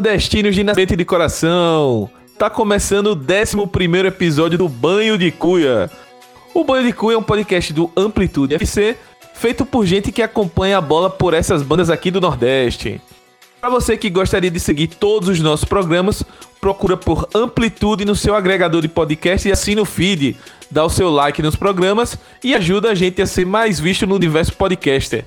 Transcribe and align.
nordestinos 0.00 0.54
de 0.54 0.64
nascimento 0.64 0.96
de 0.96 1.04
coração! 1.04 2.08
Tá 2.38 2.48
começando 2.48 3.08
o 3.08 3.12
11 3.12 4.06
episódio 4.06 4.56
do 4.56 4.66
Banho 4.66 5.18
de 5.18 5.30
Cuia. 5.30 5.90
O 6.54 6.64
Banho 6.64 6.86
de 6.86 6.92
Cuia 6.94 7.16
é 7.16 7.18
um 7.18 7.22
podcast 7.22 7.70
do 7.74 7.90
Amplitude 7.94 8.54
FC, 8.54 8.96
feito 9.34 9.66
por 9.66 9.84
gente 9.84 10.10
que 10.10 10.22
acompanha 10.22 10.78
a 10.78 10.80
bola 10.80 11.10
por 11.10 11.34
essas 11.34 11.62
bandas 11.62 11.90
aqui 11.90 12.10
do 12.10 12.18
Nordeste. 12.18 12.98
Para 13.60 13.68
você 13.68 13.94
que 13.94 14.08
gostaria 14.08 14.50
de 14.50 14.58
seguir 14.58 14.86
todos 14.86 15.28
os 15.28 15.38
nossos 15.38 15.66
programas, 15.66 16.24
procura 16.62 16.96
por 16.96 17.28
Amplitude 17.34 18.06
no 18.06 18.16
seu 18.16 18.34
agregador 18.34 18.80
de 18.80 18.88
podcast 18.88 19.46
e 19.46 19.52
assina 19.52 19.82
o 19.82 19.84
feed. 19.84 20.34
Dá 20.70 20.82
o 20.82 20.88
seu 20.88 21.10
like 21.10 21.42
nos 21.42 21.56
programas 21.56 22.16
e 22.42 22.54
ajuda 22.54 22.90
a 22.90 22.94
gente 22.94 23.20
a 23.20 23.26
ser 23.26 23.44
mais 23.44 23.78
visto 23.78 24.06
no 24.06 24.14
universo 24.14 24.54
podcaster. 24.54 25.26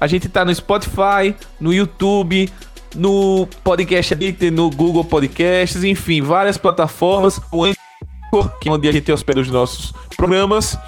A 0.00 0.06
gente 0.06 0.30
tá 0.30 0.44
no 0.46 0.54
Spotify, 0.54 1.34
no 1.60 1.74
YouTube, 1.74 2.48
no 2.94 3.46
Podcast 3.62 4.14
Addict, 4.14 4.50
no 4.50 4.70
Google 4.70 5.04
Podcasts, 5.04 5.84
enfim, 5.84 6.22
várias 6.22 6.58
plataformas. 6.58 7.40
O 7.52 7.64
Anchor, 7.64 8.58
que 8.58 8.68
é 8.68 8.72
onde 8.72 8.88
a 8.88 8.92
gente 8.92 9.10
hospeda 9.10 9.40
os 9.40 9.50
nossos 9.50 9.92
programas. 10.16 10.78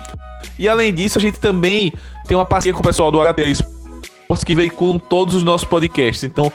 E 0.58 0.68
além 0.68 0.92
disso, 0.92 1.18
a 1.18 1.20
gente 1.20 1.38
também 1.38 1.92
tem 2.26 2.36
uma 2.36 2.46
parceria 2.46 2.74
com 2.74 2.80
o 2.80 2.84
pessoal 2.84 3.10
do 3.10 3.20
HTA 3.20 3.42
Esportes 3.42 4.44
que 4.44 4.54
veiculam 4.54 4.98
todos 4.98 5.34
os 5.34 5.42
nossos 5.42 5.66
podcasts. 5.66 6.24
Então, 6.24 6.52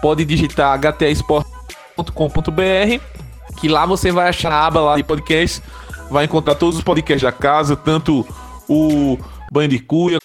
pode 0.00 0.24
digitar 0.24 0.78
htasport.com.br 0.78 3.18
que 3.60 3.68
lá 3.68 3.84
você 3.84 4.10
vai 4.10 4.28
achar 4.28 4.52
a 4.52 4.66
aba 4.66 4.80
lá 4.80 4.96
de 4.96 5.02
podcasts, 5.02 5.62
vai 6.10 6.24
encontrar 6.24 6.54
todos 6.54 6.76
os 6.76 6.84
podcasts 6.84 7.22
da 7.22 7.32
casa, 7.32 7.76
tanto 7.76 8.26
o 8.68 9.18
Banho 9.50 9.68
de 9.68 9.78
Cuia, 9.78 10.18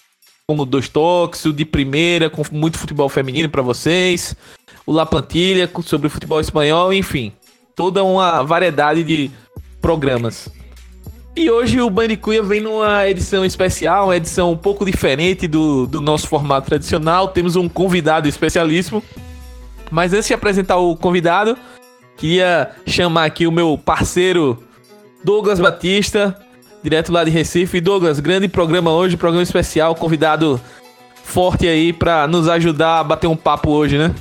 como 0.46 0.66
dois 0.66 0.90
toques, 0.90 1.44
o 1.46 1.52
de 1.52 1.64
primeira, 1.64 2.28
com 2.28 2.42
muito 2.52 2.78
futebol 2.78 3.08
feminino 3.08 3.48
para 3.48 3.62
vocês, 3.62 4.36
o 4.84 4.92
La 4.92 5.06
Plantilha 5.06 5.70
sobre 5.82 6.06
o 6.06 6.10
futebol 6.10 6.38
espanhol, 6.38 6.92
enfim, 6.92 7.32
toda 7.74 8.04
uma 8.04 8.42
variedade 8.42 9.02
de 9.02 9.30
programas. 9.80 10.50
E 11.34 11.50
hoje 11.50 11.80
o 11.80 11.88
Bandicuia 11.88 12.42
vem 12.42 12.60
numa 12.60 13.08
edição 13.08 13.42
especial, 13.42 14.04
uma 14.04 14.16
edição 14.16 14.52
um 14.52 14.56
pouco 14.56 14.84
diferente 14.84 15.48
do, 15.48 15.86
do 15.86 16.00
nosso 16.00 16.28
formato 16.28 16.66
tradicional. 16.66 17.28
Temos 17.28 17.56
um 17.56 17.68
convidado 17.68 18.28
especialíssimo. 18.28 19.02
Mas 19.90 20.12
antes 20.12 20.28
de 20.28 20.34
apresentar 20.34 20.76
o 20.76 20.94
convidado, 20.94 21.56
queria 22.16 22.70
chamar 22.86 23.24
aqui 23.24 23.46
o 23.46 23.52
meu 23.52 23.76
parceiro 23.76 24.62
Douglas 25.24 25.58
Batista, 25.58 26.38
direto 26.84 27.10
lá 27.10 27.24
de 27.24 27.30
Recife. 27.30 27.80
Douglas, 27.80 28.20
grande 28.20 28.46
programa 28.46 28.92
hoje, 28.92 29.16
programa 29.16 29.42
especial, 29.42 29.94
convidado 29.94 30.60
forte 31.22 31.66
aí 31.66 31.94
para 31.94 32.28
nos 32.28 32.46
ajudar 32.46 33.00
a 33.00 33.04
bater 33.04 33.26
um 33.26 33.34
papo 33.34 33.70
hoje, 33.70 33.96
né? 33.96 34.14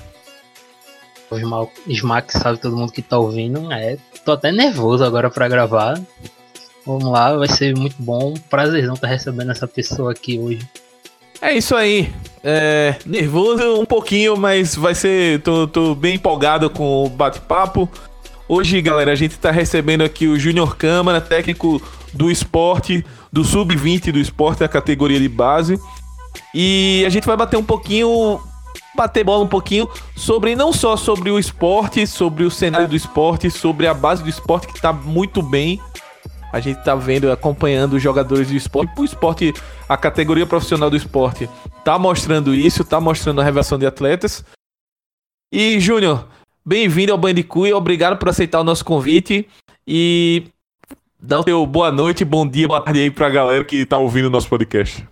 O 1.30 1.68
Smack 1.88 2.32
sabe 2.32 2.60
todo 2.60 2.78
mundo 2.78 2.92
que 2.92 3.02
tá 3.02 3.18
ouvindo, 3.18 3.72
é, 3.74 3.98
tô 4.24 4.32
até 4.32 4.52
nervoso 4.52 5.04
agora 5.04 5.30
para 5.30 5.50
gravar. 5.50 6.00
Vamos 6.86 7.12
lá, 7.12 7.36
vai 7.36 7.48
ser 7.48 7.76
muito 7.76 7.96
bom, 8.00 8.34
prazerzão 8.50 8.94
estar 8.94 9.08
tá 9.08 9.14
recebendo 9.14 9.52
essa 9.52 9.68
pessoa 9.68 10.12
aqui 10.12 10.40
hoje. 10.40 10.68
É 11.42 11.54
isso 11.54 11.76
aí. 11.76 12.14
É, 12.42 12.96
nervoso 13.06 13.82
um 13.82 13.86
pouquinho, 13.86 14.38
mas 14.38 14.76
vai 14.76 14.96
ser. 14.96 15.42
Tô, 15.42 15.68
tô 15.68 15.96
bem 15.96 16.16
empolgado 16.16 16.70
com 16.70 17.06
o 17.06 17.10
bate-papo. 17.10 17.90
Hoje, 18.56 18.80
galera, 18.84 19.12
a 19.12 19.16
gente 19.16 19.40
tá 19.40 19.50
recebendo 19.50 20.04
aqui 20.04 20.28
o 20.28 20.38
Júnior 20.38 20.76
Câmara, 20.76 21.20
técnico 21.20 21.82
do 22.14 22.30
esporte, 22.30 23.04
do 23.32 23.44
sub-20 23.44 24.12
do 24.12 24.20
esporte, 24.20 24.60
da 24.60 24.68
categoria 24.68 25.20
de 25.20 25.28
base. 25.28 25.80
E 26.54 27.04
a 27.04 27.10
gente 27.10 27.26
vai 27.26 27.36
bater 27.36 27.58
um 27.58 27.64
pouquinho, 27.64 28.40
bater 28.96 29.24
bola 29.24 29.44
um 29.44 29.48
pouquinho 29.48 29.90
sobre 30.16 30.56
não 30.56 30.72
só 30.72 30.96
sobre 30.96 31.32
o 31.32 31.40
esporte, 31.40 32.06
sobre 32.06 32.44
o 32.44 32.52
cenário 32.52 32.88
do 32.88 32.96
esporte, 32.96 33.50
sobre 33.50 33.88
a 33.88 33.94
base 33.94 34.22
do 34.22 34.30
esporte 34.30 34.68
que 34.68 34.80
tá 34.80 34.94
muito 34.94 35.42
bem. 35.42 35.82
A 36.52 36.60
gente 36.60 36.78
tá 36.84 36.94
vendo, 36.94 37.32
acompanhando 37.32 37.94
os 37.94 38.04
jogadores 38.04 38.50
do 38.50 38.54
esporte. 38.54 38.94
O 38.96 39.04
esporte, 39.04 39.52
a 39.90 39.98
categoria 39.98 40.46
profissional 40.46 40.92
do 40.92 40.96
esporte, 40.96 41.50
tá 41.84 41.98
mostrando 41.98 42.54
isso, 42.54 42.84
tá 42.84 43.02
mostrando 43.02 43.42
a 43.42 43.44
revelação 43.44 43.80
de 43.80 43.88
atletas. 43.88 44.46
E, 45.52 45.80
Júnior, 45.80 46.28
bem-vindo 46.66 47.12
ao 47.12 47.18
Bandicoot, 47.18 47.74
obrigado 47.74 48.18
por 48.18 48.30
aceitar 48.30 48.60
o 48.60 48.64
nosso 48.64 48.84
convite. 48.84 49.48
E 49.86 50.48
Dá 51.26 51.40
o 51.40 51.44
teu 51.44 51.66
boa 51.66 51.90
noite, 51.90 52.26
bom 52.26 52.46
dia, 52.46 52.68
boa 52.68 52.82
tarde 52.82 53.00
aí 53.00 53.10
pra 53.10 53.30
galera 53.30 53.64
que 53.64 53.86
tá 53.86 53.98
ouvindo 53.98 54.26
o 54.26 54.30
nosso 54.30 54.50
podcast. 54.50 55.08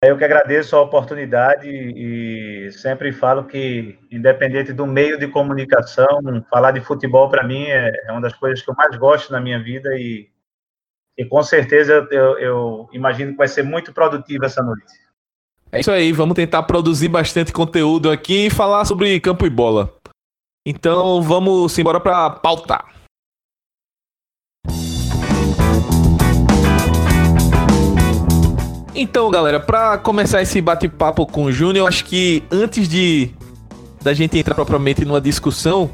Eu 0.00 0.16
que 0.16 0.22
agradeço 0.22 0.76
a 0.76 0.80
oportunidade 0.80 1.68
e 1.68 2.70
sempre 2.70 3.10
falo 3.10 3.42
que, 3.42 3.98
independente 4.08 4.72
do 4.72 4.86
meio 4.86 5.18
de 5.18 5.26
comunicação, 5.26 6.06
falar 6.48 6.70
de 6.70 6.80
futebol 6.80 7.28
para 7.28 7.42
mim 7.42 7.64
é, 7.64 7.90
é 8.06 8.12
uma 8.12 8.20
das 8.20 8.34
coisas 8.34 8.62
que 8.62 8.70
eu 8.70 8.74
mais 8.76 8.94
gosto 8.96 9.32
na 9.32 9.40
minha 9.40 9.60
vida 9.60 9.88
e, 9.96 10.28
e 11.18 11.24
com 11.24 11.42
certeza 11.42 12.06
eu, 12.12 12.38
eu 12.38 12.88
imagino 12.92 13.32
que 13.32 13.38
vai 13.38 13.48
ser 13.48 13.64
muito 13.64 13.92
produtivo 13.92 14.44
essa 14.44 14.62
noite. 14.62 14.94
É 15.72 15.80
isso 15.80 15.90
aí, 15.90 16.12
vamos 16.12 16.36
tentar 16.36 16.62
produzir 16.62 17.08
bastante 17.08 17.52
conteúdo 17.52 18.12
aqui 18.12 18.46
e 18.46 18.50
falar 18.50 18.84
sobre 18.84 19.18
campo 19.18 19.44
e 19.44 19.50
bola. 19.50 19.92
Então 20.66 21.22
vamos 21.22 21.78
embora 21.78 22.00
para 22.00 22.30
pautar. 22.30 22.98
Então, 29.00 29.30
galera, 29.30 29.60
para 29.60 29.96
começar 29.98 30.42
esse 30.42 30.60
bate-papo 30.60 31.24
com 31.24 31.44
o 31.44 31.52
Júnior, 31.52 31.86
acho 31.86 32.04
que 32.04 32.42
antes 32.50 32.88
de 32.88 33.30
da 34.02 34.12
gente 34.12 34.36
entrar 34.36 34.54
propriamente 34.54 35.04
numa 35.04 35.20
discussão, 35.20 35.90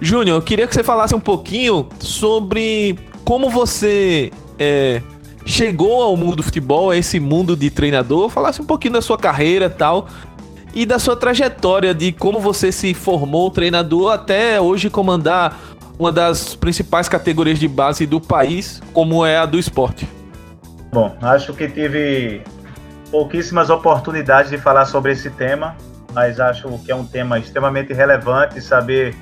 Júnior, 0.00 0.36
eu 0.36 0.42
queria 0.42 0.66
que 0.66 0.74
você 0.74 0.84
falasse 0.84 1.14
um 1.14 1.20
pouquinho 1.20 1.88
sobre 1.98 2.98
como 3.24 3.48
você 3.48 4.30
é, 4.58 5.00
chegou 5.46 6.02
ao 6.02 6.16
mundo 6.16 6.36
do 6.36 6.42
futebol, 6.42 6.90
a 6.90 6.96
esse 6.96 7.18
mundo 7.18 7.56
de 7.56 7.70
treinador, 7.70 8.28
falasse 8.28 8.60
um 8.60 8.66
pouquinho 8.66 8.94
da 8.94 9.02
sua 9.02 9.16
carreira 9.16 9.70
tal 9.70 10.06
e 10.76 10.84
da 10.84 10.98
sua 10.98 11.16
trajetória 11.16 11.94
de 11.94 12.12
como 12.12 12.38
você 12.38 12.70
se 12.70 12.92
formou 12.92 13.50
treinador 13.50 14.12
até 14.12 14.60
hoje 14.60 14.90
comandar 14.90 15.58
uma 15.98 16.12
das 16.12 16.54
principais 16.54 17.08
categorias 17.08 17.58
de 17.58 17.66
base 17.66 18.04
do 18.04 18.20
país, 18.20 18.82
como 18.92 19.24
é 19.24 19.38
a 19.38 19.46
do 19.46 19.58
esporte. 19.58 20.06
Bom, 20.92 21.16
acho 21.22 21.54
que 21.54 21.66
tive 21.66 22.42
pouquíssimas 23.10 23.70
oportunidades 23.70 24.50
de 24.50 24.58
falar 24.58 24.84
sobre 24.84 25.12
esse 25.12 25.30
tema, 25.30 25.74
mas 26.12 26.38
acho 26.38 26.68
que 26.84 26.92
é 26.92 26.94
um 26.94 27.06
tema 27.06 27.38
extremamente 27.38 27.94
relevante 27.94 28.60
saber 28.60 29.16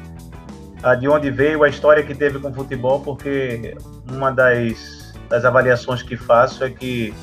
ah, 0.83 0.97
de 0.97 1.09
onde 1.09 1.31
veio 1.31 1.63
a 1.63 1.69
história 1.69 2.03
que 2.03 2.17
teve 2.17 2.41
com 2.41 2.51
o 2.51 2.53
futebol, 2.53 2.99
porque 2.99 3.77
uma 4.11 4.33
das, 4.33 5.15
das 5.29 5.45
avaliações 5.45 6.03
que 6.03 6.17
faço 6.17 6.65
é 6.65 6.71
que 6.71 7.15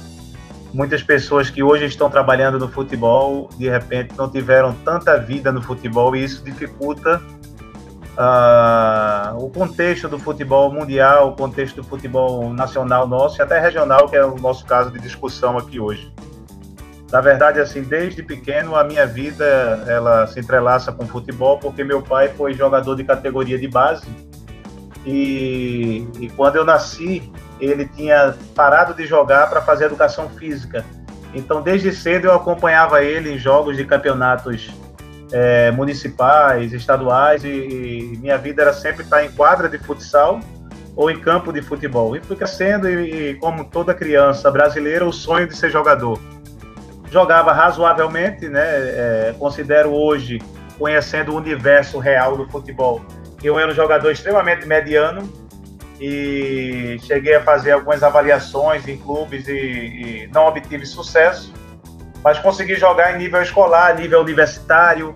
muitas 0.73 1.03
pessoas 1.03 1.49
que 1.49 1.61
hoje 1.61 1.85
estão 1.85 2.09
trabalhando 2.09 2.57
no 2.57 2.67
futebol, 2.67 3.49
de 3.57 3.69
repente 3.69 4.13
não 4.17 4.29
tiveram 4.29 4.73
tanta 4.85 5.17
vida 5.17 5.51
no 5.51 5.61
futebol 5.61 6.15
e 6.15 6.23
isso 6.23 6.43
dificulta 6.43 7.21
uh, 8.17 9.43
o 9.43 9.49
contexto 9.49 10.07
do 10.07 10.17
futebol 10.17 10.71
mundial, 10.71 11.29
o 11.29 11.35
contexto 11.35 11.77
do 11.77 11.83
futebol 11.83 12.53
nacional 12.53 13.07
nosso 13.07 13.39
e 13.39 13.41
até 13.41 13.59
regional, 13.59 14.07
que 14.07 14.15
é 14.15 14.25
o 14.25 14.35
nosso 14.37 14.65
caso 14.65 14.91
de 14.91 14.99
discussão 14.99 15.57
aqui 15.57 15.79
hoje. 15.79 16.11
Na 17.11 17.19
verdade, 17.19 17.59
assim, 17.59 17.83
desde 17.83 18.23
pequeno 18.23 18.75
a 18.75 18.85
minha 18.85 19.05
vida 19.05 19.45
ela 19.87 20.25
se 20.27 20.39
entrelaça 20.39 20.93
com 20.93 21.05
futebol, 21.05 21.57
porque 21.57 21.83
meu 21.83 22.01
pai 22.01 22.29
foi 22.29 22.53
jogador 22.53 22.95
de 22.95 23.03
categoria 23.03 23.59
de 23.59 23.67
base 23.67 24.07
e, 25.05 26.07
e 26.19 26.29
quando 26.29 26.55
eu 26.55 26.63
nasci 26.63 27.29
ele 27.65 27.85
tinha 27.85 28.35
parado 28.55 28.93
de 28.93 29.05
jogar 29.05 29.49
para 29.49 29.61
fazer 29.61 29.85
educação 29.85 30.29
física. 30.29 30.83
Então, 31.33 31.61
desde 31.61 31.93
cedo 31.93 32.25
eu 32.25 32.33
acompanhava 32.33 33.03
ele 33.03 33.31
em 33.33 33.37
jogos 33.37 33.77
de 33.77 33.85
campeonatos 33.85 34.69
é, 35.31 35.71
municipais, 35.71 36.73
estaduais, 36.73 37.43
e, 37.45 37.47
e, 37.47 38.17
minha 38.17 38.37
vida 38.37 38.63
era 38.63 38.73
sempre 38.73 39.03
estar 39.03 39.23
em 39.23 39.31
quadra 39.31 39.69
de 39.69 39.77
futsal 39.77 40.39
ou 40.95 41.09
em 41.09 41.19
campo 41.19 41.53
de 41.53 41.61
futebol. 41.61 42.15
E 42.17 42.21
fui 42.21 42.35
crescendo, 42.35 42.89
e, 42.89 43.29
e 43.29 43.35
como 43.35 43.63
toda 43.63 43.93
criança 43.93 44.51
brasileira, 44.51 45.05
o 45.05 45.13
sonho 45.13 45.47
de 45.47 45.55
ser 45.55 45.69
jogador. 45.69 46.19
Jogava 47.09 47.53
razoavelmente, 47.53 48.49
né? 48.49 48.61
É, 48.63 49.35
considero 49.37 49.91
hoje, 49.91 50.41
conhecendo 50.77 51.31
o 51.31 51.35
universo 51.35 51.97
real 51.99 52.35
do 52.35 52.49
futebol, 52.49 53.01
eu 53.43 53.57
era 53.57 53.71
um 53.71 53.75
jogador 53.75 54.11
extremamente 54.11 54.65
mediano 54.67 55.40
e 56.01 56.97
cheguei 57.03 57.35
a 57.35 57.43
fazer 57.43 57.71
algumas 57.71 58.01
avaliações 58.01 58.87
em 58.87 58.97
clubes 58.97 59.47
e, 59.47 59.53
e 59.53 60.29
não 60.33 60.47
obtive 60.47 60.85
sucesso 60.85 61.53
mas 62.23 62.39
consegui 62.39 62.75
jogar 62.75 63.15
em 63.15 63.17
nível 63.17 63.41
escolar, 63.41 63.95
nível 63.95 64.21
universitário, 64.21 65.13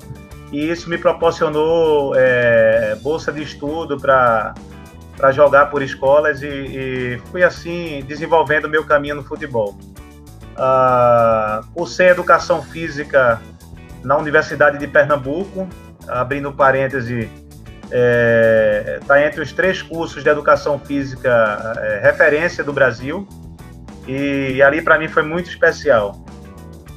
e 0.51 0.69
isso 0.69 0.89
me 0.89 0.97
proporcionou 0.97 2.13
é, 2.15 2.95
bolsa 3.01 3.31
de 3.31 3.41
estudo 3.41 3.97
para 3.99 4.53
para 5.15 5.31
jogar 5.31 5.67
por 5.67 5.81
escolas 5.81 6.41
e, 6.41 6.47
e, 6.47 7.21
fui 7.31 7.41
assim 7.41 8.03
desenvolvendo 8.05 8.67
meu 8.67 8.83
caminho 8.83 9.15
no 9.15 9.23
futebol. 9.23 9.77
Ah, 10.57 11.61
cursei 11.73 12.09
educação 12.09 12.61
física 12.61 13.41
na 14.03 14.17
Universidade 14.17 14.77
de 14.77 14.85
Pernambuco, 14.85 15.69
abrindo 16.05 16.51
parêntese, 16.51 17.31
está 17.85 17.95
é, 17.95 18.99
tá 19.05 19.25
entre 19.25 19.41
os 19.41 19.51
três 19.51 19.81
cursos 19.81 20.23
de 20.23 20.29
educação 20.29 20.79
física 20.79 21.73
é, 21.77 21.99
referência 22.01 22.63
do 22.63 22.73
Brasil. 22.73 23.27
E, 24.07 24.53
e 24.55 24.61
ali 24.61 24.81
para 24.81 24.99
mim 24.99 25.07
foi 25.07 25.23
muito 25.23 25.49
especial. 25.49 26.23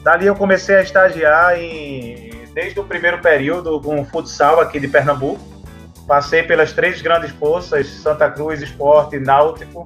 Dali 0.02 0.26
eu 0.26 0.34
comecei 0.34 0.76
a 0.76 0.82
estagiar 0.82 1.58
em, 1.58 2.30
desde 2.54 2.78
o 2.80 2.84
primeiro 2.84 3.18
período 3.18 3.80
com 3.80 4.04
futsal 4.04 4.60
aqui 4.60 4.78
de 4.78 4.88
Pernambuco. 4.88 5.40
Passei 6.06 6.42
pelas 6.42 6.72
três 6.72 7.02
grandes 7.02 7.30
forças, 7.32 7.86
Santa 7.86 8.30
Cruz, 8.30 8.62
Esporte 8.62 9.16
e 9.16 9.20
Náutico, 9.20 9.84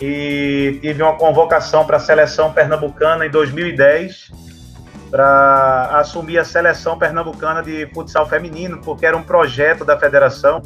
e 0.00 0.78
tive 0.80 1.02
uma 1.02 1.16
convocação 1.16 1.84
para 1.84 1.98
a 1.98 2.00
seleção 2.00 2.50
pernambucana 2.52 3.26
em 3.26 3.30
2010 3.30 4.49
para 5.10 5.90
assumir 5.98 6.38
a 6.38 6.44
seleção 6.44 6.96
pernambucana 6.96 7.62
de 7.62 7.86
futsal 7.92 8.28
feminino, 8.28 8.80
porque 8.80 9.04
era 9.04 9.16
um 9.16 9.22
projeto 9.22 9.84
da 9.84 9.98
federação 9.98 10.62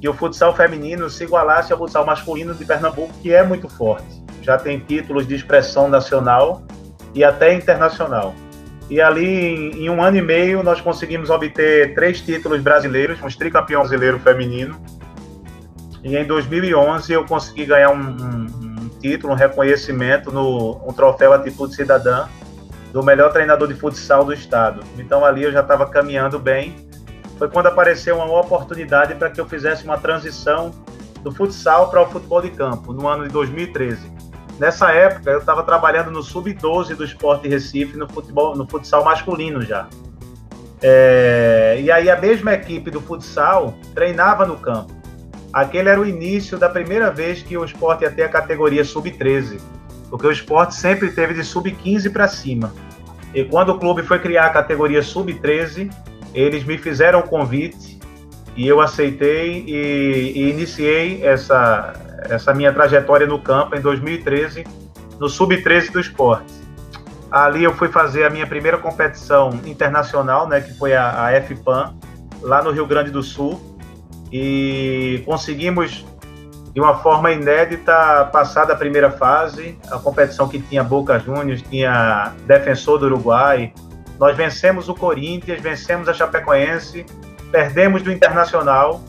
que 0.00 0.08
o 0.08 0.12
futsal 0.12 0.54
feminino 0.54 1.08
se 1.08 1.22
igualasse 1.22 1.72
ao 1.72 1.78
futsal 1.78 2.04
masculino 2.04 2.52
de 2.54 2.64
Pernambuco, 2.64 3.14
que 3.22 3.32
é 3.32 3.44
muito 3.44 3.68
forte. 3.68 4.20
Já 4.42 4.58
tem 4.58 4.80
títulos 4.80 5.28
de 5.28 5.36
expressão 5.36 5.88
nacional 5.88 6.62
e 7.14 7.22
até 7.22 7.54
internacional. 7.54 8.34
E 8.90 9.00
ali, 9.00 9.70
em, 9.80 9.88
um 9.88 10.02
ano 10.02 10.16
e 10.16 10.22
meio, 10.22 10.60
nós 10.64 10.80
conseguimos 10.80 11.30
obter 11.30 11.94
três 11.94 12.20
títulos 12.20 12.60
brasileiros, 12.60 13.22
uns 13.22 13.36
tricampeão 13.36 13.82
brasileiro 13.82 14.18
feminino. 14.18 14.76
E 16.02 16.16
em 16.16 16.26
2011 16.26 17.12
eu 17.12 17.24
consegui 17.24 17.64
ganhar 17.64 17.90
um, 17.90 18.00
um, 18.00 18.46
um 18.82 18.88
título, 19.00 19.34
um 19.34 19.36
reconhecimento 19.36 20.32
no 20.32 20.80
um 20.84 20.92
troféu 20.92 21.32
Atitude 21.32 21.76
Cidadã 21.76 22.26
do 22.92 23.02
melhor 23.02 23.32
treinador 23.32 23.66
de 23.66 23.74
futsal 23.74 24.24
do 24.24 24.32
estado. 24.32 24.84
Então 24.98 25.24
ali 25.24 25.44
eu 25.44 25.50
já 25.50 25.60
estava 25.60 25.86
caminhando 25.86 26.38
bem. 26.38 26.76
Foi 27.38 27.48
quando 27.48 27.66
apareceu 27.66 28.16
uma 28.16 28.38
oportunidade 28.38 29.14
para 29.14 29.30
que 29.30 29.40
eu 29.40 29.48
fizesse 29.48 29.84
uma 29.84 29.98
transição 29.98 30.70
do 31.22 31.32
futsal 31.32 31.88
para 31.88 32.02
o 32.02 32.06
futebol 32.06 32.42
de 32.42 32.50
campo, 32.50 32.92
no 32.92 33.08
ano 33.08 33.24
de 33.24 33.30
2013. 33.30 34.12
Nessa 34.58 34.92
época 34.92 35.30
eu 35.30 35.38
estava 35.38 35.62
trabalhando 35.62 36.10
no 36.10 36.22
sub-12 36.22 36.94
do 36.94 37.04
Esporte 37.04 37.48
Recife, 37.48 37.96
no 37.96 38.08
futebol, 38.08 38.54
no 38.54 38.68
futsal 38.68 39.02
masculino 39.02 39.62
já. 39.62 39.88
É, 40.82 41.78
e 41.80 41.90
aí 41.90 42.10
a 42.10 42.20
mesma 42.20 42.52
equipe 42.52 42.90
do 42.90 43.00
futsal 43.00 43.74
treinava 43.94 44.44
no 44.44 44.56
campo. 44.56 44.92
Aquele 45.52 45.88
era 45.88 46.00
o 46.00 46.06
início 46.06 46.58
da 46.58 46.68
primeira 46.68 47.10
vez 47.10 47.42
que 47.42 47.56
o 47.56 47.64
esporte 47.64 48.02
ia 48.02 48.10
ter 48.10 48.24
a 48.24 48.28
categoria 48.28 48.84
sub-13 48.84 49.60
porque 50.12 50.26
o 50.26 50.30
esporte 50.30 50.74
sempre 50.74 51.10
teve 51.10 51.32
de 51.32 51.42
sub-15 51.42 52.12
para 52.12 52.28
cima. 52.28 52.70
E 53.32 53.44
quando 53.44 53.70
o 53.70 53.78
clube 53.78 54.02
foi 54.02 54.18
criar 54.18 54.44
a 54.44 54.50
categoria 54.50 55.02
sub-13, 55.02 55.90
eles 56.34 56.64
me 56.64 56.76
fizeram 56.76 57.20
o 57.20 57.22
convite 57.22 57.98
e 58.54 58.68
eu 58.68 58.78
aceitei 58.78 59.64
e, 59.66 60.32
e, 60.36 60.50
iniciei 60.50 61.24
essa, 61.24 61.94
essa 62.28 62.52
minha 62.52 62.70
trajetória 62.74 63.26
no 63.26 63.38
campo 63.38 63.74
em 63.74 63.80
2013, 63.80 64.66
no 65.18 65.30
sub-13 65.30 65.90
do 65.90 65.98
esporte. 65.98 66.52
Ali 67.30 67.64
eu 67.64 67.72
fui 67.72 67.88
fazer 67.88 68.24
a 68.24 68.28
minha 68.28 68.46
primeira 68.46 68.76
competição 68.76 69.58
internacional, 69.64 70.46
né, 70.46 70.60
que 70.60 70.74
foi 70.74 70.92
a, 70.94 71.26
a 71.26 71.40
FPAN, 71.40 71.94
lá 72.42 72.62
no 72.62 72.70
Rio 72.70 72.86
Grande 72.86 73.10
do 73.10 73.22
Sul, 73.22 73.58
e 74.30 75.22
conseguimos 75.24 76.04
de 76.74 76.80
uma 76.80 76.96
forma 76.96 77.30
inédita, 77.30 78.28
passada 78.32 78.72
a 78.72 78.76
primeira 78.76 79.10
fase, 79.10 79.78
a 79.90 79.98
competição 79.98 80.48
que 80.48 80.58
tinha 80.58 80.82
Boca 80.82 81.18
Juniors, 81.18 81.60
tinha 81.62 82.32
Defensor 82.46 82.98
do 82.98 83.06
Uruguai. 83.06 83.72
Nós 84.18 84.36
vencemos 84.36 84.88
o 84.88 84.94
Corinthians, 84.94 85.60
vencemos 85.60 86.08
a 86.08 86.14
Chapecoense, 86.14 87.04
perdemos 87.50 88.02
do 88.02 88.10
Internacional 88.10 89.02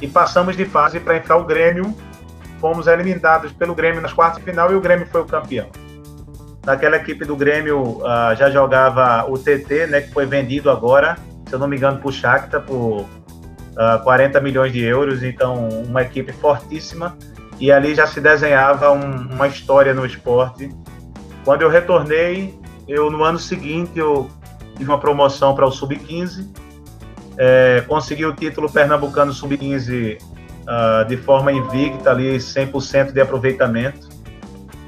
e 0.00 0.06
passamos 0.06 0.54
de 0.56 0.66
fase 0.66 1.00
para 1.00 1.16
enfrentar 1.16 1.36
o 1.36 1.44
Grêmio. 1.44 1.96
Fomos 2.60 2.86
eliminados 2.86 3.52
pelo 3.52 3.74
Grêmio 3.74 4.02
nas 4.02 4.12
quartas 4.12 4.38
de 4.38 4.44
final 4.44 4.70
e 4.70 4.74
o 4.74 4.80
Grêmio 4.80 5.06
foi 5.06 5.22
o 5.22 5.24
campeão. 5.24 5.68
Naquela 6.64 6.96
equipe 6.96 7.24
do 7.24 7.34
Grêmio 7.34 7.80
uh, 7.80 8.36
já 8.36 8.50
jogava 8.50 9.24
o 9.28 9.38
TT, 9.38 9.86
né, 9.88 10.00
que 10.02 10.12
foi 10.12 10.26
vendido 10.26 10.70
agora, 10.70 11.16
se 11.48 11.54
eu 11.54 11.58
não 11.58 11.66
me 11.66 11.76
engano, 11.76 11.98
para 11.98 12.08
o 12.08 12.12
Shakhtar, 12.12 12.62
por 12.62 13.06
uh, 13.72 14.02
40 14.02 14.40
milhões 14.40 14.72
de 14.72 14.82
euros, 14.82 15.22
então 15.22 15.68
uma 15.68 16.02
equipe 16.02 16.32
fortíssima. 16.32 17.16
E 17.60 17.70
ali 17.70 17.94
já 17.94 18.06
se 18.06 18.20
desenhava 18.20 18.90
um, 18.90 19.32
uma 19.32 19.46
história 19.46 19.94
no 19.94 20.04
esporte. 20.04 20.70
Quando 21.44 21.62
eu 21.62 21.68
retornei, 21.68 22.54
eu 22.88 23.10
no 23.10 23.22
ano 23.22 23.38
seguinte 23.38 23.98
eu 23.98 24.28
tive 24.76 24.90
uma 24.90 24.98
promoção 24.98 25.54
para 25.54 25.66
o 25.66 25.70
sub-15, 25.70 26.48
é, 27.36 27.84
consegui 27.86 28.26
o 28.26 28.34
título 28.34 28.70
pernambucano 28.70 29.32
sub-15 29.32 30.20
uh, 30.20 31.04
de 31.06 31.16
forma 31.16 31.52
invicta 31.52 32.10
ali, 32.10 32.36
100% 32.36 33.12
de 33.12 33.20
aproveitamento. 33.20 34.08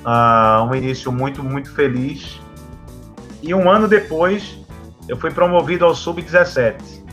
Uh, 0.04 0.64
um 0.68 0.74
início 0.74 1.10
muito 1.10 1.42
muito 1.42 1.72
feliz. 1.72 2.40
E 3.42 3.54
um 3.54 3.70
ano 3.70 3.86
depois 3.86 4.58
eu 5.08 5.16
fui 5.16 5.30
promovido 5.30 5.84
ao 5.84 5.94
sub-17 5.94 7.03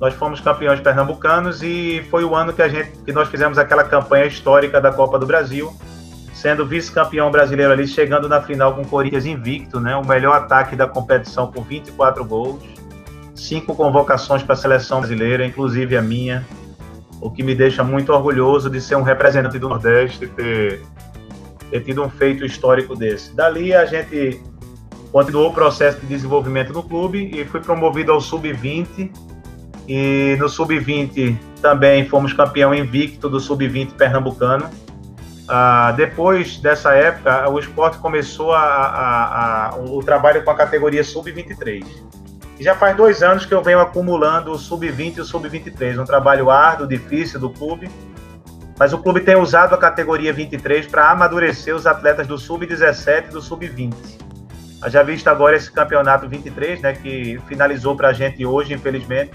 nós 0.00 0.14
fomos 0.14 0.40
campeões 0.40 0.80
pernambucanos 0.80 1.62
e 1.62 2.04
foi 2.10 2.24
o 2.24 2.34
ano 2.34 2.52
que 2.52 2.62
a 2.62 2.68
gente 2.68 2.90
que 3.04 3.12
nós 3.12 3.28
fizemos 3.28 3.58
aquela 3.58 3.84
campanha 3.84 4.26
histórica 4.26 4.80
da 4.80 4.92
Copa 4.92 5.18
do 5.18 5.26
Brasil, 5.26 5.72
sendo 6.32 6.66
vice-campeão 6.66 7.30
brasileiro 7.30 7.72
ali, 7.72 7.86
chegando 7.86 8.28
na 8.28 8.42
final 8.42 8.74
com 8.74 8.82
o 8.82 8.86
Corinthians 8.86 9.24
invicto, 9.24 9.80
né? 9.80 9.96
O 9.96 10.06
melhor 10.06 10.36
ataque 10.36 10.74
da 10.74 10.86
competição 10.86 11.50
com 11.50 11.62
24 11.62 12.24
gols, 12.24 12.62
cinco 13.34 13.74
convocações 13.74 14.42
para 14.42 14.54
a 14.54 14.56
seleção 14.56 14.98
brasileira, 14.98 15.46
inclusive 15.46 15.96
a 15.96 16.02
minha, 16.02 16.44
o 17.20 17.30
que 17.30 17.42
me 17.42 17.54
deixa 17.54 17.84
muito 17.84 18.12
orgulhoso 18.12 18.68
de 18.68 18.80
ser 18.80 18.96
um 18.96 19.02
representante 19.02 19.58
do 19.58 19.68
Nordeste, 19.68 20.26
ter, 20.26 20.82
ter 21.70 21.80
tido 21.80 22.02
um 22.02 22.10
feito 22.10 22.44
histórico 22.44 22.96
desse. 22.96 23.34
Dali 23.34 23.72
a 23.72 23.86
gente 23.86 24.42
continuou 25.12 25.50
o 25.50 25.54
processo 25.54 26.00
de 26.00 26.06
desenvolvimento 26.06 26.72
no 26.72 26.82
clube 26.82 27.30
e 27.32 27.44
fui 27.44 27.60
promovido 27.60 28.10
ao 28.10 28.20
sub-20 28.20 29.33
e 29.86 30.36
no 30.38 30.48
sub-20 30.48 31.38
também 31.60 32.08
fomos 32.08 32.32
campeão 32.32 32.74
invicto 32.74 33.28
do 33.28 33.38
sub-20 33.38 33.92
pernambucano. 33.92 34.68
Ah, 35.46 35.92
depois 35.92 36.56
dessa 36.56 36.94
época, 36.94 37.48
o 37.50 37.58
esporte 37.58 37.98
começou 37.98 38.52
a, 38.52 38.62
a, 38.62 39.68
a, 39.68 39.76
o 39.76 40.02
trabalho 40.02 40.42
com 40.42 40.50
a 40.50 40.54
categoria 40.54 41.04
sub-23. 41.04 41.84
Já 42.58 42.74
faz 42.74 42.96
dois 42.96 43.22
anos 43.22 43.44
que 43.44 43.52
eu 43.52 43.62
venho 43.62 43.80
acumulando 43.80 44.52
o 44.52 44.58
sub-20 44.58 45.18
e 45.18 45.20
o 45.20 45.24
sub-23, 45.24 46.00
um 46.00 46.04
trabalho 46.04 46.50
árduo, 46.50 46.86
difícil 46.86 47.38
do 47.38 47.50
clube. 47.50 47.90
Mas 48.78 48.92
o 48.92 48.98
clube 48.98 49.20
tem 49.20 49.36
usado 49.36 49.74
a 49.74 49.78
categoria 49.78 50.32
23 50.32 50.86
para 50.86 51.10
amadurecer 51.10 51.74
os 51.74 51.86
atletas 51.86 52.26
do 52.26 52.38
sub-17 52.38 53.28
e 53.28 53.30
do 53.32 53.42
sub-20. 53.42 53.94
Já 54.86 55.02
visto 55.02 55.28
agora 55.28 55.56
esse 55.56 55.70
campeonato 55.70 56.28
23, 56.28 56.80
né, 56.80 56.92
que 56.92 57.40
finalizou 57.46 57.96
para 57.96 58.08
a 58.08 58.12
gente 58.12 58.44
hoje, 58.44 58.74
infelizmente 58.74 59.32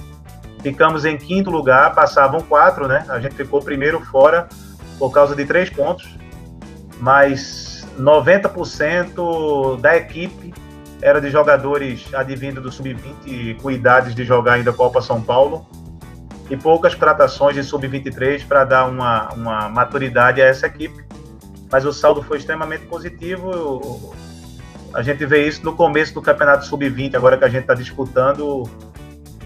Ficamos 0.62 1.06
em 1.06 1.18
quinto 1.18 1.50
lugar, 1.50 1.94
passavam 1.96 2.42
quatro, 2.42 2.88
né? 2.88 3.06
A 3.10 3.20
gente 3.20 3.36
ficou 3.36 3.62
primeiro 3.62 4.00
fora 4.06 4.50
por 4.98 5.12
causa 5.12 5.36
de 5.36 5.46
três 5.46 5.70
pontos, 5.70 6.18
mas 7.00 7.88
90% 7.98 9.80
da 9.80 9.96
equipe 9.96 10.54
era 11.02 11.22
de 11.22 11.30
jogadores 11.30 12.14
advindo 12.14 12.60
do 12.60 12.72
sub-20 12.72 13.62
com 13.62 13.72
idades 13.72 14.14
de 14.14 14.26
jogar 14.26 14.54
ainda 14.54 14.74
Copa 14.74 15.02
São 15.02 15.22
Paulo 15.22 15.66
e 16.50 16.58
poucas 16.58 16.96
tratações 16.96 17.56
de 17.56 17.64
sub-23 17.64 18.46
para 18.46 18.66
dar 18.66 18.86
uma, 18.86 19.30
uma 19.30 19.70
maturidade 19.70 20.42
a 20.42 20.46
essa 20.46 20.68
equipe. 20.68 21.06
Mas 21.72 21.86
o 21.86 21.94
saldo 21.94 22.24
foi 22.24 22.38
extremamente 22.38 22.86
positivo. 22.86 24.14
A 24.94 25.04
gente 25.04 25.26
vê 25.26 25.48
isso 25.48 25.64
no 25.64 25.76
começo 25.76 26.14
do 26.14 26.22
campeonato 26.22 26.66
sub-20, 26.66 27.16
agora 27.16 27.38
que 27.38 27.46
a 27.46 27.50
gente 27.50 27.62
está 27.62 27.76
disputando 27.76 28.64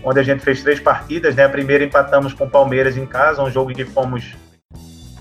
onde 0.03 0.19
a 0.19 0.23
gente 0.23 0.43
fez 0.43 0.61
três 0.61 0.79
partidas. 0.79 1.35
Né? 1.35 1.45
A 1.45 1.49
primeira 1.49 1.83
empatamos 1.83 2.33
com 2.33 2.45
o 2.45 2.49
Palmeiras 2.49 2.97
em 2.97 3.05
casa, 3.05 3.41
um 3.41 3.49
jogo 3.49 3.71
em 3.71 3.73
que 3.73 3.85
fomos, 3.85 4.35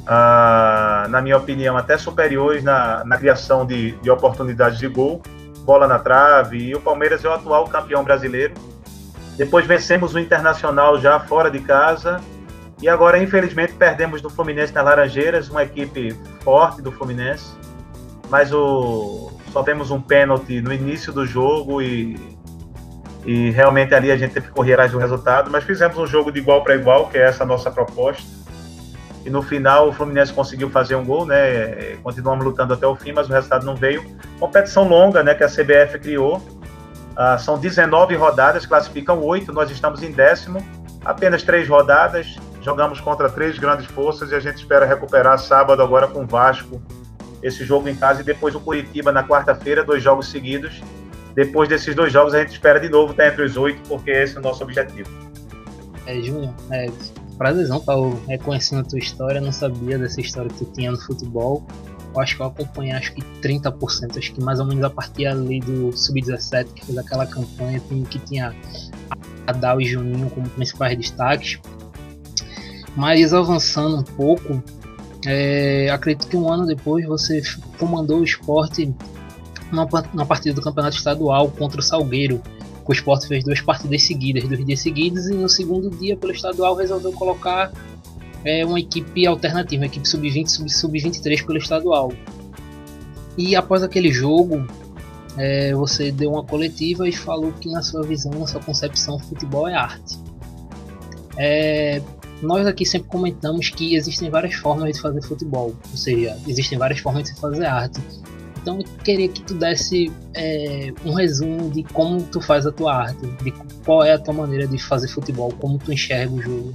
ah, 0.07 1.07
na 1.09 1.23
minha 1.23 1.37
opinião, 1.37 1.77
até 1.77 1.97
superiores 1.97 2.63
na, 2.65 3.05
na 3.05 3.17
criação 3.17 3.65
de, 3.65 3.93
de 3.93 4.11
oportunidades 4.11 4.79
de 4.79 4.89
gol, 4.89 5.23
bola 5.65 5.87
na 5.87 5.99
trave, 5.99 6.59
e 6.59 6.75
o 6.75 6.81
Palmeiras 6.81 7.25
é 7.25 7.29
o 7.29 7.33
atual 7.33 7.67
campeão 7.69 8.03
brasileiro. 8.03 8.55
Depois 9.37 9.67
vencemos 9.67 10.15
o 10.15 10.19
Internacional 10.19 11.01
já 11.01 11.19
fora 11.21 11.51
de 11.51 11.61
casa. 11.61 12.21
E 12.81 12.89
agora, 12.89 13.23
infelizmente, 13.23 13.75
perdemos 13.75 14.21
do 14.21 14.29
Fluminense 14.29 14.75
nas 14.75 14.85
Laranjeiras, 14.85 15.49
uma 15.49 15.63
equipe 15.63 16.17
forte 16.41 16.83
do 16.83 16.91
Fluminense. 16.91 17.55
Mas 18.29 18.53
o... 18.53 19.31
só 19.53 19.63
temos 19.63 19.91
um 19.91 20.01
pênalti 20.01 20.61
no 20.61 20.73
início 20.73 21.13
do 21.13 21.25
jogo 21.25 21.81
e 21.81 22.17
e 23.25 23.51
realmente 23.51 23.95
ali 23.95 24.11
a 24.11 24.17
gente 24.17 24.33
teve 24.33 24.49
que 24.49 24.53
correr 24.53 24.73
atrás 24.73 24.93
do 24.93 24.99
resultado, 24.99 25.51
mas 25.51 25.65
fizemos 25.65 25.97
um 25.97 26.07
jogo 26.07 26.33
de 26.33 26.41
igual 26.41 26.63
para 26.65 26.75
igual, 26.75 27.09
que 27.09 27.19
é 27.19 27.23
essa 27.23 27.45
nossa 27.45 27.71
proposta. 27.71 28.27
E 29.25 29.31
no 29.31 29.41
final 29.41 29.89
o 29.89 29.93
Fluminense 29.93 30.33
conseguiu 30.33 30.69
fazer 30.69 30.97
um 30.97 31.05
gol, 31.05 31.25
né? 31.25 31.97
Continuamos 32.03 32.45
lutando 32.45 32.75
até 32.75 32.87
o 32.87 32.97
fim, 32.97 33.13
mas 33.13 33.29
o 33.29 33.33
resultado 33.33 33.65
não 33.65 33.77
veio. 33.77 34.05
Competição 34.41 34.89
longa, 34.89 35.23
né, 35.23 35.35
que 35.35 35.45
a 35.45 35.49
CBF 35.49 36.01
criou. 36.01 36.39
Uh, 36.39 37.39
são 37.39 37.59
19 37.59 38.17
rodadas, 38.17 38.67
classificam 38.67 39.23
oito, 39.23 39.53
nós 39.53 39.71
estamos 39.71 40.03
em 40.03 40.11
décimo, 40.11 40.67
apenas 41.05 41.43
três 41.43 41.69
rodadas, 41.69 42.39
jogamos 42.63 43.01
contra 43.01 43.29
três 43.29 43.59
grandes 43.59 43.85
forças 43.85 44.33
e 44.33 44.35
a 44.35 44.41
gente 44.41 44.57
espera 44.57 44.87
recuperar 44.87 45.39
sábado 45.39 45.83
agora 45.83 46.09
com 46.09 46.23
o 46.23 46.27
Vasco, 46.27 46.83
esse 47.43 47.65
jogo 47.65 47.87
em 47.87 47.95
casa, 47.95 48.23
e 48.23 48.25
depois 48.25 48.55
o 48.55 48.61
Curitiba 48.61 49.13
na 49.13 49.23
quarta-feira, 49.23 49.85
dois 49.85 50.03
jogos 50.03 50.31
seguidos. 50.31 50.81
Depois 51.35 51.69
desses 51.69 51.95
dois 51.95 52.13
jogos, 52.13 52.35
a 52.35 52.41
gente 52.41 52.53
espera 52.53 52.79
de 52.79 52.89
novo 52.89 53.13
estar 53.13 53.29
entre 53.29 53.45
os 53.45 53.57
oito, 53.57 53.81
porque 53.89 54.11
esse 54.11 54.37
é 54.37 54.41
o 54.41 54.43
nosso 54.43 54.63
objetivo. 54.63 55.09
É, 56.07 56.21
Júnior, 56.21 56.53
é, 56.71 56.91
prazerzão 57.39 57.79
estar 57.79 57.95
reconhecendo 58.29 58.81
a 58.81 58.85
tua 58.85 58.99
história, 58.99 59.41
não 59.41 59.53
sabia 59.53 59.99
dessa 59.99 60.21
história 60.21 60.51
que 60.51 60.65
tu 60.65 60.73
tinha 60.73 60.91
no 60.91 61.01
futebol. 61.01 61.67
Eu 62.15 62.21
acho 62.21 62.37
que 62.37 62.43
eu 62.43 62.47
acompanhei 62.47 62.93
acho 62.93 63.15
que 63.15 63.23
30%, 63.41 64.19
acho 64.19 64.33
que 64.35 64.43
mais 64.43 64.61
ou 64.61 64.67
menos 64.67 64.85
a 64.85 64.91
partir 64.91 65.27
ali 65.27 65.61
do 65.61 65.97
Sub-17, 65.97 66.67
que 66.75 66.85
fez 66.85 66.99
aquela 66.99 67.27
campanha 67.27 67.81
que 67.81 68.19
tinha 68.19 68.55
Adal 69.47 69.81
e 69.81 69.87
Juninho 69.87 70.29
como 70.31 70.49
principais 70.51 70.97
destaques. 70.97 71.59
Mas 72.95 73.33
avançando 73.33 73.97
um 73.97 74.03
pouco, 74.03 74.63
é, 75.27 75.89
acredito 75.91 76.29
que 76.29 76.37
um 76.37 76.53
ano 76.53 76.67
depois 76.67 77.07
você 77.07 77.41
comandou 77.79 78.21
o 78.21 78.25
esporte 78.25 78.95
na 79.73 80.27
partida 80.27 80.55
do 80.55 80.61
campeonato 80.61 80.97
estadual 80.97 81.51
contra 81.51 81.81
o 81.81 81.83
Salgueiro. 81.83 82.41
O 82.87 82.93
esporte 82.93 83.29
fez 83.29 83.45
duas 83.45 83.61
partidas 83.61 84.03
seguidas, 84.03 84.45
dois 84.45 84.65
dias 84.65 84.81
seguidos, 84.81 85.29
e 85.29 85.35
no 85.35 85.49
segundo 85.49 85.89
dia, 85.89 86.17
pelo 86.17 86.33
estadual, 86.33 86.75
resolveu 86.75 87.13
colocar 87.13 87.73
é, 88.45 88.65
uma 88.67 88.81
equipe 88.81 89.27
alternativa, 89.27 89.83
uma 89.83 89.87
equipe 89.87 90.07
sub-20, 90.07 90.69
sub-23 90.69 91.47
pelo 91.47 91.59
estadual. 91.59 92.13
E 93.39 93.55
após 93.55 93.83
aquele 93.83 94.13
jogo, 94.13 94.67
é, 95.37 95.73
você 95.75 96.11
deu 96.11 96.33
uma 96.33 96.45
coletiva 96.45 97.09
e 97.09 97.13
falou 97.13 97.53
que, 97.53 97.71
na 97.71 97.83
sua 97.83 98.03
visão, 98.03 98.33
na 98.33 98.47
sua 98.47 98.61
concepção, 98.61 99.19
futebol 99.19 99.69
é 99.69 99.75
arte. 99.75 100.19
É, 101.39 102.03
nós 102.43 102.67
aqui 102.67 102.85
sempre 102.85 103.09
comentamos 103.09 103.71
que 103.71 103.95
existem 103.95 104.29
várias 104.29 104.55
formas 104.55 104.93
de 104.93 105.01
fazer 105.01 105.23
futebol, 105.23 105.75
ou 105.91 105.97
seja, 105.97 106.37
existem 106.47 106.77
várias 106.77 106.99
formas 106.99 107.25
de 107.25 107.35
fazer 107.41 107.65
arte. 107.65 108.01
Então 108.63 108.79
eu 108.79 108.85
queria 109.03 109.29
que 109.29 109.43
tu 109.43 109.55
desse 109.55 110.13
é, 110.35 110.93
um 111.05 111.13
resumo 111.13 111.69
de 111.69 111.83
como 111.83 112.23
tu 112.23 112.41
faz 112.41 112.65
a 112.65 112.73
tua 112.73 112.95
arte, 112.95 113.27
de 113.43 113.53
qual 113.85 114.05
é 114.05 114.13
a 114.13 114.19
tua 114.19 114.33
maneira 114.33 114.69
de 114.69 114.79
fazer 114.79 115.09
futebol, 115.09 115.53
como 115.61 115.79
tu 115.79 115.93
enxerga 115.93 116.33
o 116.33 116.41
jogo. 116.41 116.73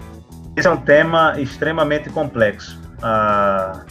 Esse 0.56 0.68
é 0.68 0.72
um 0.72 0.82
tema 0.82 1.40
extremamente 1.40 2.10
complexo. 2.10 2.78
Ah, 3.02 3.86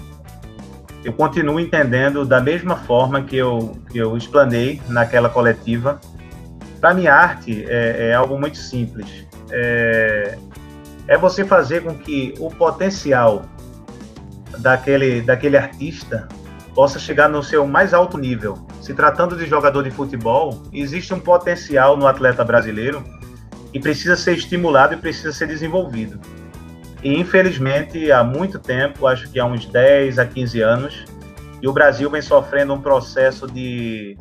eu 1.02 1.12
continuo 1.12 1.58
entendendo 1.58 2.24
da 2.24 2.40
mesma 2.40 2.76
forma 2.76 3.22
que 3.22 3.36
eu, 3.36 3.78
que 3.90 3.96
eu 3.96 4.16
explanei 4.16 4.82
naquela 4.88 5.30
coletiva. 5.30 5.98
Para 6.80 6.92
mim, 6.92 7.06
arte 7.06 7.64
é, 7.66 8.08
é, 8.08 8.14
algo 8.14 8.38
muito 8.38 8.58
simples. 8.58 9.24
É, 9.50 10.36
é 11.08 11.16
você 11.16 11.44
fazer 11.44 11.82
com 11.82 11.94
que 11.94 12.34
o 12.38 12.50
potencial 12.50 13.44
daquele, 14.58 15.22
daquele 15.22 15.56
artista 15.56 16.28
possa 16.76 16.98
chegar 16.98 17.26
no 17.26 17.42
seu 17.42 17.66
mais 17.66 17.94
alto 17.94 18.18
nível. 18.18 18.58
Se 18.82 18.92
tratando 18.92 19.34
de 19.34 19.46
jogador 19.46 19.82
de 19.82 19.90
futebol, 19.90 20.62
existe 20.70 21.14
um 21.14 21.18
potencial 21.18 21.96
no 21.96 22.06
atleta 22.06 22.44
brasileiro 22.44 23.02
que 23.72 23.80
precisa 23.80 24.14
ser 24.14 24.36
estimulado 24.36 24.92
e 24.92 24.98
precisa 24.98 25.32
ser 25.32 25.48
desenvolvido. 25.48 26.20
E 27.02 27.18
infelizmente, 27.18 28.12
há 28.12 28.22
muito 28.22 28.58
tempo, 28.58 29.06
acho 29.06 29.30
que 29.30 29.40
há 29.40 29.46
uns 29.46 29.64
10 29.64 30.18
a 30.18 30.26
15 30.26 30.60
anos, 30.60 31.04
e 31.62 31.66
o 31.66 31.72
Brasil 31.72 32.10
vem 32.10 32.20
sofrendo 32.20 32.74
um 32.74 32.80
processo 32.80 33.46
de, 33.46 34.18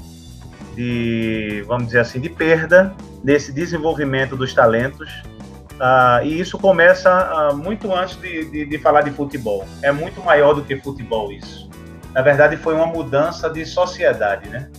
de 0.76 1.62
vamos 1.68 1.88
dizer 1.88 2.00
assim, 2.00 2.22
de 2.22 2.30
perda 2.30 2.96
nesse 3.22 3.52
desenvolvimento 3.52 4.38
dos 4.38 4.54
talentos. 4.54 5.12
Uh, 5.74 6.24
e 6.24 6.40
isso 6.40 6.58
começa 6.58 7.52
uh, 7.52 7.58
muito 7.58 7.94
antes 7.94 8.16
de, 8.16 8.46
de, 8.46 8.66
de 8.66 8.78
falar 8.78 9.02
de 9.02 9.12
futebol. 9.12 9.68
É 9.82 9.92
muito 9.92 10.22
maior 10.22 10.54
do 10.54 10.62
que 10.62 10.78
futebol 10.78 11.34
isso 11.34 11.65
na 12.16 12.22
verdade 12.22 12.56
foi 12.56 12.74
uma 12.74 12.86
mudança 12.86 13.50
de 13.50 13.66
sociedade, 13.66 14.48
né? 14.48 14.70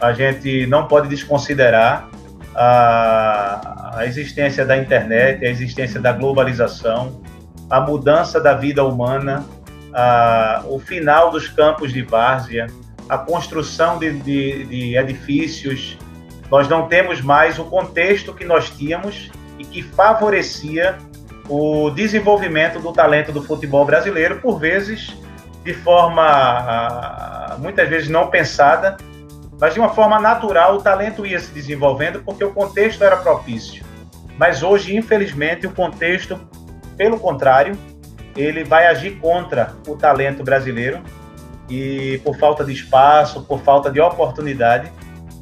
A 0.00 0.14
gente 0.14 0.66
não 0.66 0.88
pode 0.88 1.08
desconsiderar 1.08 2.08
a, 2.54 3.98
a 3.98 4.06
existência 4.06 4.64
da 4.64 4.78
internet, 4.78 5.44
a 5.44 5.50
existência 5.50 6.00
da 6.00 6.10
globalização, 6.10 7.20
a 7.68 7.82
mudança 7.82 8.40
da 8.40 8.54
vida 8.54 8.82
humana, 8.82 9.44
a, 9.92 10.64
o 10.70 10.78
final 10.78 11.30
dos 11.30 11.48
campos 11.48 11.92
de 11.92 12.00
várzea, 12.00 12.66
a 13.10 13.18
construção 13.18 13.98
de, 13.98 14.14
de, 14.14 14.64
de 14.64 14.96
edifícios. 14.96 15.98
Nós 16.50 16.66
não 16.66 16.88
temos 16.88 17.20
mais 17.20 17.58
o 17.58 17.64
contexto 17.64 18.32
que 18.32 18.46
nós 18.46 18.70
tínhamos 18.70 19.30
e 19.58 19.66
que 19.66 19.82
favorecia 19.82 20.96
o 21.46 21.90
desenvolvimento 21.90 22.80
do 22.80 22.90
talento 22.90 23.32
do 23.32 23.42
futebol 23.42 23.84
brasileiro, 23.84 24.40
por 24.40 24.58
vezes 24.58 25.14
de 25.64 25.74
forma 25.74 26.22
ah, 26.22 27.56
muitas 27.58 27.88
vezes 27.88 28.08
não 28.08 28.28
pensada, 28.28 28.96
mas 29.60 29.74
de 29.74 29.80
uma 29.80 29.90
forma 29.90 30.18
natural 30.18 30.76
o 30.76 30.82
talento 30.82 31.26
ia 31.26 31.38
se 31.38 31.52
desenvolvendo 31.52 32.22
porque 32.22 32.42
o 32.42 32.52
contexto 32.52 33.04
era 33.04 33.16
propício. 33.16 33.84
Mas 34.38 34.62
hoje, 34.62 34.96
infelizmente, 34.96 35.66
o 35.66 35.70
contexto, 35.70 36.40
pelo 36.96 37.20
contrário, 37.20 37.76
ele 38.34 38.64
vai 38.64 38.86
agir 38.86 39.18
contra 39.18 39.74
o 39.86 39.96
talento 39.96 40.42
brasileiro 40.42 41.02
e 41.68 42.18
por 42.24 42.36
falta 42.38 42.64
de 42.64 42.72
espaço, 42.72 43.42
por 43.44 43.60
falta 43.60 43.90
de 43.90 44.00
oportunidade. 44.00 44.90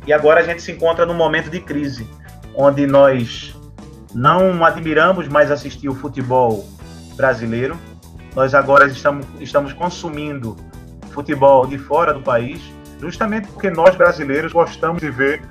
E 0.04 0.12
agora 0.12 0.40
a 0.40 0.42
gente 0.42 0.62
se 0.62 0.72
encontra 0.72 1.06
num 1.06 1.14
momento 1.14 1.48
de 1.48 1.60
crise, 1.60 2.08
onde 2.56 2.86
nós 2.86 3.54
não 4.12 4.64
admiramos 4.64 5.28
mais 5.28 5.50
assistir 5.50 5.88
o 5.88 5.94
futebol 5.94 6.66
brasileiro, 7.14 7.78
nós 8.34 8.54
agora 8.54 8.86
estamos, 8.86 9.26
estamos 9.40 9.72
consumindo 9.72 10.56
futebol 11.10 11.66
de 11.66 11.78
fora 11.78 12.12
do 12.14 12.20
país, 12.20 12.60
justamente 13.00 13.48
porque 13.48 13.70
nós 13.70 13.96
brasileiros 13.96 14.52
gostamos 14.52 15.00
de 15.00 15.10
ver 15.10 15.42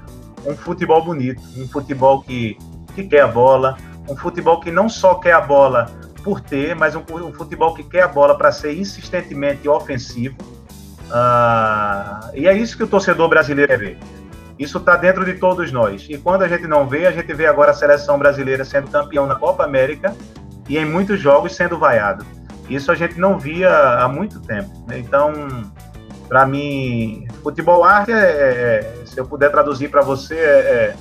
um 0.45 0.55
futebol 0.55 1.03
bonito, 1.03 1.41
um 1.57 1.67
futebol 1.67 2.21
que, 2.21 2.57
que 2.95 3.03
quer 3.03 3.21
a 3.21 3.27
bola, 3.27 3.77
um 4.09 4.15
futebol 4.15 4.59
que 4.59 4.71
não 4.71 4.87
só 4.87 5.15
quer 5.15 5.33
a 5.33 5.41
bola 5.41 5.87
por 6.23 6.41
ter, 6.41 6.75
mas 6.75 6.95
um, 6.95 7.03
um 7.11 7.33
futebol 7.33 7.73
que 7.73 7.83
quer 7.83 8.03
a 8.03 8.07
bola 8.07 8.37
para 8.37 8.51
ser 8.51 8.73
insistentemente 8.77 9.67
ofensivo. 9.67 10.35
Uh, 11.09 12.35
e 12.35 12.47
é 12.47 12.53
isso 12.53 12.75
que 12.77 12.83
o 12.83 12.87
torcedor 12.87 13.29
brasileiro 13.29 13.69
quer 13.69 13.79
ver. 13.79 13.97
Isso 14.59 14.77
está 14.77 14.95
dentro 14.95 15.23
de 15.23 15.35
todos 15.35 15.71
nós. 15.71 16.05
E 16.09 16.17
quando 16.17 16.41
a 16.41 16.47
gente 16.47 16.67
não 16.67 16.87
vê, 16.87 17.05
a 17.05 17.11
gente 17.11 17.31
vê 17.33 17.45
agora 17.45 17.71
a 17.71 17.73
seleção 17.73 18.17
brasileira 18.17 18.65
sendo 18.65 18.89
campeão 18.89 19.27
na 19.27 19.35
Copa 19.35 19.63
América 19.63 20.15
e 20.67 20.77
em 20.77 20.85
muitos 20.85 21.19
jogos 21.19 21.55
sendo 21.55 21.77
vaiado. 21.77 22.25
Isso 22.69 22.91
a 22.91 22.95
gente 22.95 23.19
não 23.19 23.37
via 23.37 23.69
há 23.69 24.07
muito 24.07 24.39
tempo. 24.39 24.69
Né? 24.87 24.99
Então, 24.99 25.33
para 26.27 26.45
mim, 26.45 27.27
futebol 27.41 27.83
arte, 27.83 28.11
é, 28.11 28.15
é, 28.15 29.01
é, 29.01 29.05
se 29.05 29.19
eu 29.19 29.25
puder 29.25 29.49
traduzir 29.49 29.89
para 29.89 30.01
você, 30.01 30.35
é, 30.35 30.95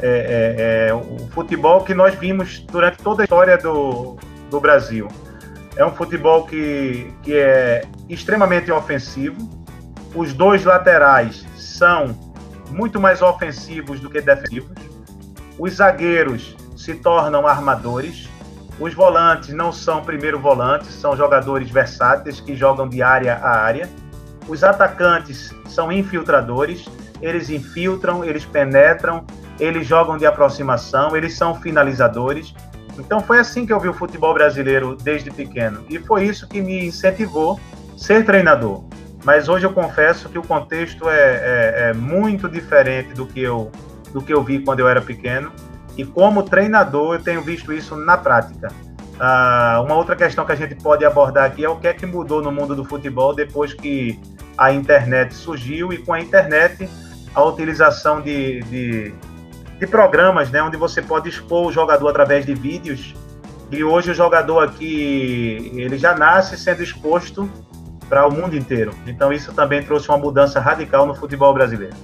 é, 0.00 0.08
é, 0.08 0.88
é, 0.88 0.94
o 0.94 1.28
futebol 1.30 1.84
que 1.84 1.94
nós 1.94 2.14
vimos 2.16 2.58
durante 2.60 2.98
toda 2.98 3.22
a 3.22 3.24
história 3.24 3.56
do, 3.56 4.16
do 4.50 4.60
Brasil. 4.60 5.06
É 5.76 5.86
um 5.86 5.92
futebol 5.92 6.44
que, 6.44 7.12
que 7.22 7.34
é 7.34 7.82
extremamente 8.08 8.70
ofensivo. 8.72 9.48
Os 10.14 10.34
dois 10.34 10.64
laterais 10.64 11.46
são 11.56 12.18
muito 12.70 13.00
mais 13.00 13.22
ofensivos 13.22 14.00
do 14.00 14.10
que 14.10 14.20
defensivos. 14.20 14.76
Os 15.58 15.74
zagueiros 15.74 16.56
se 16.76 16.94
tornam 16.94 17.46
armadores. 17.46 18.28
Os 18.80 18.94
volantes 18.94 19.50
não 19.54 19.70
são 19.70 20.02
primeiro 20.02 20.38
volantes, 20.38 20.88
são 20.94 21.16
jogadores 21.16 21.70
versáteis 21.70 22.40
que 22.40 22.56
jogam 22.56 22.88
de 22.88 23.02
área 23.02 23.36
a 23.36 23.50
área. 23.60 23.88
Os 24.48 24.64
atacantes 24.64 25.54
são 25.68 25.92
infiltradores, 25.92 26.86
eles 27.20 27.48
infiltram, 27.50 28.24
eles 28.24 28.44
penetram, 28.44 29.24
eles 29.60 29.86
jogam 29.86 30.16
de 30.16 30.26
aproximação, 30.26 31.16
eles 31.16 31.36
são 31.36 31.54
finalizadores. 31.54 32.54
Então 32.98 33.20
foi 33.20 33.38
assim 33.38 33.64
que 33.64 33.72
eu 33.72 33.78
vi 33.78 33.88
o 33.88 33.94
futebol 33.94 34.34
brasileiro 34.34 34.96
desde 34.96 35.30
pequeno 35.30 35.84
e 35.88 35.98
foi 35.98 36.24
isso 36.24 36.48
que 36.48 36.60
me 36.60 36.86
incentivou 36.86 37.60
ser 37.96 38.24
treinador. 38.24 38.84
Mas 39.24 39.48
hoje 39.48 39.64
eu 39.64 39.72
confesso 39.72 40.28
que 40.28 40.38
o 40.38 40.42
contexto 40.42 41.08
é, 41.08 41.14
é, 41.14 41.74
é 41.90 41.94
muito 41.94 42.48
diferente 42.48 43.14
do 43.14 43.26
que 43.26 43.40
eu 43.40 43.70
do 44.12 44.20
que 44.20 44.34
eu 44.34 44.42
vi 44.42 44.58
quando 44.58 44.80
eu 44.80 44.88
era 44.88 45.00
pequeno 45.00 45.50
e 45.96 46.04
como 46.04 46.42
treinador, 46.42 47.16
eu 47.16 47.22
tenho 47.22 47.42
visto 47.42 47.72
isso 47.72 47.96
na 47.96 48.16
prática. 48.16 48.68
Uh, 49.14 49.82
uma 49.84 49.94
outra 49.94 50.16
questão 50.16 50.44
que 50.44 50.52
a 50.52 50.56
gente 50.56 50.74
pode 50.74 51.04
abordar 51.04 51.44
aqui 51.44 51.64
é 51.64 51.68
o 51.68 51.76
que 51.76 51.86
é 51.86 51.92
que 51.92 52.06
mudou 52.06 52.42
no 52.42 52.50
mundo 52.50 52.74
do 52.74 52.84
futebol 52.84 53.34
depois 53.34 53.74
que 53.74 54.18
a 54.56 54.72
internet 54.72 55.34
surgiu 55.34 55.92
e 55.92 55.98
com 55.98 56.12
a 56.12 56.20
internet 56.20 56.88
a 57.34 57.44
utilização 57.44 58.20
de, 58.20 58.60
de, 58.62 59.14
de 59.78 59.86
programas, 59.86 60.50
né, 60.50 60.62
onde 60.62 60.76
você 60.76 61.00
pode 61.00 61.28
expor 61.28 61.66
o 61.66 61.72
jogador 61.72 62.08
através 62.08 62.44
de 62.44 62.54
vídeos. 62.54 63.14
E 63.70 63.82
hoje 63.82 64.10
o 64.10 64.14
jogador 64.14 64.60
aqui 64.60 65.72
ele 65.74 65.96
já 65.96 66.14
nasce 66.14 66.58
sendo 66.58 66.82
exposto 66.82 67.48
para 68.08 68.26
o 68.26 68.32
mundo 68.32 68.56
inteiro. 68.56 68.92
Então 69.06 69.32
isso 69.32 69.52
também 69.52 69.82
trouxe 69.82 70.08
uma 70.08 70.18
mudança 70.18 70.60
radical 70.60 71.06
no 71.06 71.14
futebol 71.14 71.54
brasileiro. 71.54 71.96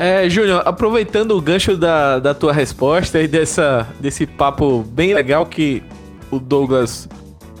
É, 0.00 0.30
Júnior, 0.30 0.62
aproveitando 0.64 1.32
o 1.32 1.40
gancho 1.40 1.76
da, 1.76 2.20
da 2.20 2.32
tua 2.32 2.52
resposta 2.52 3.20
e 3.20 3.26
dessa, 3.26 3.84
desse 3.98 4.28
papo 4.28 4.84
bem 4.84 5.12
legal 5.12 5.44
que 5.44 5.82
o 6.30 6.38
Douglas 6.38 7.08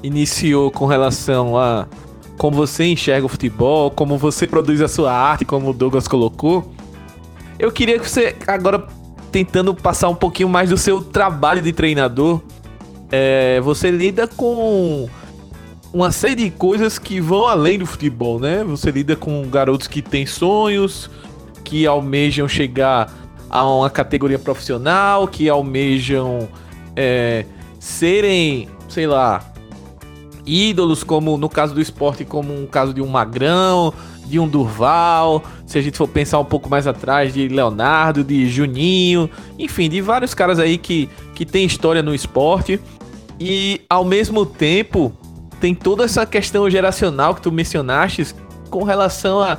iniciou 0.04 0.70
com 0.70 0.86
relação 0.86 1.58
a 1.58 1.88
como 2.36 2.56
você 2.56 2.84
enxerga 2.84 3.26
o 3.26 3.28
futebol, 3.28 3.90
como 3.90 4.16
você 4.16 4.46
produz 4.46 4.80
a 4.80 4.86
sua 4.86 5.12
arte, 5.12 5.44
como 5.44 5.70
o 5.70 5.72
Douglas 5.72 6.06
colocou, 6.06 6.72
eu 7.58 7.72
queria 7.72 7.98
que 7.98 8.08
você, 8.08 8.36
agora 8.46 8.86
tentando 9.32 9.74
passar 9.74 10.08
um 10.08 10.14
pouquinho 10.14 10.48
mais 10.48 10.70
do 10.70 10.76
seu 10.76 11.02
trabalho 11.02 11.60
de 11.60 11.72
treinador, 11.72 12.40
é, 13.10 13.60
você 13.62 13.90
lida 13.90 14.28
com 14.28 15.08
uma 15.92 16.12
série 16.12 16.36
de 16.36 16.50
coisas 16.52 17.00
que 17.00 17.20
vão 17.20 17.48
além 17.48 17.80
do 17.80 17.86
futebol, 17.86 18.38
né? 18.38 18.62
Você 18.62 18.92
lida 18.92 19.16
com 19.16 19.42
garotos 19.48 19.88
que 19.88 20.00
têm 20.00 20.24
sonhos, 20.24 21.10
que 21.68 21.86
almejam 21.86 22.48
chegar 22.48 23.12
a 23.50 23.62
uma 23.68 23.90
categoria 23.90 24.38
profissional, 24.38 25.28
que 25.28 25.50
almejam 25.50 26.48
é, 26.96 27.44
serem, 27.78 28.70
sei 28.88 29.06
lá, 29.06 29.52
ídolos, 30.46 31.04
como 31.04 31.36
no 31.36 31.46
caso 31.46 31.74
do 31.74 31.80
esporte, 31.80 32.24
como 32.24 32.58
um 32.58 32.66
caso 32.66 32.94
de 32.94 33.02
um 33.02 33.06
Magrão, 33.06 33.92
de 34.24 34.40
um 34.40 34.48
Durval, 34.48 35.44
se 35.66 35.76
a 35.78 35.82
gente 35.82 35.98
for 35.98 36.08
pensar 36.08 36.38
um 36.38 36.44
pouco 36.44 36.70
mais 36.70 36.86
atrás, 36.86 37.34
de 37.34 37.48
Leonardo, 37.48 38.24
de 38.24 38.48
Juninho, 38.48 39.28
enfim, 39.58 39.90
de 39.90 40.00
vários 40.00 40.32
caras 40.32 40.58
aí 40.58 40.78
que, 40.78 41.06
que 41.34 41.44
tem 41.44 41.66
história 41.66 42.02
no 42.02 42.14
esporte. 42.14 42.80
E 43.38 43.82
ao 43.90 44.06
mesmo 44.06 44.46
tempo, 44.46 45.12
tem 45.60 45.74
toda 45.74 46.04
essa 46.04 46.24
questão 46.24 46.68
geracional 46.70 47.34
que 47.34 47.42
tu 47.42 47.52
mencionaste 47.52 48.34
com 48.70 48.84
relação 48.84 49.42
a 49.42 49.58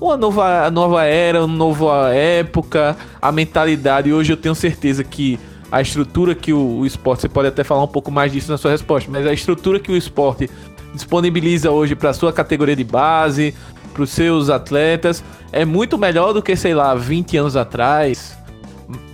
uma 0.00 0.16
nova, 0.16 0.70
nova 0.70 1.04
era, 1.04 1.44
uma 1.44 1.56
nova 1.56 2.14
época, 2.14 2.96
a 3.20 3.32
mentalidade. 3.32 4.12
Hoje 4.12 4.32
eu 4.32 4.36
tenho 4.36 4.54
certeza 4.54 5.02
que 5.02 5.38
a 5.70 5.80
estrutura 5.80 6.34
que 6.34 6.52
o, 6.52 6.78
o, 6.78 6.86
esporte, 6.86 7.22
você 7.22 7.28
pode 7.28 7.48
até 7.48 7.64
falar 7.64 7.82
um 7.82 7.88
pouco 7.88 8.10
mais 8.10 8.32
disso 8.32 8.50
na 8.50 8.56
sua 8.56 8.70
resposta, 8.70 9.10
mas 9.10 9.26
a 9.26 9.32
estrutura 9.32 9.78
que 9.78 9.90
o 9.90 9.96
esporte 9.96 10.48
disponibiliza 10.94 11.70
hoje 11.70 11.94
para 11.94 12.10
a 12.10 12.14
sua 12.14 12.32
categoria 12.32 12.74
de 12.74 12.84
base, 12.84 13.54
para 13.92 14.02
os 14.02 14.10
seus 14.10 14.48
atletas, 14.48 15.22
é 15.52 15.64
muito 15.64 15.98
melhor 15.98 16.32
do 16.32 16.40
que, 16.40 16.54
sei 16.56 16.74
lá, 16.74 16.94
20 16.94 17.36
anos 17.36 17.56
atrás. 17.56 18.36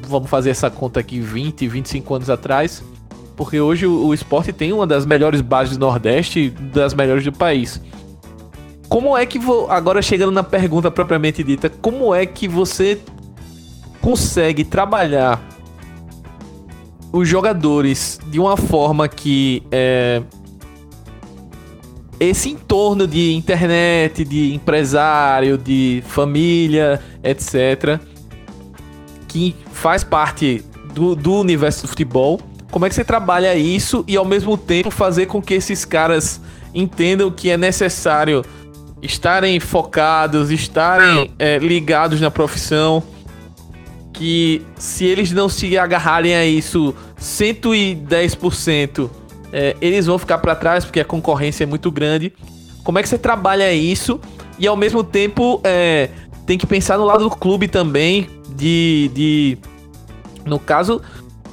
Vamos 0.06 0.28
fazer 0.28 0.50
essa 0.50 0.70
conta 0.70 1.00
aqui, 1.00 1.18
20, 1.18 1.66
25 1.66 2.14
anos 2.14 2.30
atrás. 2.30 2.82
Porque 3.36 3.58
hoje 3.60 3.86
o, 3.86 4.06
o 4.06 4.14
esporte 4.14 4.52
tem 4.52 4.72
uma 4.72 4.86
das 4.86 5.04
melhores 5.04 5.40
bases 5.40 5.76
do 5.76 5.84
Nordeste, 5.84 6.50
das 6.50 6.94
melhores 6.94 7.24
do 7.24 7.32
país. 7.32 7.80
Como 8.88 9.16
é 9.16 9.26
que 9.26 9.38
vou. 9.38 9.70
Agora 9.70 10.00
chegando 10.02 10.32
na 10.32 10.42
pergunta 10.42 10.90
propriamente 10.90 11.42
dita, 11.42 11.68
como 11.68 12.14
é 12.14 12.26
que 12.26 12.46
você 12.46 13.00
consegue 14.00 14.64
trabalhar 14.64 15.42
os 17.12 17.28
jogadores 17.28 18.18
de 18.26 18.40
uma 18.40 18.56
forma 18.56 19.08
que 19.08 19.62
é, 19.70 20.20
esse 22.18 22.50
entorno 22.50 23.06
de 23.06 23.32
internet, 23.34 24.24
de 24.24 24.52
empresário, 24.54 25.56
de 25.56 26.02
família, 26.06 27.00
etc., 27.22 28.00
que 29.28 29.54
faz 29.72 30.04
parte 30.04 30.64
do, 30.92 31.14
do 31.14 31.34
universo 31.34 31.82
do 31.82 31.88
futebol, 31.88 32.40
como 32.70 32.86
é 32.86 32.88
que 32.88 32.94
você 32.94 33.04
trabalha 33.04 33.54
isso 33.54 34.04
e 34.06 34.16
ao 34.16 34.24
mesmo 34.24 34.56
tempo 34.56 34.90
fazer 34.90 35.26
com 35.26 35.40
que 35.40 35.54
esses 35.54 35.84
caras 35.84 36.40
entendam 36.74 37.30
que 37.30 37.50
é 37.50 37.56
necessário 37.56 38.44
estarem 39.04 39.60
focados, 39.60 40.50
estarem 40.50 41.30
é, 41.38 41.58
ligados 41.58 42.20
na 42.20 42.30
profissão. 42.30 43.02
Que 44.12 44.62
se 44.76 45.04
eles 45.04 45.32
não 45.32 45.48
se 45.48 45.76
agarrarem 45.76 46.34
a 46.34 46.46
isso 46.46 46.94
110%, 47.20 49.10
é, 49.52 49.76
eles 49.80 50.06
vão 50.06 50.18
ficar 50.18 50.38
para 50.38 50.54
trás 50.54 50.84
porque 50.84 51.00
a 51.00 51.04
concorrência 51.04 51.64
é 51.64 51.66
muito 51.66 51.90
grande. 51.90 52.32
Como 52.82 52.98
é 52.98 53.02
que 53.02 53.08
você 53.08 53.18
trabalha 53.18 53.72
isso 53.72 54.20
e 54.58 54.66
ao 54.66 54.76
mesmo 54.76 55.02
tempo 55.02 55.60
é, 55.64 56.10
tem 56.46 56.56
que 56.56 56.66
pensar 56.66 56.96
no 56.96 57.04
lado 57.04 57.24
do 57.24 57.30
clube 57.30 57.66
também, 57.66 58.28
de, 58.54 59.10
de 59.12 59.58
no 60.44 60.60
caso, 60.60 61.02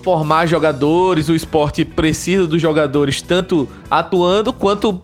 formar 0.03 0.45
jogadores, 0.45 1.29
o 1.29 1.35
esporte 1.35 1.83
precisa 1.83 2.45
dos 2.45 2.61
jogadores 2.61 3.21
tanto 3.21 3.67
atuando 3.89 4.53
quanto 4.53 5.01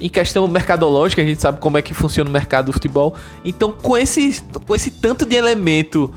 em 0.00 0.08
questão 0.08 0.48
mercadológica, 0.48 1.20
a 1.20 1.24
gente 1.24 1.40
sabe 1.40 1.60
como 1.60 1.76
é 1.76 1.82
que 1.82 1.92
funciona 1.92 2.28
o 2.30 2.32
mercado 2.32 2.66
do 2.66 2.72
futebol. 2.72 3.14
Então, 3.44 3.70
com 3.72 3.96
esse, 3.96 4.42
com 4.66 4.74
esse 4.74 4.90
tanto 4.90 5.26
de 5.26 5.36
elemento 5.36 6.12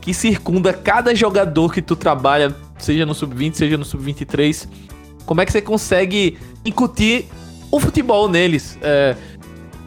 que 0.00 0.12
circunda 0.12 0.72
cada 0.72 1.14
jogador 1.14 1.72
que 1.72 1.80
tu 1.80 1.94
trabalha, 1.94 2.54
seja 2.78 3.06
no 3.06 3.14
sub-20, 3.14 3.54
seja 3.54 3.76
no 3.76 3.84
sub-23, 3.84 4.68
como 5.24 5.40
é 5.40 5.46
que 5.46 5.52
você 5.52 5.60
consegue 5.60 6.38
incutir 6.64 7.26
o 7.70 7.78
futebol 7.78 8.28
neles? 8.28 8.78
É, 8.82 9.14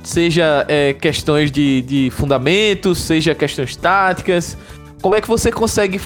seja 0.04 0.66
é, 0.68 0.94
questões 0.94 1.52
de, 1.52 1.82
de 1.82 2.10
fundamentos, 2.12 3.00
seja 3.00 3.36
questões 3.36 3.76
táticas. 3.76 4.58
Como 5.02 5.16
é 5.16 5.22
que 5.22 5.28
você 5.28 5.52
consegue 5.52 6.00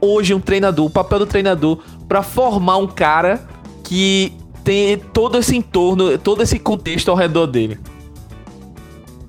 hoje 0.00 0.34
um 0.34 0.40
treinador, 0.40 0.86
o 0.86 0.90
papel 0.90 1.20
do 1.20 1.26
treinador, 1.26 1.78
para 2.06 2.22
formar 2.22 2.76
um 2.76 2.86
cara 2.86 3.42
que 3.84 4.32
tem 4.64 4.98
todo 4.98 5.38
esse 5.38 5.56
entorno, 5.56 6.16
todo 6.18 6.42
esse 6.42 6.58
contexto 6.58 7.10
ao 7.10 7.16
redor 7.16 7.46
dele. 7.46 7.78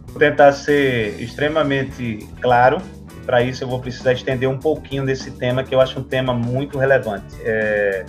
Vou 0.08 0.19
tentar 0.19 0.52
ser 0.52 1.19
extremamente 1.19 2.28
claro. 2.39 2.82
Para 3.26 3.41
isso, 3.41 3.63
eu 3.63 3.67
vou 3.67 3.80
precisar 3.80 4.13
estender 4.13 4.48
um 4.50 4.58
pouquinho 4.58 5.06
desse 5.06 5.32
tema, 5.32 5.63
que 5.63 5.74
eu 5.74 5.82
acho 5.82 6.00
um 6.00 6.04
tema 6.04 6.34
muito 6.34 6.78
relevante. 6.78 7.36
É... 7.43 8.06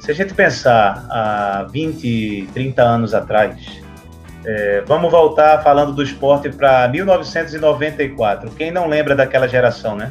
Se 0.00 0.10
a 0.10 0.14
gente 0.14 0.34
pensar 0.34 1.06
há 1.08 1.66
20, 1.70 2.48
30 2.52 2.82
anos 2.82 3.14
atrás, 3.14 3.80
é... 4.44 4.82
vamos 4.82 5.10
voltar 5.10 5.62
falando 5.62 5.92
do 5.92 6.02
esporte 6.02 6.50
para 6.50 6.88
1994. 6.88 8.50
Quem 8.50 8.70
não 8.70 8.88
lembra 8.88 9.14
daquela 9.14 9.48
geração, 9.48 9.96
né? 9.96 10.10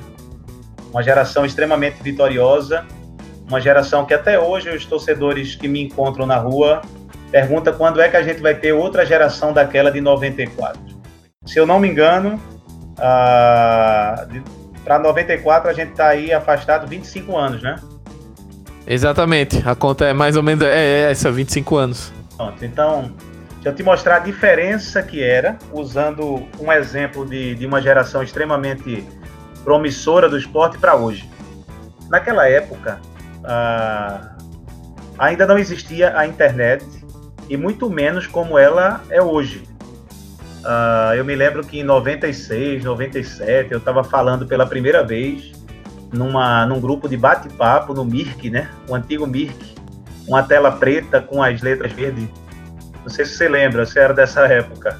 Uma 0.92 1.04
geração 1.04 1.46
extremamente 1.46 2.02
vitoriosa, 2.02 2.86
uma 3.48 3.60
geração 3.60 4.06
que 4.06 4.14
até 4.14 4.40
hoje 4.40 4.70
os 4.70 4.86
torcedores 4.86 5.56
que 5.56 5.68
me 5.68 5.82
encontram 5.82 6.26
na 6.26 6.38
rua 6.38 6.82
perguntam 7.32 7.74
quando 7.74 8.02
é 8.02 8.10
que 8.10 8.18
a 8.18 8.24
gente 8.24 8.42
vai 8.42 8.54
ter 8.54 8.74
outra 8.74 9.06
geração 9.06 9.54
daquela 9.54 9.92
de 9.92 10.02
94. 10.02 10.82
Se 11.46 11.60
eu 11.60 11.66
não 11.66 11.80
me 11.80 11.88
engano, 11.88 12.40
para 14.84 15.00
94 15.00 15.70
a 15.70 15.74
gente 15.74 15.92
está 15.92 16.10
aí 16.10 16.32
afastado 16.32 16.88
25 16.88 17.38
anos, 17.38 17.62
né? 17.64 17.76
Exatamente, 18.86 19.62
a 19.66 19.76
conta 19.76 20.06
é 20.06 20.14
mais 20.14 20.36
ou 20.36 20.44
menos 20.44 20.66
é, 20.66 20.76
é 20.76 21.12
essa, 21.12 21.32
25 21.32 21.78
anos. 21.78 22.12
Pronto, 22.36 22.66
então, 22.66 23.14
deixa 23.54 23.70
eu 23.70 23.76
te 23.76 23.84
mostrar 23.84 24.18
a 24.18 24.20
diferença 24.20 25.02
que 25.02 25.24
era, 25.24 25.58
usando 25.72 26.48
um 26.60 26.72
exemplo 26.72 27.26
de, 27.26 27.56
de 27.56 27.66
uma 27.66 27.82
geração 27.82 28.22
extremamente 28.24 29.08
promissora 29.64 30.28
do 30.28 30.38
esporte 30.38 30.78
para 30.78 30.96
hoje. 30.96 31.30
Naquela 32.10 32.48
época, 32.50 33.00
ah, 33.44 34.36
ainda 35.18 35.46
não 35.46 35.58
existia 35.58 36.18
a 36.18 36.26
internet 36.26 36.86
e 37.50 37.58
muito 37.58 37.90
menos 37.90 38.28
como 38.28 38.58
ela 38.58 39.02
é 39.10 39.22
hoje. 39.22 39.64
Ah, 40.64 41.14
eu 41.16 41.26
me 41.26 41.36
lembro 41.36 41.64
que 41.64 41.80
em 41.80 41.84
96, 41.84 42.84
97, 42.84 43.72
eu 43.72 43.78
estava 43.78 44.04
falando 44.04 44.46
pela 44.46 44.66
primeira 44.66 45.04
vez 45.04 45.52
numa, 46.12 46.66
num 46.66 46.80
grupo 46.80 47.08
de 47.08 47.18
bate-papo 47.18 47.94
no 47.94 48.06
Mirk, 48.06 48.50
né? 48.50 48.70
O 48.88 48.96
antigo 48.96 49.26
Mirk, 49.26 49.76
uma 50.28 50.44
tela 50.44 50.72
preta 50.72 51.22
com 51.22 51.42
as 51.42 51.62
letras 51.62 51.92
verdes. 51.94 52.28
Não 53.02 53.10
sei 53.10 53.26
se 53.26 53.36
você 53.36 53.50
lembra, 53.50 53.86
você 53.86 54.00
era 54.00 54.14
dessa 54.14 54.42
época. 54.42 55.00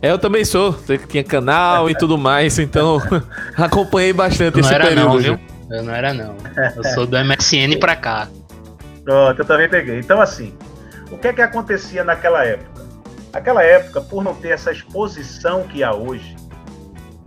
É, 0.00 0.10
eu 0.10 0.18
também 0.18 0.44
sou. 0.44 0.78
Tinha 1.08 1.24
canal 1.24 1.90
e 1.90 1.94
tudo 1.94 2.16
mais, 2.16 2.58
então 2.58 3.00
acompanhei 3.56 4.12
bastante 4.12 4.54
não 4.54 4.60
esse 4.60 4.74
era 4.74 4.86
período. 4.86 5.08
Não, 5.08 5.18
viu? 5.18 5.40
Eu 5.70 5.82
não 5.82 5.94
era, 5.94 6.12
não. 6.12 6.36
Eu 6.76 6.84
sou 6.94 7.06
do 7.06 7.16
MSN 7.16 7.78
pra 7.78 7.96
cá. 7.96 8.28
Pronto, 9.04 9.40
eu 9.40 9.44
também 9.44 9.68
peguei. 9.68 9.98
Então, 9.98 10.20
assim, 10.20 10.56
o 11.10 11.18
que 11.18 11.28
é 11.28 11.32
que 11.32 11.42
acontecia 11.42 12.02
naquela 12.04 12.44
época? 12.44 12.84
Naquela 13.32 13.62
época, 13.62 14.00
por 14.00 14.24
não 14.24 14.34
ter 14.34 14.48
essa 14.48 14.72
exposição 14.72 15.64
que 15.64 15.82
há 15.82 15.94
hoje, 15.94 16.36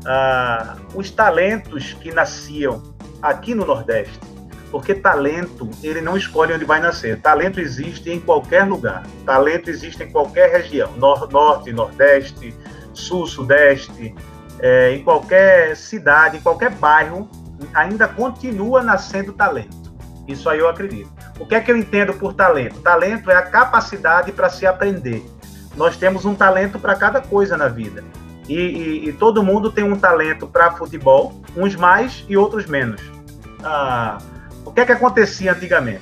ah, 0.06 0.78
os 0.96 1.12
talentos 1.12 1.94
que 1.94 2.12
nasciam 2.12 2.82
aqui 3.22 3.54
no 3.54 3.66
Nordeste, 3.66 4.20
porque 4.72 4.94
talento, 4.94 5.70
ele 5.82 6.02
não 6.02 6.16
escolhe 6.16 6.54
onde 6.54 6.66
vai 6.66 6.80
nascer. 6.80 7.20
Talento 7.22 7.60
existe 7.60 8.10
em 8.10 8.20
qualquer 8.20 8.64
lugar. 8.64 9.04
Talento 9.26 9.70
existe 9.70 10.04
em 10.04 10.12
qualquer 10.12 10.52
região. 10.52 10.92
Nor 10.98 11.30
norte, 11.32 11.72
Nordeste, 11.72 12.54
Sul, 12.94 13.26
Sudeste, 13.26 14.14
é, 14.60 14.94
em 14.94 15.04
qualquer 15.04 15.76
cidade, 15.76 16.38
em 16.38 16.42
qualquer 16.42 16.70
bairro, 16.72 17.28
ainda 17.74 18.08
continua 18.08 18.82
nascendo 18.82 19.34
talento. 19.34 19.94
Isso 20.28 20.50
aí 20.50 20.60
eu 20.60 20.70
acredito. 20.70 21.10
O 21.40 21.46
que 21.46 21.56
é 21.56 21.60
que 21.60 21.72
eu 21.72 21.78
entendo 21.78 22.14
por 22.14 22.34
talento? 22.34 22.80
Talento 22.82 23.32
é 23.32 23.36
a 23.36 23.42
capacidade 23.42 24.32
para 24.32 24.50
se 24.50 24.66
aprender. 24.66 25.26
Nós 25.76 25.98
temos 25.98 26.26
um 26.26 26.36
talento 26.36 26.78
para 26.80 26.96
cada 26.96 27.22
coisa 27.22 27.58
na 27.58 27.68
vida. 27.68 28.04
E, 28.48 28.54
e, 28.54 29.10
e, 29.10 29.14
todo 29.14 29.44
mundo 29.44 29.72
tem 29.72 29.84
um 29.84 29.96
talento 29.96 30.48
para 30.48 30.72
futebol, 30.72 31.40
uns 31.56 31.76
mais 31.76 32.26
e 32.28 32.36
outros 32.36 32.66
menos. 32.66 33.02
Ah, 33.64 34.18
o 34.66 34.72
que 34.72 34.82
é 34.82 34.86
que 34.86 34.92
acontecia 34.92 35.52
antigamente? 35.52 36.02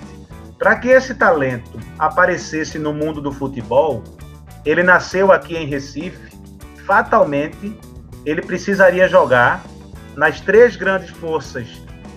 Para 0.57 0.75
que 0.77 0.87
esse 0.87 1.13
talento 1.13 1.77
aparecesse 1.99 2.79
no 2.79 2.93
mundo 2.93 3.21
do 3.21 3.31
futebol, 3.31 4.01
ele 4.65 4.81
nasceu 4.81 5.31
aqui 5.31 5.55
em 5.55 5.65
Recife, 5.65 6.35
fatalmente 6.85 7.77
ele 8.25 8.41
precisaria 8.41 9.07
jogar 9.07 9.63
nas 10.17 10.41
três 10.41 10.75
grandes 10.75 11.11
forças 11.11 11.67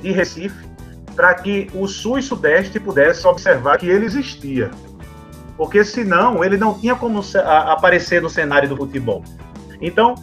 de 0.02 0.10
Recife 0.10 0.68
para 1.14 1.34
que 1.34 1.68
o 1.74 1.86
Sul 1.86 2.18
e 2.18 2.22
Sudeste 2.22 2.80
pudesse 2.80 3.26
observar 3.26 3.76
que 3.76 3.86
ele 3.86 4.06
existia. 4.06 4.70
Porque 5.56 5.84
senão 5.84 6.42
ele 6.42 6.56
não 6.56 6.78
tinha 6.80 6.96
como 6.96 7.20
aparecer 7.66 8.22
no 8.22 8.30
cenário 8.30 8.68
do 8.68 8.76
futebol. 8.76 9.22
Então, 9.82 10.14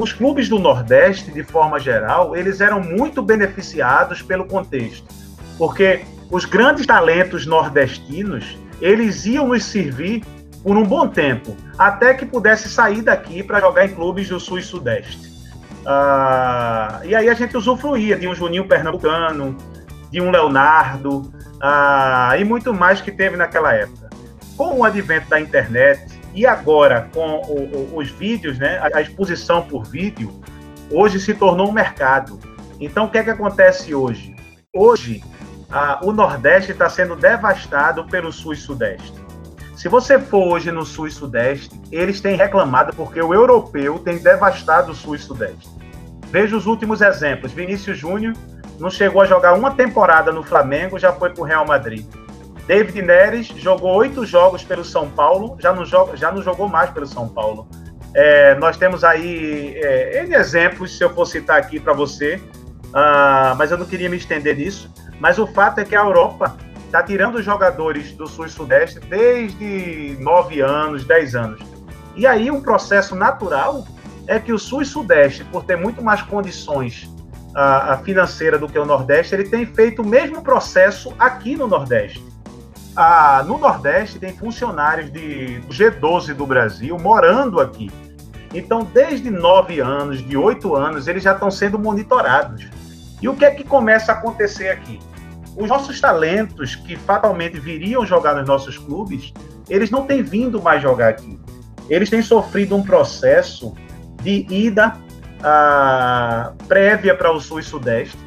os 0.00 0.12
clubes 0.12 0.48
do 0.48 0.58
Nordeste, 0.58 1.30
de 1.30 1.44
forma 1.44 1.78
geral, 1.78 2.36
eles 2.36 2.60
eram 2.60 2.80
muito 2.80 3.22
beneficiados 3.22 4.20
pelo 4.20 4.44
contexto. 4.44 5.06
Porque 5.56 6.04
os 6.28 6.44
grandes 6.44 6.86
talentos 6.86 7.46
nordestinos, 7.46 8.58
eles 8.80 9.24
iam 9.26 9.46
nos 9.48 9.64
servir 9.64 10.24
por 10.64 10.76
um 10.76 10.84
bom 10.84 11.06
tempo, 11.06 11.56
até 11.78 12.14
que 12.14 12.26
pudesse 12.26 12.68
sair 12.68 13.02
daqui 13.02 13.42
para 13.42 13.60
jogar 13.60 13.84
em 13.84 13.94
clubes 13.94 14.28
do 14.28 14.40
Sul 14.40 14.58
e 14.58 14.62
Sudeste. 14.62 15.31
Ah, 15.84 17.00
e 17.04 17.14
aí 17.14 17.28
a 17.28 17.34
gente 17.34 17.56
usufruía 17.56 18.16
de 18.16 18.28
um 18.28 18.34
Juninho 18.34 18.66
Pernambucano, 18.66 19.56
de 20.10 20.20
um 20.20 20.30
Leonardo 20.30 21.32
ah, 21.60 22.34
e 22.38 22.44
muito 22.44 22.72
mais 22.72 23.00
que 23.00 23.10
teve 23.10 23.36
naquela 23.36 23.74
época. 23.74 24.10
Com 24.56 24.78
o 24.78 24.84
advento 24.84 25.28
da 25.28 25.40
internet 25.40 26.20
e 26.34 26.46
agora 26.46 27.08
com 27.12 27.40
o, 27.46 27.94
o, 27.94 27.98
os 27.98 28.10
vídeos, 28.10 28.58
né, 28.58 28.80
a, 28.94 29.00
exposição 29.00 29.62
por 29.62 29.84
vídeo, 29.84 30.40
hoje 30.90 31.18
se 31.18 31.34
tornou 31.34 31.68
um 31.68 31.72
mercado. 31.72 32.38
Então 32.80 33.06
o 33.06 33.10
que 33.10 33.18
é 33.18 33.24
que 33.24 33.30
acontece 33.30 33.94
hoje? 33.94 34.34
Hoje 34.74 35.22
ah, 35.70 36.00
o 36.02 36.12
Nordeste 36.12 36.72
está 36.72 36.88
sendo 36.88 37.16
devastado 37.16 38.04
pelo 38.06 38.32
Sul 38.32 38.52
e 38.52 38.56
Sudeste. 38.56 39.21
Se 39.74 39.88
você 39.88 40.18
for 40.18 40.52
hoje 40.52 40.70
no 40.70 40.84
Sul 40.84 41.06
e 41.06 41.10
Sudeste, 41.10 41.80
eles 41.90 42.20
têm 42.20 42.36
reclamado 42.36 42.94
porque 42.94 43.20
o 43.20 43.32
europeu 43.32 43.98
tem 43.98 44.18
devastado 44.18 44.92
o 44.92 44.94
Sul 44.94 45.14
e 45.14 45.18
Sudeste. 45.18 45.68
Veja 46.30 46.56
os 46.56 46.66
últimos 46.66 47.00
exemplos. 47.00 47.52
Vinícius 47.52 47.98
Júnior 47.98 48.34
não 48.78 48.90
chegou 48.90 49.22
a 49.22 49.26
jogar 49.26 49.54
uma 49.54 49.72
temporada 49.72 50.30
no 50.30 50.42
Flamengo, 50.42 50.98
já 50.98 51.12
foi 51.12 51.30
para 51.30 51.42
o 51.42 51.46
Real 51.46 51.66
Madrid. 51.66 52.06
David 52.66 53.02
Neres 53.02 53.48
jogou 53.48 53.94
oito 53.96 54.24
jogos 54.24 54.62
pelo 54.62 54.84
São 54.84 55.10
Paulo, 55.10 55.56
já 55.60 55.72
não, 55.72 55.84
joga, 55.84 56.16
já 56.16 56.30
não 56.30 56.42
jogou 56.42 56.68
mais 56.68 56.90
pelo 56.90 57.06
São 57.06 57.28
Paulo. 57.28 57.66
É, 58.14 58.54
nós 58.56 58.76
temos 58.76 59.02
aí 59.04 59.74
é, 59.76 60.22
N 60.24 60.34
exemplos, 60.34 60.96
se 60.96 61.02
eu 61.02 61.10
for 61.10 61.26
citar 61.26 61.58
aqui 61.58 61.80
para 61.80 61.92
você, 61.92 62.40
uh, 62.88 63.56
mas 63.56 63.70
eu 63.70 63.78
não 63.78 63.86
queria 63.86 64.08
me 64.08 64.16
estender 64.16 64.56
nisso. 64.56 64.90
Mas 65.18 65.38
o 65.38 65.46
fato 65.46 65.80
é 65.80 65.84
que 65.84 65.96
a 65.96 66.00
Europa 66.00 66.56
está 66.92 67.02
tirando 67.02 67.36
os 67.36 67.44
jogadores 67.44 68.12
do 68.12 68.26
Sul 68.26 68.44
e 68.44 68.50
Sudeste 68.50 69.00
desde 69.00 70.14
9 70.20 70.60
anos, 70.60 71.06
10 71.06 71.34
anos. 71.34 71.60
E 72.14 72.26
aí 72.26 72.50
um 72.50 72.60
processo 72.60 73.16
natural 73.16 73.86
é 74.26 74.38
que 74.38 74.52
o 74.52 74.58
Sul 74.58 74.82
e 74.82 74.84
Sudeste, 74.84 75.42
por 75.44 75.64
ter 75.64 75.74
muito 75.74 76.04
mais 76.04 76.20
condições 76.20 77.10
a, 77.54 77.94
a 77.94 77.98
financeira 77.98 78.58
do 78.58 78.68
que 78.68 78.78
o 78.78 78.84
Nordeste, 78.84 79.34
ele 79.34 79.44
tem 79.44 79.64
feito 79.64 80.02
o 80.02 80.06
mesmo 80.06 80.42
processo 80.42 81.14
aqui 81.18 81.56
no 81.56 81.66
Nordeste. 81.66 82.22
Ah, 82.94 83.42
no 83.46 83.56
Nordeste 83.56 84.18
tem 84.18 84.36
funcionários 84.36 85.10
de 85.10 85.62
G12 85.70 86.34
do 86.34 86.44
Brasil 86.44 86.98
morando 86.98 87.58
aqui. 87.58 87.90
Então, 88.52 88.84
desde 88.84 89.30
9 89.30 89.80
anos, 89.80 90.22
de 90.22 90.36
8 90.36 90.76
anos, 90.76 91.08
eles 91.08 91.22
já 91.22 91.32
estão 91.32 91.50
sendo 91.50 91.78
monitorados. 91.78 92.68
E 93.22 93.30
o 93.30 93.34
que 93.34 93.46
é 93.46 93.50
que 93.50 93.64
começa 93.64 94.12
a 94.12 94.14
acontecer 94.14 94.68
aqui? 94.68 95.00
Os 95.56 95.68
nossos 95.68 96.00
talentos 96.00 96.74
que 96.74 96.96
fatalmente 96.96 97.58
viriam 97.60 98.06
jogar 98.06 98.34
nos 98.34 98.46
nossos 98.46 98.78
clubes, 98.78 99.32
eles 99.68 99.90
não 99.90 100.06
têm 100.06 100.22
vindo 100.22 100.60
mais 100.62 100.82
jogar 100.82 101.10
aqui. 101.10 101.38
Eles 101.88 102.08
têm 102.08 102.22
sofrido 102.22 102.74
um 102.76 102.82
processo 102.82 103.74
de 104.22 104.46
ida 104.48 104.96
ah, 105.42 106.52
prévia 106.68 107.14
para 107.14 107.30
o 107.32 107.40
Sul 107.40 107.60
e 107.60 107.62
Sudeste. 107.62 108.18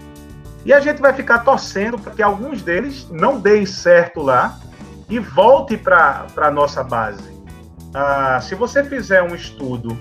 E 0.65 0.73
a 0.73 0.79
gente 0.79 1.01
vai 1.01 1.13
ficar 1.13 1.39
torcendo 1.39 1.97
para 1.97 2.11
que 2.11 2.21
alguns 2.21 2.61
deles 2.61 3.07
não 3.11 3.39
deem 3.39 3.65
certo 3.65 4.21
lá 4.21 4.59
e 5.09 5.19
volte 5.19 5.77
para 5.77 6.25
a 6.37 6.51
nossa 6.51 6.83
base. 6.83 7.23
Ah, 7.93 8.39
se 8.41 8.55
você 8.55 8.83
fizer 8.83 9.21
um 9.23 9.33
estudo 9.33 9.97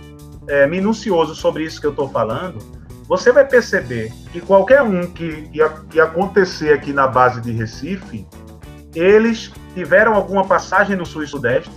é, 0.48 0.66
minucioso 0.66 1.34
sobre 1.34 1.64
isso 1.64 1.80
que 1.80 1.86
eu 1.86 1.90
estou 1.90 2.08
falando, 2.08 2.58
você 3.06 3.30
vai 3.30 3.44
perceber 3.46 4.12
que 4.32 4.40
qualquer 4.40 4.82
um 4.82 5.06
que 5.06 5.50
que 5.90 6.00
acontecer 6.00 6.72
aqui 6.72 6.92
na 6.92 7.06
base 7.06 7.40
de 7.40 7.52
Recife, 7.52 8.26
eles 8.94 9.52
tiveram 9.74 10.14
alguma 10.14 10.44
passagem 10.44 10.96
no 10.96 11.04
Sul 11.04 11.22
e 11.22 11.26
Sudeste, 11.26 11.70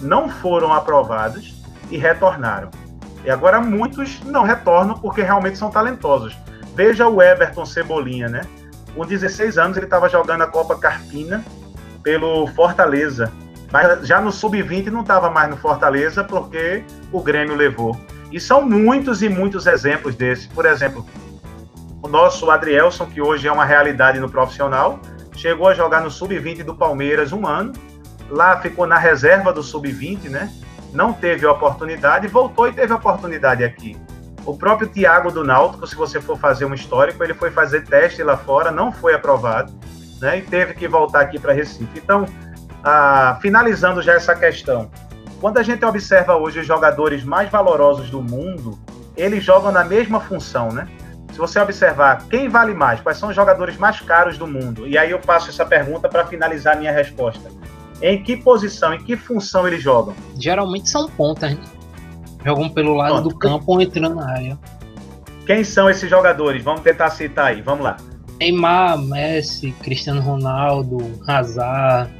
não 0.00 0.28
foram 0.28 0.72
aprovados 0.72 1.54
e 1.90 1.96
retornaram. 1.96 2.70
E 3.24 3.30
agora 3.30 3.60
muitos 3.60 4.20
não 4.24 4.42
retornam 4.42 4.98
porque 4.98 5.22
realmente 5.22 5.58
são 5.58 5.70
talentosos. 5.70 6.36
Veja 6.74 7.08
o 7.08 7.22
Everton 7.22 7.64
Cebolinha, 7.64 8.28
né? 8.28 8.42
Com 8.94 9.04
16 9.04 9.58
anos 9.58 9.76
ele 9.76 9.86
estava 9.86 10.08
jogando 10.08 10.42
a 10.42 10.46
Copa 10.46 10.76
Carpina 10.78 11.42
pelo 12.02 12.46
Fortaleza. 12.48 13.32
Mas 13.72 14.06
já 14.06 14.20
no 14.20 14.30
Sub-20 14.30 14.86
não 14.86 15.00
estava 15.00 15.30
mais 15.30 15.50
no 15.50 15.56
Fortaleza 15.56 16.22
porque 16.22 16.84
o 17.10 17.20
Grêmio 17.22 17.56
levou. 17.56 17.98
E 18.36 18.40
são 18.40 18.60
muitos 18.60 19.22
e 19.22 19.30
muitos 19.30 19.66
exemplos 19.66 20.14
desses. 20.14 20.44
Por 20.44 20.66
exemplo, 20.66 21.06
o 22.02 22.06
nosso 22.06 22.50
Adrielson, 22.50 23.06
que 23.06 23.18
hoje 23.18 23.48
é 23.48 23.50
uma 23.50 23.64
realidade 23.64 24.20
no 24.20 24.28
profissional, 24.28 25.00
chegou 25.34 25.68
a 25.68 25.72
jogar 25.72 26.02
no 26.02 26.10
Sub-20 26.10 26.62
do 26.62 26.74
Palmeiras 26.74 27.32
um 27.32 27.46
ano, 27.46 27.72
lá 28.28 28.60
ficou 28.60 28.86
na 28.86 28.98
reserva 28.98 29.54
do 29.54 29.62
Sub-20, 29.62 30.28
né? 30.28 30.52
Não 30.92 31.14
teve 31.14 31.46
oportunidade, 31.46 32.28
voltou 32.28 32.68
e 32.68 32.74
teve 32.74 32.92
oportunidade 32.92 33.64
aqui. 33.64 33.96
O 34.44 34.54
próprio 34.54 34.86
Thiago 34.86 35.32
do 35.32 35.42
Náutico, 35.42 35.86
se 35.86 35.96
você 35.96 36.20
for 36.20 36.38
fazer 36.38 36.66
um 36.66 36.74
histórico, 36.74 37.24
ele 37.24 37.32
foi 37.32 37.50
fazer 37.50 37.86
teste 37.86 38.22
lá 38.22 38.36
fora, 38.36 38.70
não 38.70 38.92
foi 38.92 39.14
aprovado, 39.14 39.72
né? 40.20 40.40
E 40.40 40.42
teve 40.42 40.74
que 40.74 40.86
voltar 40.86 41.22
aqui 41.22 41.38
para 41.38 41.54
Recife. 41.54 41.88
Então, 41.96 42.26
ah, 42.84 43.38
finalizando 43.40 44.02
já 44.02 44.12
essa 44.12 44.34
questão, 44.34 44.90
quando 45.40 45.58
a 45.58 45.62
gente 45.62 45.84
observa 45.84 46.36
hoje 46.36 46.60
os 46.60 46.66
jogadores 46.66 47.24
mais 47.24 47.50
valorosos 47.50 48.10
do 48.10 48.22
mundo, 48.22 48.78
eles 49.16 49.44
jogam 49.44 49.70
na 49.72 49.84
mesma 49.84 50.20
função, 50.20 50.68
né? 50.68 50.88
Se 51.32 51.38
você 51.38 51.60
observar 51.60 52.26
quem 52.28 52.48
vale 52.48 52.72
mais, 52.72 53.00
quais 53.00 53.18
são 53.18 53.28
os 53.28 53.36
jogadores 53.36 53.76
mais 53.76 54.00
caros 54.00 54.38
do 54.38 54.46
mundo, 54.46 54.86
e 54.86 54.96
aí 54.96 55.10
eu 55.10 55.18
passo 55.18 55.50
essa 55.50 55.66
pergunta 55.66 56.08
para 56.08 56.26
finalizar 56.26 56.76
a 56.76 56.78
minha 56.78 56.92
resposta. 56.92 57.50
Em 58.00 58.22
que 58.22 58.36
posição, 58.36 58.94
em 58.94 59.02
que 59.02 59.16
função 59.16 59.66
eles 59.66 59.82
jogam? 59.82 60.14
Geralmente 60.38 60.88
são 60.88 61.08
pontas, 61.08 61.54
né? 61.54 61.60
Jogam 62.44 62.68
pelo 62.68 62.94
lado 62.94 63.14
Pronto. 63.14 63.28
do 63.28 63.38
campo 63.38 63.64
ou 63.72 63.80
entrando 63.80 64.14
na 64.14 64.30
área. 64.30 64.58
Quem 65.46 65.64
são 65.64 65.88
esses 65.88 66.08
jogadores? 66.08 66.62
Vamos 66.62 66.82
tentar 66.82 67.10
citar 67.10 67.46
aí, 67.46 67.62
vamos 67.62 67.84
lá. 67.84 67.96
Neymar, 68.38 68.98
Messi, 68.98 69.72
Cristiano 69.82 70.20
Ronaldo, 70.20 70.98
Hazard. 71.26 72.10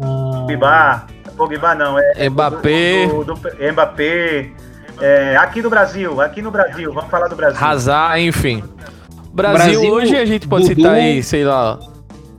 Hum... 0.00 0.46
Bibar. 0.46 1.06
Pogba 1.38 1.72
não, 1.76 1.96
é 1.96 2.28
Mbappé. 2.28 3.06
Do, 3.06 3.24
do, 3.24 3.34
do, 3.34 3.72
Mbappé. 3.72 4.50
É, 5.00 5.36
aqui 5.36 5.62
do 5.62 5.70
Brasil, 5.70 6.20
aqui 6.20 6.42
no 6.42 6.50
Brasil, 6.50 6.92
vamos 6.92 7.08
falar 7.08 7.28
do 7.28 7.36
Brasil. 7.36 7.64
Hazard, 7.64 8.20
enfim. 8.20 8.64
Brasil, 9.32 9.80
Brasil 9.80 9.92
hoje 9.92 10.16
a 10.16 10.24
gente 10.24 10.48
pode 10.48 10.64
Dudu, 10.64 10.74
citar 10.74 10.94
aí, 10.94 11.22
sei 11.22 11.44
lá. 11.44 11.78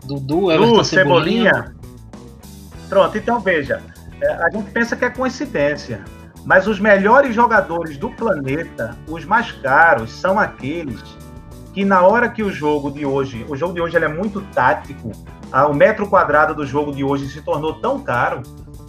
Dudu, 0.03 0.51
Everton 0.51 0.83
Cebolinha. 0.83 1.53
Cebolinha. 1.53 1.75
Pronto, 2.89 3.17
então 3.17 3.39
veja, 3.39 3.81
é, 4.21 4.33
a 4.33 4.49
gente 4.49 4.69
pensa 4.71 4.97
que 4.97 5.05
é 5.05 5.09
coincidência, 5.09 6.03
mas 6.43 6.67
os 6.67 6.79
melhores 6.79 7.33
jogadores 7.33 7.97
do 7.97 8.09
planeta, 8.09 8.97
os 9.07 9.23
mais 9.23 9.53
caros, 9.53 10.11
são 10.11 10.37
aqueles 10.37 11.01
que 11.73 11.85
na 11.85 12.01
hora 12.01 12.27
que 12.27 12.43
o 12.43 12.51
jogo 12.51 12.91
de 12.91 13.05
hoje, 13.05 13.45
o 13.47 13.55
jogo 13.55 13.73
de 13.73 13.79
hoje 13.79 13.95
ele 13.95 14.05
é 14.05 14.09
muito 14.09 14.41
tático, 14.53 15.11
o 15.69 15.73
metro 15.73 16.07
quadrado 16.07 16.53
do 16.53 16.65
jogo 16.65 16.91
de 16.91 17.03
hoje 17.03 17.29
se 17.29 17.41
tornou 17.41 17.75
tão 17.75 18.01
caro 18.01 18.41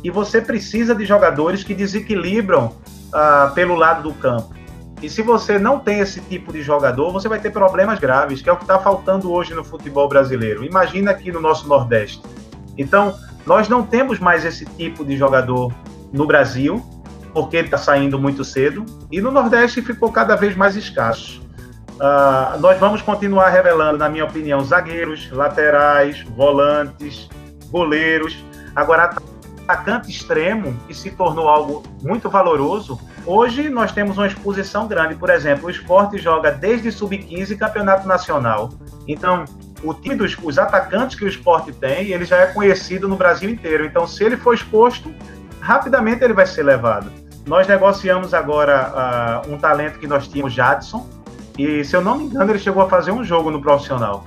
e 0.03 0.11
você 0.11 0.41
precisa 0.41 0.95
de 0.95 1.05
jogadores 1.05 1.63
que 1.63 1.75
desequilibram 1.75 2.67
uh, 2.67 3.53
pelo 3.55 3.75
lado 3.75 4.03
do 4.03 4.15
campo. 4.15 4.55
E 5.03 5.09
se 5.09 5.23
você 5.23 5.59
não 5.59 5.79
tem 5.79 6.01
esse 6.01 6.21
tipo 6.21 6.53
de 6.53 6.63
jogador, 6.63 7.11
você 7.11 7.29
vai 7.29 7.41
ter 7.41 7.51
problemas 7.51 7.99
graves, 7.99 8.43
que 8.43 8.51
é 8.51 8.53
o 8.53 8.57
que 8.57 8.65
está 8.65 8.79
faltando 8.79 9.33
hoje 9.33 9.55
no 9.55 9.65
futebol 9.65 10.09
brasileiro. 10.09 10.65
Imagina 10.65 11.11
aqui 11.11 11.33
no 11.33 11.41
nosso 11.41 11.67
Nordeste. 11.67 12.21
Então, 12.77 13.15
nós 13.47 13.69
não 13.69 13.83
temos 13.83 14.19
mais 14.19 14.45
esse 14.45 14.67
tipo 14.67 15.05
de 15.05 15.17
jogador 15.17 15.73
no 16.13 16.27
Brasil, 16.27 16.85
porque 17.33 17.57
ele 17.57 17.69
está 17.69 17.79
saindo 17.79 18.19
muito 18.19 18.45
cedo, 18.45 18.85
e 19.11 19.21
no 19.21 19.31
Nordeste 19.31 19.81
ficou 19.81 20.13
cada 20.13 20.37
vez 20.37 20.55
mais 20.55 20.77
escasso. 20.77 21.41
Uh, 21.95 22.59
nós 22.61 22.79
vamos 22.79 23.01
continuar 23.01 23.49
revelando, 23.49 23.99
na 23.99 24.09
minha 24.09 24.25
opinião, 24.25 24.61
zagueiros, 24.63 25.31
laterais, 25.31 26.23
volantes, 26.37 27.29
goleiros. 27.71 28.37
Agora, 28.75 29.15
atacante 29.71 30.11
extremo, 30.11 30.77
que 30.87 30.95
se 30.95 31.11
tornou 31.11 31.49
algo 31.49 31.83
muito 32.03 32.29
valoroso, 32.29 32.99
hoje 33.25 33.69
nós 33.69 33.93
temos 33.93 34.19
uma 34.19 34.27
exposição 34.27 34.89
grande. 34.89 35.15
Por 35.15 35.31
exemplo, 35.31 35.67
o 35.67 35.71
esporte 35.71 36.19
joga 36.19 36.51
desde 36.51 36.91
sub-15 36.91 37.57
campeonato 37.57 38.07
nacional. 38.07 38.71
Então, 39.07 39.45
o 39.83 39.95
time 39.95 40.17
dos 40.17 40.37
os 40.43 40.59
atacantes 40.59 41.17
que 41.17 41.25
o 41.25 41.29
esporte 41.29 41.73
tem, 41.73 42.09
ele 42.09 42.25
já 42.25 42.37
é 42.39 42.47
conhecido 42.47 43.09
no 43.09 43.17
Brasil 43.17 43.49
inteiro. 43.49 43.85
Então, 43.85 44.07
se 44.07 44.25
ele 44.25 44.37
for 44.37 44.55
exposto, 44.55 45.15
rapidamente 45.61 46.25
ele 46.25 46.35
vai 46.35 46.47
ser 46.47 46.65
levado. 46.65 47.11
Nós 47.47 47.67
negociamos 47.67 48.35
agora 48.35 49.45
uh, 49.47 49.53
um 49.53 49.57
talento 49.57 49.99
que 49.99 50.07
nós 50.07 50.29
tínhamos, 50.29 50.53
Jadson, 50.53 51.09
e 51.57 51.85
se 51.85 51.97
eu 51.97 52.01
não 52.01 52.19
me 52.19 52.25
engano, 52.25 52.51
ele 52.51 52.59
chegou 52.59 52.83
a 52.83 52.89
fazer 52.89 53.13
um 53.13 53.25
jogo 53.25 53.51
no 53.51 53.61
profissional. 53.61 54.25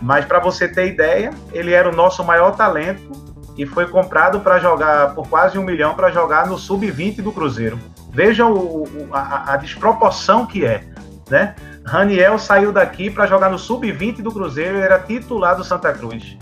Mas 0.00 0.24
para 0.24 0.38
você 0.38 0.68
ter 0.68 0.86
ideia, 0.86 1.30
ele 1.52 1.72
era 1.72 1.88
o 1.88 1.92
nosso 1.94 2.24
maior 2.24 2.52
talento 2.52 3.24
e 3.56 3.64
foi 3.64 3.86
comprado 3.86 4.40
para 4.40 4.58
jogar 4.58 5.14
por 5.14 5.28
quase 5.28 5.58
um 5.58 5.62
milhão 5.62 5.94
para 5.94 6.10
jogar 6.10 6.46
no 6.46 6.58
sub-20 6.58 7.22
do 7.22 7.32
Cruzeiro. 7.32 7.78
Veja 8.10 8.46
o, 8.46 8.82
o, 8.84 9.08
a, 9.12 9.54
a, 9.54 9.56
desproporção 9.56 10.46
que 10.46 10.64
é, 10.64 10.84
né? 11.30 11.54
Raniel 11.84 12.38
saiu 12.38 12.72
daqui 12.72 13.10
para 13.10 13.26
jogar 13.26 13.50
no 13.50 13.58
sub-20 13.58 14.22
do 14.22 14.32
Cruzeiro, 14.32 14.76
ele 14.76 14.84
era 14.84 14.98
titular 14.98 15.56
do 15.56 15.62
Santa 15.62 15.92
Cruz. 15.92 16.36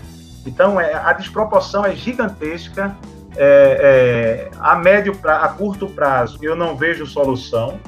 Então 0.45 0.79
é, 0.79 0.93
a 0.93 1.13
desproporção 1.13 1.85
é 1.85 1.95
gigantesca. 1.95 2.95
É, 3.35 4.49
é, 4.51 4.57
a 4.59 4.75
médio 4.75 5.15
pra, 5.15 5.37
a 5.37 5.47
curto 5.49 5.87
prazo 5.87 6.37
eu 6.41 6.55
não 6.55 6.75
vejo 6.75 7.05
solução. 7.05 7.79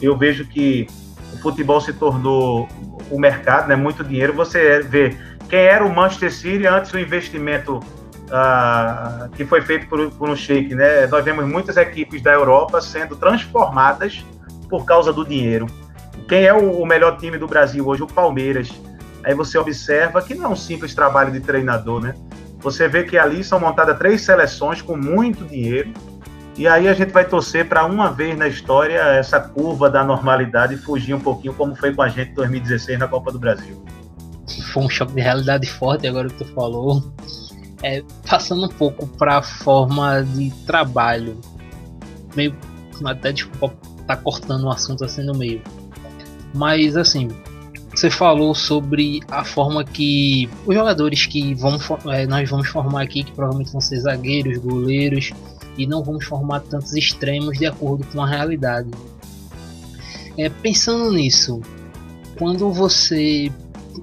Eu 0.00 0.16
vejo 0.16 0.46
que 0.46 0.86
o 1.32 1.38
futebol 1.38 1.80
se 1.80 1.92
tornou 1.92 2.68
o 3.10 3.18
mercado, 3.18 3.68
né? 3.68 3.76
Muito 3.76 4.04
dinheiro. 4.04 4.32
Você 4.34 4.80
vê 4.80 5.16
quem 5.48 5.60
era 5.60 5.84
o 5.84 5.94
Manchester 5.94 6.32
City 6.32 6.66
antes 6.66 6.92
do 6.92 6.98
investimento 6.98 7.80
que 9.34 9.44
foi 9.44 9.60
feito 9.62 9.86
por, 9.88 10.10
por 10.12 10.28
um 10.28 10.36
shake, 10.36 10.74
né? 10.74 11.06
Nós 11.06 11.24
vemos 11.24 11.46
muitas 11.46 11.76
equipes 11.76 12.22
da 12.22 12.32
Europa 12.32 12.80
sendo 12.80 13.16
transformadas 13.16 14.24
por 14.68 14.84
causa 14.84 15.12
do 15.12 15.24
dinheiro. 15.24 15.66
Quem 16.28 16.44
é 16.44 16.52
o, 16.52 16.82
o 16.82 16.86
melhor 16.86 17.16
time 17.18 17.38
do 17.38 17.46
Brasil 17.46 17.86
hoje? 17.86 18.02
O 18.02 18.06
Palmeiras. 18.06 18.70
Aí 19.24 19.34
você 19.34 19.58
observa 19.58 20.22
que 20.22 20.34
não 20.34 20.44
é 20.44 20.48
um 20.48 20.56
simples 20.56 20.94
trabalho 20.94 21.32
de 21.32 21.40
treinador, 21.40 22.00
né? 22.00 22.14
Você 22.60 22.88
vê 22.88 23.04
que 23.04 23.16
ali 23.18 23.44
são 23.44 23.60
montadas 23.60 23.96
três 23.98 24.22
seleções 24.22 24.82
com 24.82 24.96
muito 24.96 25.44
dinheiro. 25.44 25.92
E 26.56 26.66
aí 26.66 26.88
a 26.88 26.94
gente 26.94 27.12
vai 27.12 27.24
torcer 27.24 27.68
para 27.68 27.84
uma 27.84 28.10
vez 28.10 28.36
na 28.36 28.48
história 28.48 28.98
essa 28.98 29.38
curva 29.38 29.90
da 29.90 30.02
normalidade 30.02 30.76
fugir 30.76 31.14
um 31.14 31.20
pouquinho, 31.20 31.52
como 31.52 31.76
foi 31.76 31.94
com 31.94 32.02
a 32.02 32.08
gente 32.08 32.30
em 32.30 32.34
2016 32.34 32.98
na 32.98 33.06
Copa 33.06 33.30
do 33.30 33.38
Brasil. 33.38 33.84
Foi 34.72 34.82
um 34.82 34.88
choque 34.88 35.12
de 35.12 35.20
realidade 35.20 35.70
forte 35.70 36.06
agora 36.06 36.28
que 36.28 36.44
tu 36.44 36.46
falou. 36.54 37.02
É, 37.82 38.02
passando 38.28 38.64
um 38.64 38.68
pouco 38.68 39.06
para 39.06 39.38
a 39.38 39.42
forma 39.42 40.22
de 40.22 40.50
trabalho, 40.66 41.38
meio 42.34 42.56
até 43.04 43.32
desculpa 43.32 43.74
tá 44.06 44.16
cortando 44.16 44.64
o 44.64 44.70
assunto 44.70 45.04
assim 45.04 45.22
no 45.22 45.34
meio, 45.34 45.60
mas 46.54 46.96
assim 46.96 47.28
você 47.96 48.10
falou 48.10 48.54
sobre 48.54 49.20
a 49.28 49.42
forma 49.42 49.82
que 49.82 50.48
os 50.66 50.74
jogadores 50.74 51.24
que 51.24 51.54
vão, 51.54 51.78
é, 52.12 52.26
nós 52.26 52.48
vamos 52.48 52.68
formar 52.68 53.02
aqui, 53.02 53.24
que 53.24 53.32
provavelmente 53.32 53.72
vão 53.72 53.80
ser 53.80 53.98
zagueiros, 54.00 54.58
goleiros, 54.58 55.32
e 55.78 55.86
não 55.86 56.04
vamos 56.04 56.26
formar 56.26 56.60
tantos 56.60 56.92
extremos 56.94 57.58
de 57.58 57.64
acordo 57.64 58.04
com 58.12 58.22
a 58.22 58.26
realidade. 58.26 58.90
É, 60.36 60.50
pensando 60.50 61.10
nisso, 61.10 61.62
quando 62.38 62.70
você 62.70 63.50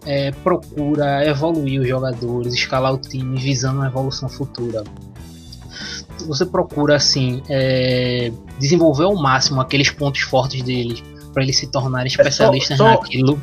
é, 0.06 0.32
procura 0.32 1.26
evoluir 1.28 1.82
os 1.82 1.88
jogadores, 1.88 2.54
escalar 2.54 2.94
o 2.94 2.98
time 2.98 3.40
visando 3.40 3.78
uma 3.78 3.88
evolução 3.88 4.30
futura. 4.30 4.84
Você 6.28 6.46
procura 6.46 6.96
assim 6.96 7.42
é, 7.50 8.32
desenvolver 8.60 9.04
ao 9.06 9.16
máximo 9.16 9.60
aqueles 9.60 9.90
pontos 9.90 10.22
fortes 10.22 10.62
deles 10.62 11.04
para 11.34 11.44
eles 11.44 11.58
se 11.58 11.68
tornarem 11.68 12.08
especialistas 12.08 12.72
é 12.72 12.78
só, 12.78 12.94
só, 12.94 13.02
naquilo. 13.02 13.42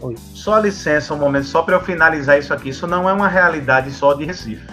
Oi. 0.00 0.14
Só 0.34 0.58
licença 0.58 1.14
um 1.14 1.18
momento, 1.18 1.46
só 1.46 1.62
para 1.62 1.76
eu 1.76 1.80
finalizar 1.80 2.38
isso 2.38 2.52
aqui. 2.52 2.70
Isso 2.70 2.86
não 2.86 3.08
é 3.08 3.12
uma 3.12 3.28
realidade 3.28 3.90
só 3.92 4.12
de 4.14 4.24
Recife. 4.24 4.66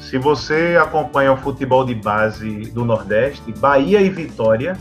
Se 0.00 0.18
você 0.18 0.76
acompanha 0.80 1.32
o 1.32 1.36
futebol 1.36 1.84
de 1.84 1.94
base 1.94 2.62
do 2.72 2.84
Nordeste, 2.84 3.52
Bahia 3.58 4.00
e 4.00 4.10
Vitória 4.10 4.76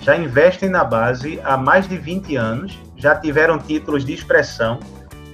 já 0.00 0.16
investem 0.16 0.68
na 0.68 0.82
base 0.82 1.38
há 1.44 1.56
mais 1.56 1.86
de 1.88 1.96
20 1.96 2.36
anos 2.36 2.78
já 3.02 3.16
tiveram 3.16 3.58
títulos 3.58 4.04
de 4.04 4.14
expressão, 4.14 4.78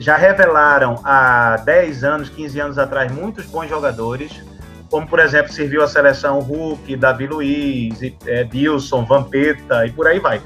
já 0.00 0.16
revelaram 0.16 0.98
há 1.04 1.58
10 1.58 2.02
anos, 2.02 2.30
15 2.30 2.60
anos 2.60 2.78
atrás, 2.78 3.12
muitos 3.12 3.44
bons 3.44 3.68
jogadores, 3.68 4.42
como 4.90 5.06
por 5.06 5.20
exemplo 5.20 5.52
serviu 5.52 5.82
a 5.82 5.86
seleção 5.86 6.40
Hulk, 6.40 6.96
Davi 6.96 7.26
Luiz, 7.26 8.00
é, 8.24 8.44
Dilson, 8.44 9.04
Vampeta 9.04 9.84
e 9.84 9.92
por 9.92 10.06
aí 10.06 10.18
vai. 10.18 10.40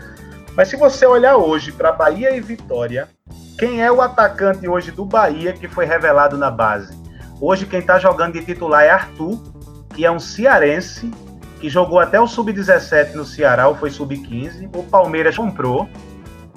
Mas 0.56 0.66
se 0.66 0.76
você 0.76 1.06
olhar 1.06 1.37
hoje 1.37 1.70
para 1.70 1.92
Bahia 1.92 2.35
e 2.37 2.40
Vitória, 2.40 3.08
quem 3.56 3.85
é 3.85 3.92
o 3.92 4.00
atacante 4.00 4.66
hoje 4.66 4.90
do 4.90 5.04
Bahia 5.04 5.52
que 5.52 5.68
foi 5.68 5.85
revelado 5.85 6.37
na 6.37 6.50
base? 6.50 7.00
Hoje 7.40 7.66
quem 7.66 7.78
está 7.78 8.00
jogando 8.00 8.32
de 8.32 8.44
titular 8.44 8.82
é 8.82 8.90
Arthur, 8.90 9.40
que 9.94 10.04
é 10.04 10.11
um 10.11 10.18
cearense, 10.18 11.08
que 11.61 11.68
jogou 11.68 12.00
até 12.00 12.20
o 12.20 12.26
sub-17 12.26 13.14
no 13.14 13.24
Ceará, 13.24 13.68
ou 13.68 13.76
foi 13.76 13.90
sub-15. 13.90 14.68
O 14.74 14.82
Palmeiras 14.82 15.37
comprou, 15.37 15.88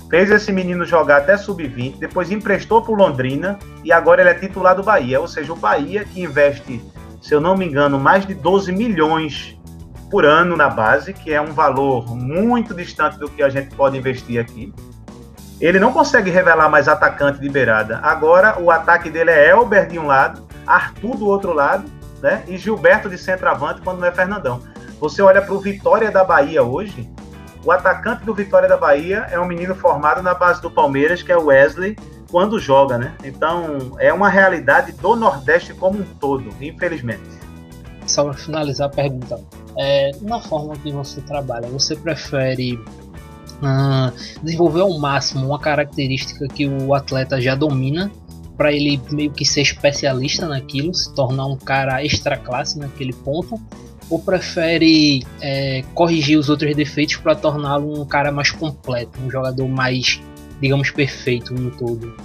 fez 0.09 0.29
esse 0.31 0.51
menino 0.51 0.85
jogar 0.85 1.17
até 1.17 1.37
sub-20, 1.37 1.97
depois 1.97 2.31
emprestou 2.31 2.81
para 2.81 2.93
o 2.93 2.95
Londrina 2.95 3.57
e 3.83 3.91
agora 3.91 4.21
ele 4.21 4.29
é 4.29 4.33
titular 4.33 4.75
do 4.75 4.83
Bahia. 4.83 5.19
Ou 5.19 5.27
seja, 5.27 5.51
o 5.53 5.55
Bahia 5.55 6.05
que 6.05 6.21
investe, 6.21 6.81
se 7.21 7.33
eu 7.33 7.41
não 7.41 7.55
me 7.57 7.65
engano, 7.65 7.99
mais 7.99 8.25
de 8.25 8.33
12 8.33 8.71
milhões 8.71 9.57
por 10.09 10.25
ano 10.25 10.55
na 10.55 10.69
base, 10.69 11.13
que 11.13 11.33
é 11.33 11.41
um 11.41 11.51
valor 11.51 12.15
muito 12.15 12.73
distante 12.73 13.17
do 13.17 13.29
que 13.29 13.41
a 13.41 13.49
gente 13.49 13.75
pode 13.75 13.97
investir 13.97 14.39
aqui. 14.39 14.73
Ele 15.59 15.79
não 15.79 15.91
consegue 15.91 16.29
revelar 16.29 16.69
mais 16.69 16.87
atacante 16.87 17.39
de 17.39 17.49
beirada. 17.49 17.99
Agora 18.03 18.59
o 18.59 18.69
ataque 18.69 19.09
dele 19.09 19.31
é 19.31 19.49
Elber 19.49 19.87
de 19.87 19.97
um 19.97 20.05
lado, 20.05 20.45
Arthur 20.67 21.15
do 21.15 21.25
outro 21.25 21.53
lado, 21.53 21.85
né? 22.21 22.43
E 22.47 22.57
Gilberto 22.57 23.09
de 23.09 23.17
centroavante 23.17 23.81
quando 23.81 23.99
não 23.99 24.07
é 24.07 24.11
Fernandão. 24.11 24.61
Você 24.99 25.21
olha 25.21 25.41
para 25.41 25.53
o 25.53 25.59
Vitória 25.59 26.11
da 26.11 26.23
Bahia 26.23 26.63
hoje, 26.63 27.09
o 27.65 27.71
atacante 27.71 28.23
do 28.23 28.33
Vitória 28.33 28.69
da 28.69 28.77
Bahia 28.77 29.27
é 29.31 29.39
um 29.39 29.45
menino 29.45 29.73
formado 29.73 30.21
na 30.21 30.35
base 30.35 30.61
do 30.61 30.69
Palmeiras, 30.69 31.23
que 31.23 31.31
é 31.31 31.37
o 31.37 31.45
Wesley, 31.45 31.97
quando 32.29 32.59
joga, 32.59 32.97
né? 32.97 33.15
Então, 33.23 33.95
é 33.97 34.13
uma 34.13 34.29
realidade 34.29 34.91
do 34.91 35.15
Nordeste 35.15 35.73
como 35.73 35.99
um 35.99 36.03
todo, 36.03 36.49
infelizmente. 36.61 37.23
Só 38.05 38.23
para 38.23 38.33
finalizar 38.35 38.87
a 38.87 38.91
pergunta, 38.91 39.39
é, 39.77 40.11
na 40.21 40.39
forma 40.39 40.75
que 40.75 40.91
você 40.91 41.21
trabalha, 41.21 41.67
você 41.67 41.95
prefere 41.95 42.75
uh, 42.75 44.13
desenvolver 44.43 44.81
ao 44.81 44.99
máximo 44.99 45.47
uma 45.47 45.59
característica 45.59 46.47
que 46.47 46.67
o 46.67 46.93
atleta 46.93 47.41
já 47.41 47.55
domina 47.55 48.11
para 48.55 48.71
ele 48.71 49.01
meio 49.11 49.31
que 49.31 49.43
ser 49.43 49.61
especialista 49.61 50.47
naquilo, 50.47 50.93
se 50.93 51.13
tornar 51.15 51.47
um 51.47 51.57
cara 51.57 52.03
extra 52.05 52.37
classe 52.37 52.77
naquele 52.77 53.11
ponto, 53.11 53.59
ou 54.09 54.19
prefere 54.19 55.25
é, 55.41 55.83
corrigir 55.93 56.37
os 56.37 56.49
outros 56.49 56.75
defeitos 56.75 57.15
para 57.17 57.35
torná-lo 57.35 58.01
um 58.01 58.05
cara 58.05 58.31
mais 58.31 58.51
completo, 58.51 59.19
um 59.21 59.29
jogador 59.29 59.67
mais, 59.67 60.21
digamos, 60.61 60.91
perfeito 60.91 61.53
no 61.53 61.71
todo? 61.71 62.15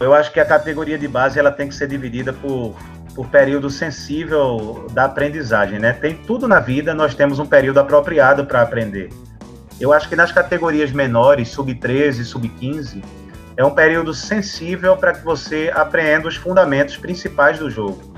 Eu 0.00 0.12
acho 0.12 0.32
que 0.32 0.40
a 0.40 0.44
categoria 0.44 0.98
de 0.98 1.08
base 1.08 1.38
ela 1.38 1.50
tem 1.50 1.68
que 1.68 1.74
ser 1.74 1.88
dividida 1.88 2.32
por, 2.32 2.74
por 3.14 3.28
período 3.28 3.70
sensível 3.70 4.86
da 4.92 5.04
aprendizagem, 5.04 5.78
né? 5.78 5.92
Tem 5.92 6.14
tudo 6.14 6.46
na 6.46 6.60
vida, 6.60 6.92
nós 6.92 7.14
temos 7.14 7.38
um 7.38 7.46
período 7.46 7.78
apropriado 7.78 8.44
para 8.44 8.60
aprender. 8.60 9.10
Eu 9.80 9.92
acho 9.92 10.08
que 10.08 10.16
nas 10.16 10.30
categorias 10.30 10.92
menores, 10.92 11.48
sub-13, 11.48 12.24
sub-15, 12.24 13.02
é 13.56 13.64
um 13.64 13.70
período 13.70 14.12
sensível 14.12 14.96
para 14.96 15.12
que 15.12 15.24
você 15.24 15.72
apreenda 15.74 16.28
os 16.28 16.36
fundamentos 16.36 16.96
principais 16.96 17.58
do 17.58 17.70
jogo. 17.70 18.13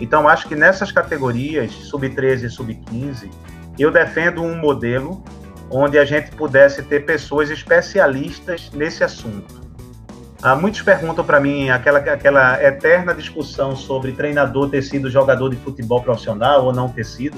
Então, 0.00 0.26
acho 0.26 0.48
que 0.48 0.56
nessas 0.56 0.90
categorias, 0.90 1.72
sub-13 1.72 2.44
e 2.44 2.50
sub-15, 2.50 3.30
eu 3.78 3.90
defendo 3.90 4.42
um 4.42 4.56
modelo 4.56 5.22
onde 5.70 5.98
a 5.98 6.04
gente 6.04 6.30
pudesse 6.32 6.82
ter 6.82 7.04
pessoas 7.04 7.50
especialistas 7.50 8.70
nesse 8.72 9.04
assunto. 9.04 9.60
Ah, 10.42 10.56
muitos 10.56 10.80
perguntam 10.80 11.22
para 11.22 11.38
mim 11.38 11.68
aquela, 11.68 11.98
aquela 11.98 12.64
eterna 12.64 13.14
discussão 13.14 13.76
sobre 13.76 14.12
treinador 14.12 14.70
ter 14.70 14.82
sido 14.82 15.10
jogador 15.10 15.50
de 15.50 15.56
futebol 15.56 16.02
profissional 16.02 16.64
ou 16.64 16.72
não 16.72 16.88
ter 16.88 17.04
sido. 17.04 17.36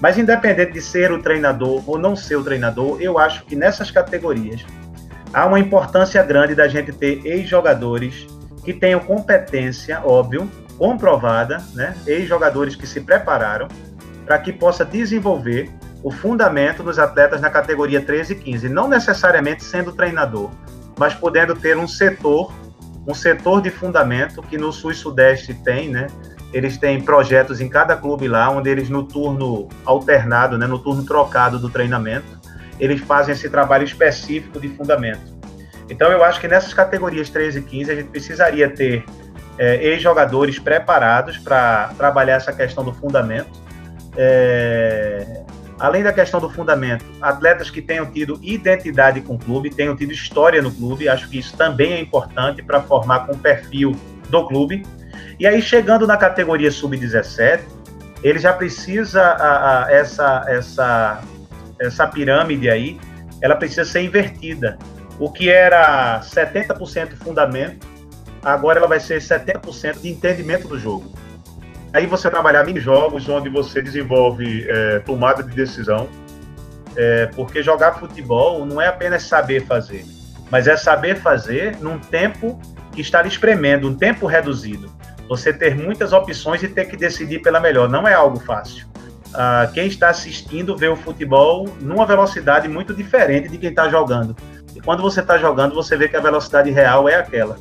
Mas, 0.00 0.18
independente 0.18 0.72
de 0.72 0.82
ser 0.82 1.10
o 1.10 1.22
treinador 1.22 1.82
ou 1.88 1.98
não 1.98 2.14
ser 2.14 2.36
o 2.36 2.44
treinador, 2.44 3.00
eu 3.00 3.18
acho 3.18 3.44
que 3.46 3.56
nessas 3.56 3.90
categorias 3.90 4.64
há 5.32 5.46
uma 5.46 5.58
importância 5.58 6.22
grande 6.22 6.54
da 6.54 6.68
gente 6.68 6.92
ter 6.92 7.24
ex-jogadores 7.24 8.26
que 8.62 8.74
tenham 8.74 9.00
competência, 9.00 10.00
óbvio, 10.04 10.48
comprovada, 10.78 11.58
né, 11.74 11.94
ex-jogadores 12.06 12.76
que 12.76 12.86
se 12.86 13.00
prepararam 13.00 13.68
para 14.24 14.38
que 14.38 14.52
possa 14.52 14.84
desenvolver 14.84 15.70
o 16.02 16.10
fundamento 16.10 16.82
dos 16.82 16.98
atletas 16.98 17.40
na 17.40 17.50
categoria 17.50 18.00
13 18.00 18.34
e 18.34 18.36
15, 18.36 18.68
não 18.68 18.88
necessariamente 18.88 19.64
sendo 19.64 19.92
treinador, 19.92 20.50
mas 20.96 21.14
podendo 21.14 21.56
ter 21.56 21.76
um 21.76 21.88
setor, 21.88 22.52
um 23.06 23.14
setor 23.14 23.60
de 23.60 23.70
fundamento 23.70 24.40
que 24.42 24.56
no 24.56 24.72
sul 24.72 24.92
e 24.92 24.94
sudeste 24.94 25.52
tem, 25.52 25.88
né, 25.88 26.06
eles 26.52 26.78
têm 26.78 27.02
projetos 27.02 27.60
em 27.60 27.68
cada 27.68 27.96
clube 27.96 28.28
lá, 28.28 28.48
onde 28.48 28.70
eles 28.70 28.88
no 28.88 29.02
turno 29.02 29.68
alternado, 29.84 30.56
né, 30.56 30.66
no 30.66 30.78
turno 30.78 31.04
trocado 31.04 31.58
do 31.58 31.68
treinamento, 31.68 32.38
eles 32.78 33.00
fazem 33.00 33.34
esse 33.34 33.50
trabalho 33.50 33.84
específico 33.84 34.60
de 34.60 34.68
fundamento. 34.68 35.36
Então 35.90 36.10
eu 36.12 36.22
acho 36.22 36.40
que 36.40 36.46
nessas 36.46 36.72
categorias 36.72 37.28
13 37.30 37.58
e 37.58 37.62
15 37.62 37.90
a 37.90 37.94
gente 37.94 38.10
precisaria 38.10 38.68
ter 38.68 39.04
é, 39.58 39.76
ex-jogadores 39.84 40.58
preparados 40.58 41.36
para 41.38 41.90
trabalhar 41.96 42.34
essa 42.34 42.52
questão 42.52 42.84
do 42.84 42.92
fundamento. 42.92 43.50
É, 44.16 45.42
além 45.78 46.02
da 46.02 46.12
questão 46.12 46.40
do 46.40 46.48
fundamento, 46.48 47.04
atletas 47.20 47.70
que 47.70 47.82
tenham 47.82 48.06
tido 48.06 48.38
identidade 48.42 49.20
com 49.20 49.34
o 49.34 49.38
clube, 49.38 49.70
tenham 49.70 49.94
tido 49.96 50.12
história 50.12 50.60
no 50.62 50.72
clube, 50.72 51.08
acho 51.08 51.28
que 51.28 51.38
isso 51.38 51.56
também 51.56 51.92
é 51.92 52.00
importante 52.00 52.62
para 52.62 52.80
formar 52.80 53.26
com 53.26 53.32
o 53.32 53.38
perfil 53.38 53.96
do 54.28 54.46
clube. 54.46 54.84
E 55.38 55.46
aí, 55.46 55.62
chegando 55.62 56.06
na 56.06 56.16
categoria 56.16 56.70
sub-17, 56.70 57.60
ele 58.22 58.38
já 58.38 58.52
precisa, 58.52 59.22
a, 59.22 59.84
a, 59.84 59.92
essa, 59.92 60.44
essa, 60.48 61.20
essa 61.78 62.06
pirâmide 62.06 62.68
aí, 62.68 62.98
ela 63.40 63.54
precisa 63.54 63.84
ser 63.84 64.02
invertida. 64.02 64.76
O 65.18 65.30
que 65.30 65.48
era 65.48 66.20
70% 66.20 67.16
fundamento, 67.22 67.86
agora 68.42 68.78
ela 68.78 68.88
vai 68.88 69.00
ser 69.00 69.20
70% 69.20 70.00
de 70.00 70.08
entendimento 70.08 70.68
do 70.68 70.78
jogo. 70.78 71.12
Aí 71.92 72.06
você 72.06 72.30
trabalhar 72.30 72.64
mini 72.64 72.80
jogos 72.80 73.28
onde 73.28 73.48
você 73.48 73.80
desenvolve 73.80 74.66
é, 74.68 74.98
tomada 75.00 75.42
de 75.42 75.54
decisão, 75.54 76.08
é, 76.96 77.26
porque 77.34 77.62
jogar 77.62 77.94
futebol 77.94 78.64
não 78.66 78.80
é 78.80 78.88
apenas 78.88 79.22
saber 79.22 79.64
fazer, 79.64 80.04
mas 80.50 80.66
é 80.66 80.76
saber 80.76 81.16
fazer 81.16 81.76
num 81.80 81.98
tempo 81.98 82.60
que 82.92 83.00
está 83.00 83.22
lhe 83.22 83.28
espremendo, 83.28 83.88
um 83.88 83.94
tempo 83.94 84.26
reduzido. 84.26 84.92
Você 85.28 85.52
ter 85.52 85.76
muitas 85.76 86.12
opções 86.12 86.62
e 86.62 86.68
ter 86.68 86.86
que 86.86 86.96
decidir 86.96 87.40
pela 87.40 87.60
melhor 87.60 87.88
não 87.88 88.08
é 88.08 88.14
algo 88.14 88.40
fácil. 88.40 88.86
Ah, 89.34 89.70
quem 89.72 89.86
está 89.86 90.08
assistindo 90.08 90.76
vê 90.76 90.88
o 90.88 90.96
futebol 90.96 91.68
numa 91.80 92.06
velocidade 92.06 92.66
muito 92.66 92.94
diferente 92.94 93.48
de 93.48 93.58
quem 93.58 93.70
está 93.70 93.88
jogando. 93.88 94.34
E 94.74 94.80
quando 94.80 95.02
você 95.02 95.20
está 95.20 95.36
jogando, 95.38 95.74
você 95.74 95.96
vê 95.96 96.08
que 96.08 96.16
a 96.16 96.20
velocidade 96.20 96.70
real 96.70 97.08
é 97.08 97.14
aquela. 97.14 97.56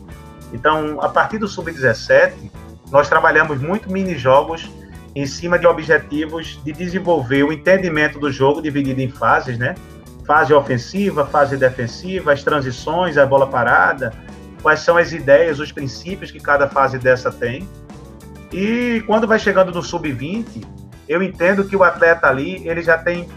Então, 0.54 1.02
a 1.02 1.10
partir 1.10 1.38
do 1.38 1.48
sub-17, 1.48 2.52
nós 2.92 3.10
trabalhamos 3.10 3.60
muito 3.60 3.92
mini-jogos 3.92 4.70
em 5.16 5.26
cima 5.26 5.58
de 5.58 5.66
objetivos 5.66 6.62
de 6.64 6.72
desenvolver 6.72 7.44
o 7.44 7.52
entendimento 7.52 8.20
do 8.20 8.32
jogo 8.32 8.62
dividido 8.62 9.02
em 9.02 9.10
fases, 9.10 9.58
né? 9.58 9.76
Fase 10.26 10.54
ofensiva, 10.54 11.26
fase 11.26 11.58
defensiva, 11.58 12.34
as 12.34 12.44
transições, 12.44 13.18
a 13.18 13.26
bola 13.26 13.48
parada, 13.48 14.14
quais 14.62 14.82
são 14.82 14.98
as 14.98 15.12
ideias, 15.12 15.60
os 15.60 15.72
princípios 15.72 16.32
que 16.32 16.40
cada 16.40 16.68
fase 16.68 17.00
dessa 17.00 17.32
tem. 17.32 17.68
E 18.52 19.04
quando 19.08 19.28
vai 19.28 19.40
chegando 19.40 19.72
no 19.72 19.82
sub-20, 19.82 20.64
eu 21.08 21.24
entendo 21.24 21.64
que 21.66 21.76
o 21.76 21.84
atleta 21.84 22.28
ali, 22.28 22.68
ele 22.68 22.82
já 22.82 22.98
tem 22.98 23.28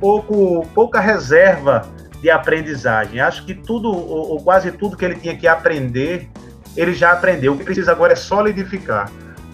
pouco, 0.00 0.66
pouca 0.74 1.00
reserva 1.00 1.88
de 2.26 2.30
aprendizagem. 2.32 3.20
Acho 3.20 3.46
que 3.46 3.54
tudo, 3.54 3.88
ou, 3.88 4.30
ou 4.32 4.42
quase 4.42 4.72
tudo 4.72 4.96
que 4.96 5.04
ele 5.04 5.14
tinha 5.14 5.36
que 5.36 5.46
aprender, 5.46 6.28
ele 6.76 6.92
já 6.92 7.12
aprendeu. 7.12 7.52
O 7.52 7.56
que 7.56 7.62
precisa 7.62 7.92
agora 7.92 8.14
é 8.14 8.16
solidificar. 8.16 9.08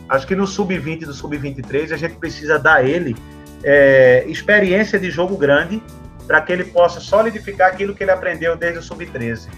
Acho 0.08 0.26
que 0.26 0.34
no 0.34 0.46
sub-20 0.46 1.02
e 1.02 1.04
do 1.04 1.12
sub-23 1.12 1.92
a 1.92 1.98
gente 1.98 2.14
precisa 2.14 2.58
dar 2.58 2.82
ele 2.82 3.14
é, 3.62 4.24
experiência 4.26 4.98
de 4.98 5.10
jogo 5.10 5.36
grande 5.36 5.82
para 6.26 6.40
que 6.40 6.50
ele 6.50 6.64
possa 6.64 6.98
solidificar 6.98 7.68
aquilo 7.68 7.94
que 7.94 8.04
ele 8.04 8.10
aprendeu 8.10 8.56
desde 8.56 8.78
o 8.78 8.82
sub-13. 8.82 9.48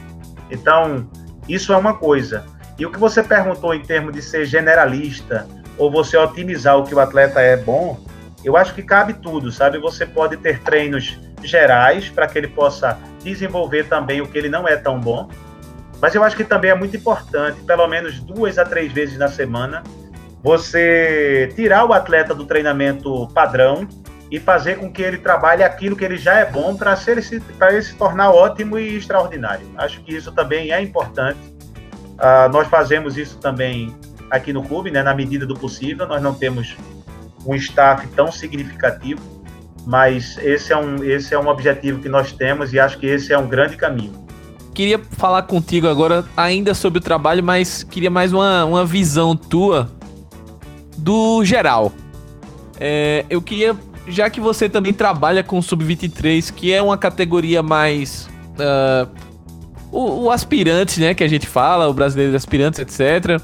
Então, 0.50 1.08
isso 1.48 1.72
é 1.72 1.76
uma 1.76 1.94
coisa. 1.94 2.44
E 2.76 2.84
o 2.84 2.90
que 2.90 2.98
você 2.98 3.22
perguntou 3.22 3.72
em 3.72 3.82
termos 3.82 4.12
de 4.12 4.22
ser 4.22 4.44
generalista 4.44 5.46
ou 5.78 5.88
você 5.88 6.16
otimizar 6.16 6.76
o 6.76 6.82
que 6.82 6.92
o 6.92 6.98
atleta 6.98 7.40
é 7.40 7.56
bom, 7.56 7.96
eu 8.44 8.56
acho 8.56 8.74
que 8.74 8.82
cabe 8.82 9.14
tudo, 9.14 9.52
sabe? 9.52 9.78
Você 9.78 10.04
pode 10.04 10.36
ter 10.38 10.58
treinos 10.62 11.16
gerais 11.48 12.08
para 12.08 12.26
que 12.26 12.38
ele 12.38 12.48
possa 12.48 12.98
desenvolver 13.22 13.84
também 13.84 14.20
o 14.20 14.26
que 14.26 14.36
ele 14.36 14.48
não 14.48 14.66
é 14.66 14.76
tão 14.76 15.00
bom. 15.00 15.28
Mas 16.00 16.14
eu 16.14 16.22
acho 16.22 16.36
que 16.36 16.44
também 16.44 16.70
é 16.70 16.74
muito 16.74 16.96
importante, 16.96 17.60
pelo 17.62 17.86
menos 17.86 18.20
duas 18.20 18.58
a 18.58 18.64
três 18.64 18.92
vezes 18.92 19.18
na 19.18 19.28
semana, 19.28 19.82
você 20.42 21.50
tirar 21.54 21.86
o 21.86 21.92
atleta 21.92 22.34
do 22.34 22.44
treinamento 22.44 23.26
padrão 23.28 23.88
e 24.30 24.38
fazer 24.38 24.78
com 24.78 24.92
que 24.92 25.00
ele 25.00 25.18
trabalhe 25.18 25.62
aquilo 25.62 25.96
que 25.96 26.04
ele 26.04 26.16
já 26.16 26.34
é 26.34 26.44
bom 26.44 26.76
para 26.76 26.98
ele, 27.06 27.22
se, 27.22 27.42
ele 27.60 27.82
se 27.82 27.94
tornar 27.94 28.30
ótimo 28.30 28.78
e 28.78 28.96
extraordinário. 28.96 29.66
Acho 29.78 30.02
que 30.02 30.14
isso 30.14 30.32
também 30.32 30.72
é 30.72 30.82
importante. 30.82 31.38
Uh, 32.14 32.48
nós 32.52 32.68
fazemos 32.68 33.16
isso 33.16 33.38
também 33.38 33.94
aqui 34.30 34.52
no 34.52 34.62
clube, 34.62 34.90
né, 34.90 35.02
na 35.02 35.14
medida 35.14 35.46
do 35.46 35.54
possível. 35.54 36.06
Nós 36.06 36.20
não 36.20 36.34
temos 36.34 36.76
um 37.46 37.54
staff 37.54 38.06
tão 38.08 38.30
significativo, 38.30 39.20
mas 39.86 40.38
esse 40.38 40.72
é 40.72 40.76
um, 40.76 41.02
esse 41.04 41.34
é 41.34 41.38
um 41.38 41.48
objetivo 41.48 42.00
que 42.00 42.08
nós 42.08 42.32
temos 42.32 42.72
e 42.72 42.78
acho 42.78 42.98
que 42.98 43.06
esse 43.06 43.32
é 43.32 43.38
um 43.38 43.46
grande 43.46 43.76
caminho. 43.76 44.12
Queria 44.74 44.98
falar 44.98 45.42
contigo 45.42 45.86
agora 45.86 46.24
ainda 46.36 46.74
sobre 46.74 46.98
o 46.98 47.02
trabalho, 47.02 47.42
mas 47.42 47.84
queria 47.84 48.10
mais 48.10 48.32
uma, 48.32 48.64
uma 48.64 48.84
visão 48.84 49.36
tua 49.36 49.90
do 50.96 51.44
geral. 51.44 51.92
É, 52.80 53.24
eu 53.30 53.40
queria 53.40 53.76
já 54.06 54.28
que 54.28 54.40
você 54.40 54.68
também 54.68 54.92
trabalha 54.92 55.42
com 55.42 55.60
sub-23, 55.60 56.52
que 56.52 56.72
é 56.72 56.82
uma 56.82 56.98
categoria 56.98 57.62
mais. 57.62 58.28
Uh, 58.54 59.08
o, 59.90 60.24
o, 60.24 60.30
aspirante, 60.30 61.00
né? 61.00 61.14
Que 61.14 61.24
a 61.24 61.28
gente 61.28 61.46
fala, 61.46 61.88
o 61.88 61.94
brasileiro 61.94 62.32
de 62.32 62.36
aspirantes, 62.36 62.80
etc. 62.80 63.40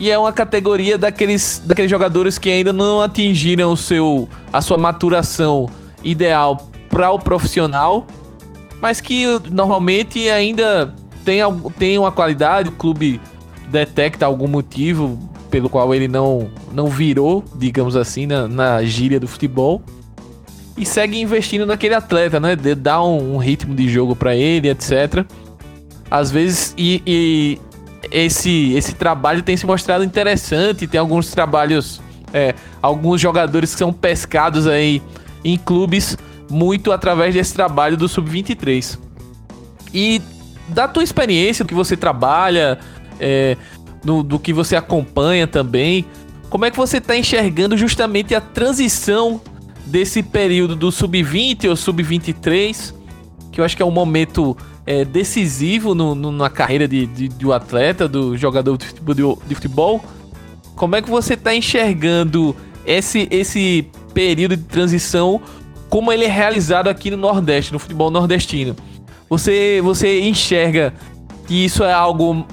E 0.00 0.10
é 0.10 0.18
uma 0.18 0.32
categoria 0.32 0.96
daqueles, 0.96 1.62
daqueles 1.64 1.90
jogadores 1.90 2.38
que 2.38 2.50
ainda 2.50 2.72
não 2.72 3.02
atingiram 3.02 3.70
o 3.70 3.76
seu, 3.76 4.26
a 4.50 4.62
sua 4.62 4.78
maturação 4.78 5.68
ideal 6.02 6.70
para 6.88 7.10
o 7.10 7.18
profissional, 7.18 8.06
mas 8.80 8.98
que 8.98 9.26
normalmente 9.50 10.26
ainda 10.30 10.94
tem, 11.22 11.40
tem 11.78 11.98
uma 11.98 12.10
qualidade, 12.10 12.70
o 12.70 12.72
clube 12.72 13.20
detecta 13.68 14.24
algum 14.24 14.48
motivo 14.48 15.18
pelo 15.50 15.68
qual 15.68 15.94
ele 15.94 16.08
não, 16.08 16.50
não 16.72 16.86
virou, 16.86 17.44
digamos 17.54 17.94
assim, 17.94 18.24
na, 18.24 18.48
na 18.48 18.82
gíria 18.82 19.20
do 19.20 19.28
futebol. 19.28 19.82
E 20.78 20.86
segue 20.86 21.20
investindo 21.20 21.66
naquele 21.66 21.94
atleta, 21.94 22.40
né? 22.40 22.56
Dar 22.56 23.02
um, 23.02 23.34
um 23.34 23.36
ritmo 23.36 23.74
de 23.74 23.86
jogo 23.88 24.16
para 24.16 24.34
ele, 24.34 24.70
etc. 24.70 25.26
Às 26.10 26.30
vezes, 26.30 26.72
e, 26.78 27.02
e, 27.06 27.58
esse, 28.10 28.72
esse 28.74 28.94
trabalho 28.94 29.42
tem 29.42 29.56
se 29.56 29.66
mostrado 29.66 30.04
interessante. 30.04 30.86
Tem 30.86 31.00
alguns 31.00 31.30
trabalhos, 31.30 32.00
é, 32.32 32.54
alguns 32.80 33.20
jogadores 33.20 33.72
que 33.72 33.78
são 33.78 33.92
pescados 33.92 34.66
aí 34.66 35.02
em 35.44 35.56
clubes 35.56 36.16
muito 36.50 36.92
através 36.92 37.34
desse 37.34 37.54
trabalho 37.54 37.96
do 37.96 38.08
Sub-23. 38.08 38.98
E 39.92 40.20
da 40.68 40.86
tua 40.86 41.02
experiência, 41.02 41.64
do 41.64 41.68
que 41.68 41.74
você 41.74 41.96
trabalha, 41.96 42.78
é, 43.18 43.56
do, 44.04 44.22
do 44.22 44.38
que 44.38 44.52
você 44.52 44.76
acompanha 44.76 45.46
também. 45.46 46.04
Como 46.48 46.64
é 46.64 46.70
que 46.70 46.76
você 46.76 46.98
está 46.98 47.16
enxergando 47.16 47.76
justamente 47.76 48.34
a 48.34 48.40
transição 48.40 49.40
desse 49.86 50.22
período 50.22 50.76
do 50.76 50.90
sub-20 50.92 51.68
ou 51.68 51.76
sub-23, 51.76 52.94
que 53.50 53.60
eu 53.60 53.64
acho 53.64 53.76
que 53.76 53.82
é 53.82 53.86
um 53.86 53.90
momento 53.90 54.56
é, 54.90 55.04
decisivo 55.04 55.94
no, 55.94 56.16
no, 56.16 56.32
na 56.32 56.50
carreira 56.50 56.88
de, 56.88 57.06
de, 57.06 57.28
do 57.28 57.52
atleta, 57.52 58.08
do 58.08 58.36
jogador 58.36 58.76
de 58.76 58.86
futebol, 58.86 59.38
de 59.46 59.54
futebol. 59.54 60.04
Como 60.74 60.96
é 60.96 61.02
que 61.02 61.08
você 61.08 61.34
está 61.34 61.54
enxergando 61.54 62.56
esse, 62.84 63.28
esse 63.30 63.86
período 64.12 64.56
de 64.56 64.64
transição, 64.64 65.40
como 65.88 66.12
ele 66.12 66.24
é 66.24 66.28
realizado 66.28 66.88
aqui 66.88 67.08
no 67.08 67.16
Nordeste, 67.16 67.72
no 67.72 67.78
futebol 67.78 68.10
nordestino? 68.10 68.74
Você, 69.28 69.80
você 69.80 70.22
enxerga 70.22 70.92
que 71.46 71.64
isso 71.64 71.84
é 71.84 71.92
algo 71.92 72.44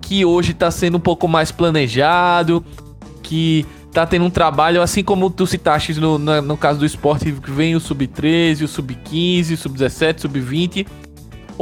que 0.00 0.24
hoje 0.24 0.52
está 0.52 0.70
sendo 0.70 0.98
um 0.98 1.00
pouco 1.00 1.26
mais 1.26 1.50
planejado, 1.50 2.64
que 3.24 3.66
tá 3.92 4.06
tendo 4.06 4.24
um 4.24 4.30
trabalho, 4.30 4.80
assim 4.80 5.02
como 5.02 5.28
tu 5.30 5.48
citaste 5.48 5.94
no, 5.94 6.16
no, 6.16 6.40
no 6.42 6.56
caso 6.56 6.78
do 6.78 6.86
esporte, 6.86 7.32
que 7.32 7.50
vem 7.50 7.74
o 7.74 7.80
sub-13, 7.80 8.62
o 8.62 8.68
sub-15, 8.68 9.54
o 9.54 9.56
sub-17, 9.56 10.20
sub-20, 10.20 10.86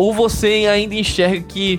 ou 0.01 0.15
você 0.15 0.67
ainda 0.67 0.95
enxerga 0.95 1.43
que 1.43 1.79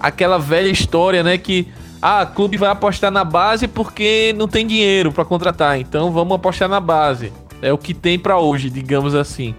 aquela 0.00 0.38
velha 0.38 0.70
história, 0.70 1.22
né, 1.22 1.36
que 1.36 1.68
ah, 2.00 2.24
clube 2.24 2.56
vai 2.56 2.70
apostar 2.70 3.10
na 3.10 3.22
base 3.24 3.68
porque 3.68 4.34
não 4.38 4.48
tem 4.48 4.66
dinheiro 4.66 5.12
para 5.12 5.22
contratar, 5.22 5.78
então 5.78 6.10
vamos 6.10 6.34
apostar 6.34 6.66
na 6.66 6.80
base. 6.80 7.30
É 7.60 7.70
o 7.70 7.76
que 7.76 7.92
tem 7.92 8.18
para 8.18 8.38
hoje, 8.38 8.70
digamos 8.70 9.14
assim. 9.14 9.54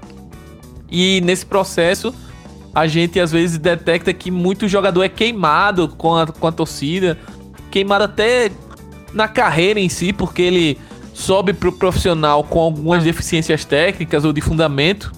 E 0.89 1.21
nesse 1.21 1.45
processo, 1.45 2.11
a 2.73 2.87
gente 2.87 3.19
às 3.19 3.31
vezes 3.31 3.59
detecta 3.59 4.11
que 4.11 4.31
muito 4.31 4.67
jogador 4.67 5.03
é 5.03 5.09
queimado 5.09 5.87
com 5.89 6.15
a, 6.15 6.25
com 6.25 6.47
a 6.47 6.51
torcida, 6.51 7.15
queimado 7.69 8.05
até 8.05 8.49
na 9.13 9.27
carreira 9.27 9.79
em 9.79 9.87
si, 9.87 10.11
porque 10.11 10.41
ele 10.41 10.79
sobe 11.13 11.53
pro 11.53 11.71
profissional 11.71 12.43
com 12.43 12.59
algumas 12.59 13.03
deficiências 13.03 13.63
técnicas 13.65 14.25
ou 14.25 14.33
de 14.33 14.41
fundamento. 14.41 15.11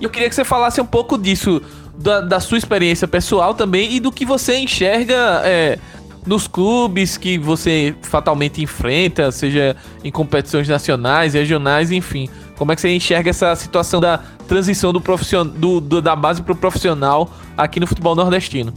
E 0.00 0.04
eu 0.04 0.10
queria 0.10 0.28
que 0.28 0.34
você 0.34 0.44
falasse 0.44 0.80
um 0.80 0.86
pouco 0.86 1.16
disso, 1.16 1.62
da, 1.98 2.20
da 2.20 2.40
sua 2.40 2.58
experiência 2.58 3.08
pessoal 3.08 3.54
também 3.54 3.94
e 3.94 4.00
do 4.00 4.12
que 4.12 4.24
você 4.24 4.56
enxerga 4.58 5.42
é, 5.44 5.78
nos 6.26 6.48
clubes 6.48 7.16
que 7.16 7.38
você 7.38 7.94
fatalmente 8.02 8.62
enfrenta, 8.62 9.30
seja 9.30 9.76
em 10.02 10.10
competições 10.10 10.68
nacionais, 10.68 11.34
regionais, 11.34 11.90
enfim. 11.90 12.28
Como 12.56 12.72
é 12.72 12.74
que 12.74 12.80
você 12.80 12.94
enxerga 12.94 13.30
essa 13.30 13.54
situação 13.54 14.00
da 14.00 14.18
transição 14.48 14.92
do 14.92 15.00
profissional, 15.00 15.52
do, 15.52 15.80
do 15.80 16.02
da 16.02 16.16
base 16.16 16.42
para 16.42 16.52
o 16.52 16.56
profissional 16.56 17.30
aqui 17.56 17.78
no 17.78 17.86
futebol 17.86 18.14
nordestino? 18.14 18.72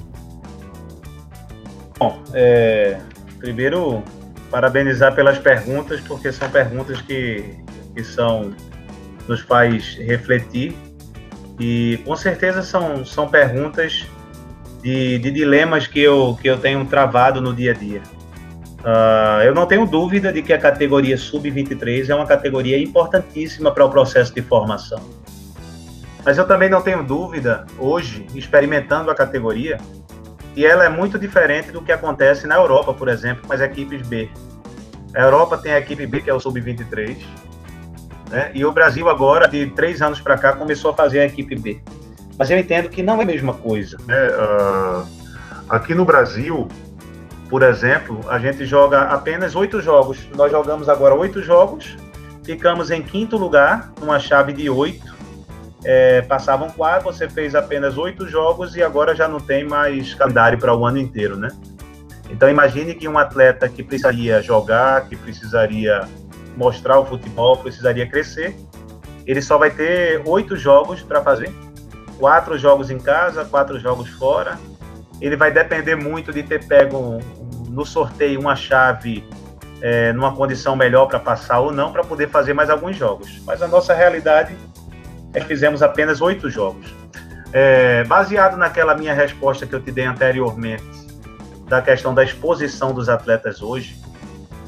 Bom, 1.97 2.22
é, 2.34 2.99
primeiro 3.39 4.03
parabenizar 4.51 5.13
pelas 5.15 5.38
perguntas, 5.38 5.99
porque 6.01 6.32
são 6.32 6.49
perguntas 6.49 7.01
que, 7.01 7.55
que 7.95 8.03
são 8.03 8.53
nos 9.28 9.41
faz 9.41 9.95
refletir 9.95 10.76
e 11.60 11.99
com 12.05 12.16
certeza 12.16 12.64
são, 12.64 13.05
são 13.05 13.28
perguntas 13.28 14.07
de, 14.82 15.20
de 15.20 15.30
dilemas 15.30 15.88
que 15.88 15.99
eu, 15.99 16.38
que 16.41 16.49
eu 16.49 16.57
tenho 16.57 16.84
travado 16.86 17.41
no 17.41 17.53
dia 17.53 17.72
a 17.72 17.74
dia. 17.74 18.01
Uh, 18.80 19.43
eu 19.43 19.53
não 19.53 19.66
tenho 19.66 19.86
dúvida 19.86 20.32
de 20.32 20.41
que 20.41 20.53
a 20.53 20.57
categoria 20.57 21.18
sub-23 21.18 22.10
é 22.10 22.16
uma 22.16 22.26
categoria 22.26 22.82
importantíssima 22.82 23.72
para 23.74 23.84
o 23.84 23.89
processo 23.89 24.34
de 24.34 24.41
formação. 24.41 25.01
Mas 26.24 26.38
eu 26.38 26.47
também 26.47 26.70
não 26.70 26.82
tenho 26.82 27.03
dúvida, 27.03 27.66
hoje, 27.78 28.26
experimentando 28.34 29.12
a 29.12 29.16
categoria, 29.16 29.78
que 30.53 30.66
ela 30.66 30.86
é 30.86 30.89
muito 30.89 31.20
diferente 31.20 31.72
do 31.72 31.82
que 31.82 31.91
acontece 31.91 32.47
na 32.47 32.55
Europa, 32.55 32.93
por 32.93 33.10
exemplo, 33.10 33.45
com 33.45 33.53
as 33.53 33.60
equipes 33.60 34.01
B. 34.07 34.30
A 35.14 35.22
Europa 35.22 35.57
tem 35.57 35.74
a 35.74 35.80
equipe 35.80 36.05
B, 36.07 36.22
que 36.22 36.30
é 36.30 36.34
o 36.34 36.39
sub-23, 36.39 37.18
né? 38.30 38.51
e 38.53 38.63
o 38.65 38.71
Brasil 38.71 39.09
agora, 39.09 39.47
de 39.47 39.67
três 39.67 40.01
anos 40.01 40.21
para 40.21 40.38
cá, 40.38 40.53
começou 40.53 40.91
a 40.91 40.93
fazer 40.93 41.19
a 41.19 41.25
equipe 41.25 41.55
B. 41.55 41.82
Mas 42.38 42.49
eu 42.49 42.57
entendo 42.57 42.89
que 42.89 43.03
não 43.03 43.19
é 43.19 43.23
a 43.23 43.25
mesma 43.25 43.53
coisa. 43.53 43.97
Né? 44.07 44.30
Uh, 44.30 45.05
aqui 45.67 45.93
no 45.93 46.05
Brasil, 46.05 46.67
por 47.49 47.63
exemplo, 47.63 48.23
a 48.30 48.39
gente 48.39 48.65
joga 48.65 49.01
apenas 49.01 49.55
oito 49.55 49.82
jogos. 49.82 50.30
Nós 50.36 50.51
jogamos 50.51 50.88
agora 50.88 51.15
oito 51.15 51.41
jogos, 51.41 51.97
ficamos 52.43 52.91
em 52.91 53.01
quinto 53.01 53.36
lugar, 53.38 53.91
numa 53.99 54.19
chave 54.19 54.53
de 54.53 54.69
oito. 54.69 55.17
É, 55.84 56.21
passavam 56.23 56.69
quatro, 56.69 57.05
você 57.05 57.30
fez 57.30 57.55
apenas 57.55 57.97
oito 57.97 58.27
jogos 58.27 58.75
e 58.75 58.84
agora 58.84 59.15
já 59.15 59.27
não 59.27 59.39
tem 59.39 59.65
mais 59.65 60.13
calendário 60.13 60.59
para 60.59 60.75
o 60.75 60.86
ano 60.86 60.97
inteiro, 60.97 61.38
né? 61.38 61.49
Então 62.30 62.49
imagine 62.49 62.93
que 62.93 63.07
um 63.07 63.17
atleta 63.17 63.67
que 63.67 63.82
precisaria 63.82 64.41
jogar, 64.41 65.07
que 65.07 65.15
precisaria 65.15 66.07
mostrar 66.60 66.99
o 66.99 67.05
futebol, 67.05 67.55
precisaria 67.55 68.05
crescer, 68.05 68.53
ele 69.26 69.41
só 69.41 69.57
vai 69.57 69.72
ter 69.72 70.22
oito 70.26 70.57
jogos 70.57 71.01
para 71.01 71.22
fazer, 71.24 71.49
quatro 72.18 72.57
jogos 72.57 72.91
em 72.91 72.99
casa, 72.99 73.45
quatro 73.45 73.80
jogos 73.80 74.10
fora, 74.10 74.60
ele 75.22 75.38
vai 75.38 75.51
depender 75.51 75.95
muito 75.95 76.34
de 76.34 76.43
ter 76.43 76.66
pego 76.68 77.20
no 77.70 77.86
sorteio 77.86 78.41
uma 78.41 78.57
chave 78.57 79.24
é, 79.82 80.12
numa 80.12 80.36
condição 80.36 80.76
melhor 80.76 81.05
para 81.07 81.20
passar 81.20 81.62
ou 81.62 81.72
não, 81.72 81.93
para 81.93 82.03
poder 82.03 82.30
fazer 82.30 82.53
mais 82.53 82.70
alguns 82.70 82.97
jogos. 82.97 83.41
Mas 83.45 83.62
a 83.62 83.68
nossa 83.68 83.93
realidade 83.93 84.53
é 85.34 85.39
que 85.39 85.45
fizemos 85.45 85.82
apenas 85.82 86.20
oito 86.20 86.49
jogos. 86.49 86.93
É, 87.53 88.03
baseado 88.03 88.57
naquela 88.57 88.95
minha 88.95 89.14
resposta 89.14 89.66
que 89.66 89.74
eu 89.74 89.80
te 89.80 89.91
dei 89.91 90.05
anteriormente, 90.05 90.84
da 91.70 91.82
questão 91.82 92.14
da 92.14 92.24
exposição 92.24 92.93
dos 92.93 93.07
atletas 93.07 93.62
hoje, 93.62 93.95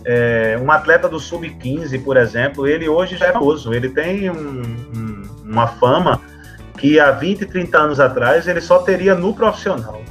é, 0.06 0.60
um 0.62 0.72
atleta 0.72 1.08
do 1.08 1.20
sub-15, 1.20 2.04
por 2.04 2.18
exemplo, 2.18 2.68
ele 2.68 2.88
hoje 2.88 3.18
já 3.18 3.28
é 3.28 3.32
famoso, 3.32 3.74
ele 3.74 3.90
tem 3.90 4.30
um, 4.30 4.62
um, 4.96 5.24
uma 5.46 5.68
fama 5.68 6.20
que 6.78 7.00
há 7.00 7.12
20, 7.12 7.46
30 7.46 7.78
anos 7.78 8.00
atrás 8.00 8.48
ele 8.48 8.62
só 8.62 8.80
teria 8.80 9.14
no 9.14 9.34
profissional. 9.34 10.02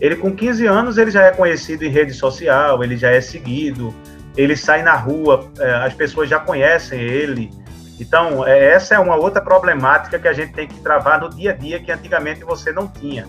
Ele 0.00 0.16
com 0.16 0.34
15 0.34 0.66
anos 0.66 0.98
ele 0.98 1.10
já 1.10 1.22
é 1.22 1.30
conhecido 1.30 1.84
em 1.84 1.88
rede 1.88 2.12
social, 2.12 2.82
ele 2.82 2.96
já 2.96 3.10
é 3.10 3.20
seguido, 3.20 3.94
ele 4.36 4.56
sai 4.56 4.82
na 4.82 4.94
rua, 4.94 5.48
é, 5.58 5.74
as 5.76 5.94
pessoas 5.94 6.28
já 6.28 6.38
conhecem 6.38 7.00
ele. 7.00 7.50
Então, 7.98 8.46
é, 8.46 8.72
essa 8.72 8.94
é 8.94 8.98
uma 8.98 9.16
outra 9.16 9.40
problemática 9.40 10.18
que 10.18 10.28
a 10.28 10.32
gente 10.32 10.52
tem 10.52 10.68
que 10.68 10.78
travar 10.80 11.20
no 11.20 11.30
dia 11.30 11.52
a 11.52 11.54
dia 11.54 11.80
que 11.80 11.90
antigamente 11.90 12.44
você 12.44 12.72
não 12.72 12.86
tinha. 12.88 13.26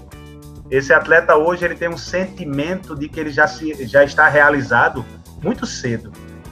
Esse 0.70 0.94
atleta 0.94 1.36
hoje 1.36 1.64
ele 1.64 1.76
tem 1.76 1.88
um 1.88 1.98
sentimento 1.98 2.94
de 2.94 3.08
que 3.08 3.20
ele 3.20 3.30
já, 3.30 3.48
se, 3.48 3.86
já 3.86 4.04
está 4.04 4.28
realizado 4.28 5.06
muito 5.44 5.66
cedo. 5.66 6.12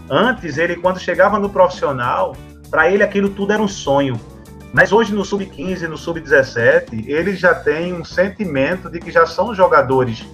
Antes, 0.10 0.58
ele 0.58 0.76
quando 0.76 1.00
chegava 1.00 1.40
no 1.40 1.50
profissional, 1.50 2.36
para 2.70 2.90
ele 2.90 3.04
aquilo 3.04 3.30
tudo 3.30 3.54
era 3.54 3.62
um 3.62 3.68
sonho. 3.68 4.20
Mas 4.74 4.92
hoje 4.92 5.14
no 5.14 5.24
sub-15, 5.24 5.88
no 5.88 5.98
sub-17, 5.98 7.08
eles 7.08 7.40
já 7.40 7.56
têm 7.56 7.94
um 7.94 8.04
sentimento 8.04 8.90
de 8.90 9.00
que 9.00 9.10
já 9.10 9.26
são 9.26 9.56
jogadores 9.56 10.26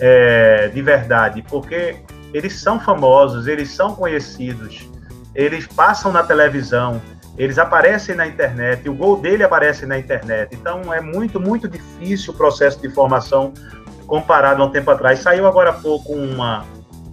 é, 0.00 0.68
de 0.68 0.80
verdade, 0.80 1.44
porque 1.48 1.96
eles 2.32 2.58
são 2.58 2.80
famosos, 2.80 3.46
eles 3.46 3.70
são 3.70 3.94
conhecidos, 3.94 4.88
eles 5.34 5.66
passam 5.66 6.10
na 6.10 6.22
televisão, 6.22 7.02
eles 7.36 7.58
aparecem 7.58 8.14
na 8.14 8.26
internet, 8.26 8.88
o 8.88 8.94
gol 8.94 9.20
dele 9.20 9.44
aparece 9.44 9.86
na 9.86 9.98
internet. 9.98 10.54
Então 10.54 10.92
é 10.92 11.00
muito, 11.00 11.38
muito 11.38 11.68
difícil 11.68 12.32
o 12.32 12.36
processo 12.36 12.80
de 12.80 12.88
formação 12.90 13.52
comparado 14.06 14.62
a 14.62 14.66
um 14.66 14.70
tempo 14.70 14.90
atrás. 14.90 15.18
Saiu 15.18 15.46
agora 15.46 15.70
há 15.70 15.74
pouco 15.74 16.12
uma, 16.12 16.64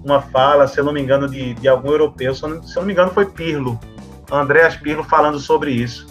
uma 0.04 0.22
fala, 0.22 0.68
se 0.68 0.80
eu 0.80 0.84
não 0.84 0.93
me 0.93 1.02
engano, 1.02 1.28
de, 1.28 1.54
de 1.54 1.68
algum 1.68 1.89
europeu, 1.89 2.34
se 2.34 2.43
eu, 2.43 2.50
não, 2.50 2.64
se 2.64 2.76
eu 2.78 2.82
não 2.82 2.88
me 2.88 2.93
engano 2.93 3.12
foi 3.12 3.26
Pirlo, 3.26 3.80
Andréas 4.32 4.76
Pirlo 4.76 5.04
falando 5.04 5.39
sobre 5.39 5.72
isso 5.72 6.08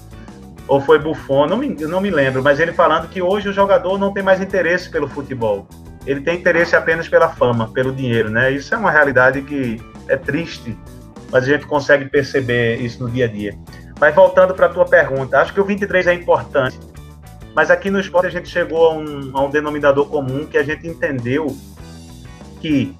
ou 0.68 0.80
foi 0.80 0.98
Buffon, 0.98 1.46
não 1.46 1.56
me, 1.56 1.68
não 1.68 2.00
me 2.00 2.10
lembro, 2.10 2.42
mas 2.42 2.60
ele 2.60 2.72
falando 2.72 3.08
que 3.08 3.22
hoje 3.22 3.48
o 3.48 3.52
jogador 3.52 3.98
não 3.98 4.12
tem 4.12 4.22
mais 4.22 4.40
interesse 4.40 4.90
pelo 4.90 5.08
futebol. 5.08 5.66
Ele 6.06 6.20
tem 6.20 6.38
interesse 6.38 6.76
apenas 6.76 7.08
pela 7.08 7.30
fama, 7.30 7.68
pelo 7.68 7.92
dinheiro, 7.92 8.28
né? 8.30 8.50
Isso 8.50 8.74
é 8.74 8.76
uma 8.76 8.90
realidade 8.90 9.42
que 9.42 9.82
é 10.06 10.16
triste, 10.16 10.76
mas 11.32 11.44
a 11.44 11.46
gente 11.46 11.66
consegue 11.66 12.04
perceber 12.04 12.76
isso 12.76 13.02
no 13.02 13.10
dia 13.10 13.24
a 13.24 13.28
dia. 13.28 13.58
Mas 13.98 14.14
voltando 14.14 14.54
para 14.54 14.66
a 14.66 14.68
tua 14.68 14.84
pergunta, 14.84 15.40
acho 15.40 15.52
que 15.52 15.60
o 15.60 15.64
23 15.64 16.06
é 16.06 16.14
importante, 16.14 16.78
mas 17.54 17.70
aqui 17.70 17.90
no 17.90 17.98
esporte 17.98 18.26
a 18.26 18.30
gente 18.30 18.48
chegou 18.48 18.86
a 18.86 18.94
um, 18.94 19.30
a 19.34 19.44
um 19.44 19.50
denominador 19.50 20.06
comum 20.06 20.46
que 20.46 20.58
a 20.58 20.62
gente 20.62 20.86
entendeu 20.86 21.46
que, 22.60 22.94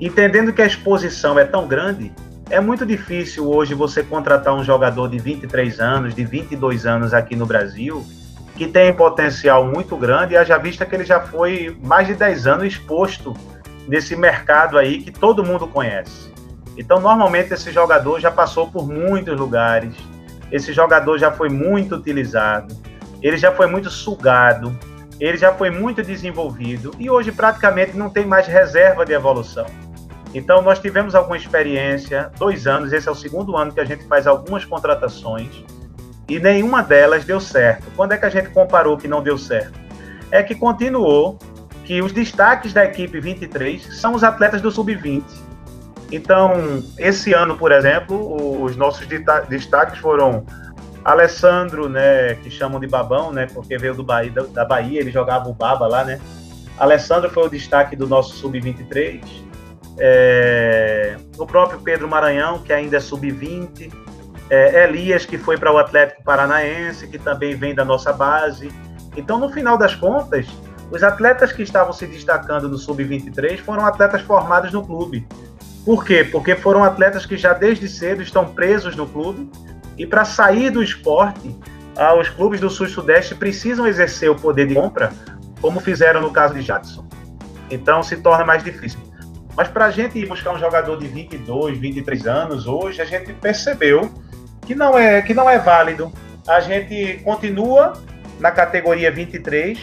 entendendo 0.00 0.52
que 0.52 0.62
a 0.62 0.66
exposição 0.66 1.38
é 1.38 1.44
tão 1.44 1.66
grande, 1.66 2.12
é 2.50 2.60
muito 2.60 2.84
difícil 2.84 3.48
hoje 3.48 3.74
você 3.74 4.02
contratar 4.02 4.54
um 4.54 4.62
jogador 4.62 5.08
de 5.08 5.18
23 5.18 5.80
anos, 5.80 6.14
de 6.14 6.24
22 6.24 6.86
anos 6.86 7.14
aqui 7.14 7.34
no 7.34 7.46
Brasil, 7.46 8.04
que 8.54 8.66
tem 8.66 8.92
potencial 8.92 9.66
muito 9.66 9.96
grande, 9.96 10.36
haja 10.36 10.58
vista 10.58 10.84
que 10.86 10.94
ele 10.94 11.04
já 11.04 11.20
foi 11.20 11.76
mais 11.82 12.06
de 12.06 12.14
10 12.14 12.46
anos 12.46 12.64
exposto 12.64 13.34
nesse 13.88 14.14
mercado 14.14 14.78
aí 14.78 15.02
que 15.02 15.10
todo 15.10 15.44
mundo 15.44 15.66
conhece. 15.66 16.32
Então, 16.76 17.00
normalmente, 17.00 17.54
esse 17.54 17.70
jogador 17.72 18.20
já 18.20 18.30
passou 18.30 18.70
por 18.70 18.86
muitos 18.86 19.38
lugares, 19.38 19.94
esse 20.50 20.72
jogador 20.72 21.18
já 21.18 21.30
foi 21.30 21.48
muito 21.48 21.96
utilizado, 21.96 22.76
ele 23.22 23.36
já 23.36 23.52
foi 23.52 23.66
muito 23.66 23.90
sugado, 23.90 24.76
ele 25.26 25.38
já 25.38 25.52
foi 25.52 25.70
muito 25.70 26.02
desenvolvido 26.02 26.90
e 26.98 27.08
hoje 27.08 27.32
praticamente 27.32 27.96
não 27.96 28.10
tem 28.10 28.26
mais 28.26 28.46
reserva 28.46 29.04
de 29.04 29.12
evolução. 29.12 29.66
Então, 30.34 30.60
nós 30.60 30.80
tivemos 30.80 31.14
alguma 31.14 31.36
experiência, 31.36 32.30
dois 32.36 32.66
anos, 32.66 32.92
esse 32.92 33.08
é 33.08 33.10
o 33.12 33.14
segundo 33.14 33.56
ano 33.56 33.72
que 33.72 33.80
a 33.80 33.84
gente 33.84 34.04
faz 34.06 34.26
algumas 34.26 34.64
contratações, 34.64 35.64
e 36.28 36.38
nenhuma 36.40 36.82
delas 36.82 37.24
deu 37.24 37.40
certo. 37.40 37.86
Quando 37.94 38.12
é 38.12 38.16
que 38.16 38.24
a 38.24 38.28
gente 38.28 38.50
comparou 38.50 38.96
que 38.96 39.06
não 39.06 39.22
deu 39.22 39.38
certo? 39.38 39.78
É 40.30 40.42
que 40.42 40.54
continuou 40.54 41.38
que 41.84 42.02
os 42.02 42.12
destaques 42.12 42.72
da 42.72 42.84
equipe 42.84 43.20
23 43.20 44.00
são 44.00 44.14
os 44.14 44.24
atletas 44.24 44.60
do 44.60 44.70
sub-20. 44.70 45.22
Então, 46.10 46.82
esse 46.98 47.32
ano, 47.32 47.56
por 47.56 47.70
exemplo, 47.72 48.62
os 48.62 48.76
nossos 48.76 49.06
destaques 49.48 49.98
foram 49.98 50.44
Alessandro, 51.04 51.88
né, 51.88 52.34
que 52.36 52.50
chamam 52.50 52.80
de 52.80 52.86
Babão, 52.86 53.32
né, 53.32 53.46
porque 53.52 53.76
veio 53.76 53.94
do 53.94 54.02
Bahia, 54.02 54.32
da 54.32 54.64
Bahia, 54.64 55.00
ele 55.00 55.10
jogava 55.10 55.48
o 55.48 55.54
Baba 55.54 55.86
lá, 55.86 56.04
né? 56.04 56.20
Alessandro 56.78 57.30
foi 57.30 57.46
o 57.46 57.48
destaque 57.48 57.94
do 57.94 58.08
nosso 58.08 58.34
sub-23 58.36 59.44
é, 59.98 61.16
o 61.38 61.46
próprio 61.46 61.80
Pedro 61.80 62.08
Maranhão, 62.08 62.58
que 62.58 62.72
ainda 62.72 62.96
é 62.96 63.00
sub-20, 63.00 63.92
é, 64.50 64.84
Elias, 64.84 65.24
que 65.24 65.38
foi 65.38 65.56
para 65.56 65.72
o 65.72 65.78
Atlético 65.78 66.22
Paranaense, 66.22 67.06
que 67.08 67.18
também 67.18 67.54
vem 67.54 67.74
da 67.74 67.84
nossa 67.84 68.12
base. 68.12 68.72
Então, 69.16 69.38
no 69.38 69.50
final 69.50 69.78
das 69.78 69.94
contas, 69.94 70.46
os 70.90 71.02
atletas 71.02 71.52
que 71.52 71.62
estavam 71.62 71.92
se 71.92 72.06
destacando 72.06 72.68
no 72.68 72.76
sub-23 72.76 73.58
foram 73.58 73.86
atletas 73.86 74.22
formados 74.22 74.72
no 74.72 74.84
clube. 74.84 75.26
Por 75.84 76.04
quê? 76.04 76.24
Porque 76.24 76.56
foram 76.56 76.82
atletas 76.82 77.26
que 77.26 77.36
já 77.36 77.52
desde 77.52 77.88
cedo 77.88 78.22
estão 78.22 78.46
presos 78.46 78.96
no 78.96 79.06
clube 79.06 79.50
e 79.96 80.06
para 80.06 80.24
sair 80.24 80.70
do 80.70 80.82
esporte, 80.82 81.54
ah, 81.96 82.14
os 82.14 82.28
clubes 82.28 82.60
do 82.60 82.68
Sul-Sudeste 82.68 83.34
precisam 83.34 83.86
exercer 83.86 84.30
o 84.30 84.34
poder 84.34 84.66
de 84.66 84.74
compra, 84.74 85.12
como 85.60 85.80
fizeram 85.80 86.20
no 86.20 86.30
caso 86.30 86.54
de 86.54 86.62
Jadson. 86.62 87.06
Então 87.70 88.02
se 88.02 88.16
torna 88.16 88.44
mais 88.44 88.62
difícil. 88.62 89.00
Mas 89.56 89.68
para 89.68 89.86
a 89.86 89.90
gente 89.90 90.18
ir 90.18 90.26
buscar 90.26 90.52
um 90.52 90.58
jogador 90.58 90.98
de 90.98 91.06
22, 91.06 91.78
23 91.78 92.26
anos 92.26 92.66
hoje, 92.66 93.00
a 93.00 93.04
gente 93.04 93.32
percebeu 93.34 94.10
que 94.66 94.74
não 94.74 94.98
é, 94.98 95.22
que 95.22 95.32
não 95.32 95.48
é 95.48 95.58
válido. 95.58 96.12
A 96.46 96.60
gente 96.60 97.20
continua 97.22 97.92
na 98.40 98.50
categoria 98.50 99.10
23, 99.12 99.78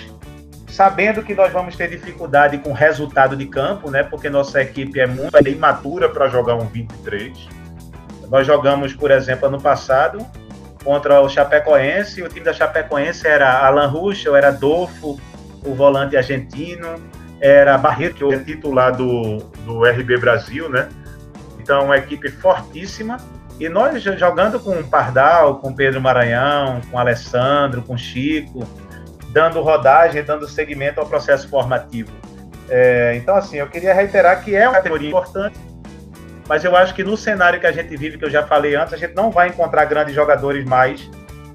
sabendo 0.68 1.24
que 1.24 1.34
nós 1.34 1.51
vamos 1.53 1.76
ter 1.76 1.89
dificuldade 1.89 2.57
com 2.57 2.74
resultado 2.74 3.36
de 3.36 3.45
campo, 3.45 3.89
né? 3.89 4.03
Porque 4.03 4.30
nossa 4.30 4.62
equipe 4.62 4.99
é 4.99 5.07
muito 5.07 5.47
imatura 5.47 6.09
para 6.09 6.28
jogar 6.28 6.55
um 6.55 6.68
23. 6.68 7.61
Nós 8.32 8.47
jogamos, 8.47 8.93
por 8.93 9.11
exemplo, 9.11 9.49
ano 9.49 9.59
passado 9.59 10.25
contra 10.86 11.19
o 11.19 11.27
Chapecoense. 11.27 12.23
O 12.23 12.29
time 12.29 12.45
da 12.45 12.53
Chapecoense 12.53 13.27
era 13.27 13.59
Alan 13.67 13.88
Ruschel, 13.88 14.38
era 14.38 14.51
Dolfo, 14.51 15.19
o 15.65 15.75
volante 15.75 16.15
argentino, 16.15 16.95
era 17.41 17.77
Barreto, 17.77 18.29
que 18.29 18.34
é 18.34 18.39
titular 18.39 18.95
do, 18.95 19.39
do 19.65 19.84
RB 19.84 20.17
Brasil, 20.17 20.69
né? 20.69 20.88
Então, 21.59 21.84
uma 21.84 21.97
equipe 21.97 22.32
fortíssima. 22.32 23.17
E 23.59 23.67
nós 23.67 24.01
jogando 24.01 24.61
com 24.61 24.82
Pardal, 24.82 25.57
com 25.57 25.75
Pedro 25.75 25.99
Maranhão, 25.99 26.79
com 26.89 26.97
Alessandro, 26.97 27.82
com 27.82 27.97
Chico, 27.97 28.65
dando 29.34 29.61
rodagem, 29.61 30.23
dando 30.23 30.47
seguimento 30.47 31.01
ao 31.01 31.05
processo 31.05 31.49
formativo. 31.49 32.11
É, 32.69 33.13
então, 33.17 33.36
assim, 33.36 33.57
eu 33.57 33.67
queria 33.67 33.93
reiterar 33.93 34.41
que 34.41 34.55
é 34.55 34.67
uma 34.67 34.77
categoria 34.77 35.09
importante, 35.09 35.59
mas 36.52 36.66
eu 36.66 36.76
acho 36.76 36.93
que 36.93 37.02
no 37.02 37.16
cenário 37.16 37.62
que 37.62 37.66
a 37.66 37.72
gente 37.72 37.95
vive, 37.95 38.18
que 38.18 38.26
eu 38.26 38.30
já 38.30 38.45
falei 38.45 38.76
antes, 38.76 38.93
a 38.93 38.97
gente 38.97 39.16
não 39.16 39.32
vai 39.32 39.47
encontrar 39.47 39.86
grandes 39.86 40.14
jogadores 40.14 40.66
mais 40.66 41.10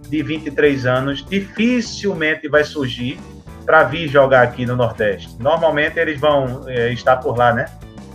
de 0.08 0.22
23 0.22 0.86
anos. 0.86 1.22
Dificilmente 1.22 2.48
vai 2.48 2.64
surgir 2.64 3.20
para 3.66 3.84
vir 3.84 4.08
jogar 4.08 4.40
aqui 4.40 4.64
no 4.64 4.74
Nordeste. 4.74 5.36
Normalmente 5.38 5.98
eles 5.98 6.18
vão 6.18 6.66
é, 6.66 6.94
estar 6.94 7.18
por 7.18 7.36
lá, 7.36 7.52
né? 7.52 7.66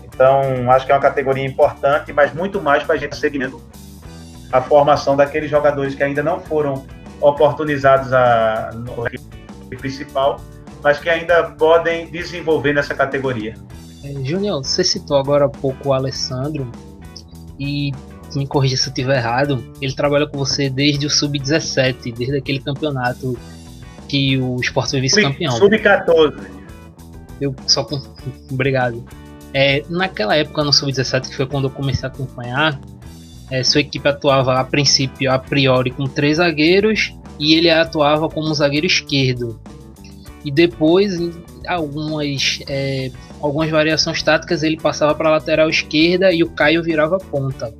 Então, 0.06 0.72
acho 0.72 0.88
que 0.88 0.92
é 0.92 0.96
uma 0.96 1.02
categoria 1.02 1.46
importante, 1.46 2.12
mas 2.12 2.34
muito 2.34 2.60
mais 2.60 2.82
para 2.82 2.96
a 2.96 2.98
gente 2.98 3.16
segmento 3.16 3.62
a 4.52 4.60
formação 4.60 5.16
daqueles 5.16 5.52
jogadores 5.52 5.94
que 5.94 6.02
ainda 6.02 6.24
não 6.24 6.40
foram 6.40 6.88
oportunizados 7.20 8.12
a, 8.12 8.72
no 8.74 9.78
principal, 9.78 10.42
mas 10.82 10.98
que 10.98 11.12
ainda 11.12 11.44
podem 11.44 12.10
desenvolver 12.10 12.74
nessa 12.74 12.96
categoria. 12.96 13.54
É, 14.04 14.14
Júnior, 14.24 14.64
você 14.64 14.84
citou 14.84 15.18
agora 15.18 15.46
há 15.46 15.50
pouco 15.50 15.90
o 15.90 15.94
Alessandro 15.94 16.70
e 17.60 17.92
me 18.36 18.48
corrija 18.48 18.78
se 18.78 18.88
eu 18.88 18.92
estiver 18.92 19.18
errado, 19.18 19.64
ele 19.82 19.94
trabalha 19.94 20.26
com 20.26 20.38
você 20.38 20.70
desde 20.70 21.06
o 21.06 21.10
sub-17, 21.10 22.14
desde 22.14 22.38
aquele 22.38 22.60
campeonato 22.60 23.38
que 24.08 24.38
o 24.38 24.56
Sport 24.62 24.92
foi 24.92 25.02
vice-campeão. 25.02 25.52
Sub-14. 25.58 26.34
Eu 27.40 27.56
só 27.68 27.88
obrigado. 28.52 29.04
É, 29.54 29.84
naquela 29.90 30.36
época 30.36 30.64
no 30.64 30.72
sub-17, 30.72 31.30
que 31.30 31.36
foi 31.36 31.46
quando 31.46 31.66
eu 31.66 31.70
comecei 31.70 32.08
a 32.08 32.12
acompanhar, 32.12 32.80
é, 33.50 33.64
sua 33.64 33.82
equipe 33.82 34.08
atuava 34.08 34.60
a 34.60 34.64
princípio, 34.64 35.32
a 35.32 35.38
priori, 35.38 35.92
com 35.92 36.06
três 36.06 36.38
zagueiros 36.38 37.14
e 37.38 37.56
ele 37.56 37.70
atuava 37.70 38.30
como 38.30 38.54
zagueiro 38.54 38.86
esquerdo. 38.86 39.60
E 40.46 40.52
depois, 40.52 41.20
em 41.20 41.34
algumas, 41.68 42.60
é, 42.68 43.12
algumas 43.42 43.70
variações 43.70 44.22
táticas, 44.22 44.64
ele 44.64 44.78
passava 44.78 45.16
para 45.16 45.30
a 45.30 45.32
lateral 45.34 45.70
esquerda 45.70 46.32
e 46.32 46.44
o 46.44 46.50
Caio 46.50 46.84
virava 46.84 47.18
ponta. 47.18 47.74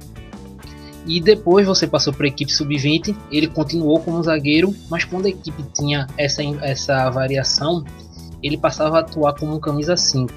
E 1.06 1.20
depois 1.20 1.66
você 1.66 1.88
passou 1.88 2.14
para 2.14 2.26
a 2.26 2.30
equipe 2.30 2.52
sub-20, 2.52 3.16
ele 3.32 3.48
continuou 3.48 4.00
como 4.00 4.22
zagueiro, 4.22 4.74
mas 4.90 5.04
quando 5.04 5.26
a 5.26 5.30
equipe 5.30 5.64
tinha 5.74 6.08
essa, 6.18 6.44
essa 6.62 7.10
variação, 7.10 7.84
ele 8.42 8.58
passava 8.58 8.98
a 8.98 9.00
atuar 9.02 9.34
como 9.34 9.56
um 9.56 9.60
camisa 9.60 9.98
5. 9.98 10.32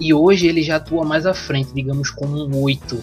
E 0.00 0.12
hoje 0.12 0.46
ele 0.46 0.62
já 0.62 0.76
atua 0.76 1.04
mais 1.04 1.24
à 1.24 1.32
frente, 1.32 1.72
digamos 1.74 2.10
como 2.10 2.44
um 2.44 2.62
8, 2.62 2.98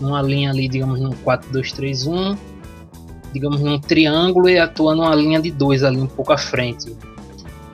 numa 0.00 0.20
linha 0.20 0.50
ali, 0.50 0.68
digamos 0.68 1.00
num 1.00 1.10
4-2-3-1, 1.10 2.36
digamos 3.32 3.60
num 3.60 3.78
triângulo 3.78 4.48
e 4.48 4.58
atua 4.58 4.94
numa 4.94 5.14
linha 5.14 5.40
de 5.40 5.50
dois 5.50 5.82
ali 5.82 5.98
um 5.98 6.06
pouco 6.06 6.32
à 6.32 6.38
frente. 6.38 6.94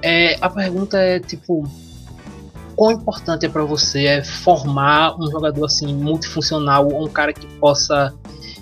É, 0.00 0.36
a 0.40 0.48
pergunta 0.48 0.98
é 0.98 1.18
tipo, 1.18 1.68
quão 2.78 2.92
importante 2.92 3.44
é 3.44 3.48
para 3.48 3.64
você 3.64 4.04
é 4.04 4.24
formar 4.24 5.20
um 5.20 5.28
jogador 5.28 5.64
assim 5.64 5.92
multifuncional, 5.92 6.86
um 6.86 7.08
cara 7.08 7.32
que 7.32 7.44
possa 7.56 8.14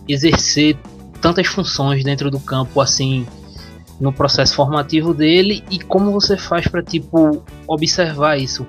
exercer 0.08 0.74
tantas 1.20 1.46
funções 1.46 2.02
dentro 2.02 2.30
do 2.30 2.40
campo 2.40 2.80
assim 2.80 3.26
no 4.00 4.10
processo 4.10 4.54
formativo 4.54 5.12
dele 5.12 5.62
e 5.70 5.78
como 5.78 6.10
você 6.12 6.34
faz 6.34 6.66
para 6.66 6.82
tipo 6.82 7.44
observar 7.68 8.38
isso? 8.38 8.66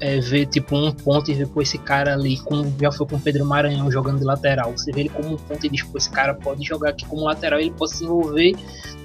É, 0.00 0.20
ver 0.20 0.46
tipo 0.46 0.76
um 0.76 0.92
ponto 0.92 1.30
e 1.30 1.34
ver 1.34 1.48
esse 1.60 1.78
cara 1.78 2.14
ali 2.14 2.38
como 2.38 2.72
já 2.80 2.92
foi 2.92 3.06
com 3.06 3.16
o 3.16 3.20
Pedro 3.20 3.44
Maranhão 3.44 3.90
jogando 3.90 4.18
de 4.18 4.24
lateral 4.24 4.72
você 4.72 4.92
vê 4.92 5.02
ele 5.02 5.08
como 5.08 5.34
um 5.34 5.36
ponto 5.36 5.64
e 5.64 5.68
diz 5.68 5.84
esse 5.94 6.10
cara 6.10 6.34
pode 6.34 6.64
jogar 6.64 6.90
aqui 6.90 7.04
como 7.06 7.24
lateral 7.24 7.58
ele 7.58 7.70
pode 7.70 7.96
se 7.96 8.04
envolver 8.04 8.54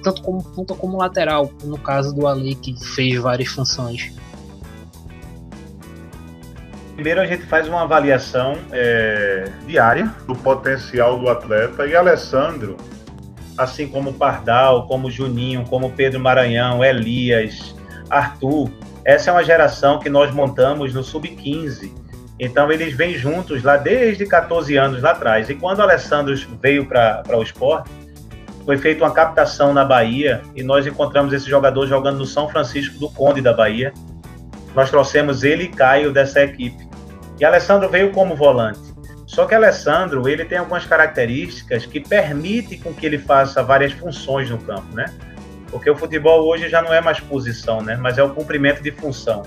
tanto 0.02 0.20
como 0.22 0.42
ponta 0.42 0.74
como 0.74 0.98
lateral 0.98 1.50
no 1.64 1.78
caso 1.78 2.14
do 2.14 2.26
Ali 2.26 2.54
que 2.56 2.74
fez 2.84 3.16
várias 3.20 3.48
funções 3.48 4.12
Primeiro 7.00 7.22
a 7.22 7.24
gente 7.24 7.46
faz 7.46 7.66
uma 7.66 7.80
avaliação 7.80 8.58
é, 8.70 9.50
diária 9.66 10.14
do 10.26 10.34
potencial 10.34 11.18
do 11.18 11.30
atleta 11.30 11.86
e 11.86 11.96
Alessandro, 11.96 12.76
assim 13.56 13.88
como 13.88 14.12
Pardal, 14.12 14.86
como 14.86 15.10
Juninho, 15.10 15.64
como 15.64 15.92
Pedro 15.92 16.20
Maranhão, 16.20 16.84
Elias, 16.84 17.74
Arthur, 18.10 18.70
essa 19.02 19.30
é 19.30 19.32
uma 19.32 19.42
geração 19.42 19.98
que 19.98 20.10
nós 20.10 20.30
montamos 20.30 20.92
no 20.92 21.02
Sub-15. 21.02 21.90
Então 22.38 22.70
eles 22.70 22.94
vêm 22.94 23.14
juntos 23.14 23.62
lá 23.62 23.78
desde 23.78 24.26
14 24.26 24.76
anos 24.76 25.00
lá 25.00 25.12
atrás. 25.12 25.48
E 25.48 25.54
quando 25.54 25.78
o 25.78 25.82
Alessandro 25.82 26.34
veio 26.60 26.84
para 26.84 27.24
o 27.32 27.42
esporte, 27.42 27.88
foi 28.66 28.76
feita 28.76 29.02
uma 29.02 29.10
captação 29.10 29.72
na 29.72 29.86
Bahia 29.86 30.42
e 30.54 30.62
nós 30.62 30.86
encontramos 30.86 31.32
esse 31.32 31.48
jogador 31.48 31.86
jogando 31.86 32.18
no 32.18 32.26
São 32.26 32.46
Francisco 32.46 32.98
do 32.98 33.08
Conde 33.08 33.40
da 33.40 33.54
Bahia. 33.54 33.90
Nós 34.74 34.90
trouxemos 34.90 35.42
ele 35.42 35.64
e 35.64 35.68
Caio 35.68 36.12
dessa 36.12 36.42
equipe. 36.42 36.89
E 37.40 37.44
Alessandro 37.44 37.88
veio 37.88 38.12
como 38.12 38.36
volante. 38.36 38.80
Só 39.26 39.46
que 39.46 39.54
Alessandro, 39.54 40.28
ele 40.28 40.44
tem 40.44 40.58
algumas 40.58 40.84
características 40.84 41.86
que 41.86 41.98
permitem 41.98 42.78
com 42.78 42.92
que 42.92 43.06
ele 43.06 43.16
faça 43.16 43.62
várias 43.62 43.92
funções 43.92 44.50
no 44.50 44.58
campo, 44.58 44.94
né? 44.94 45.06
Porque 45.70 45.88
o 45.88 45.96
futebol 45.96 46.46
hoje 46.46 46.68
já 46.68 46.82
não 46.82 46.92
é 46.92 47.00
mais 47.00 47.18
posição, 47.18 47.80
né? 47.80 47.96
Mas 47.96 48.18
é 48.18 48.22
o 48.22 48.34
cumprimento 48.34 48.82
de 48.82 48.90
função. 48.90 49.44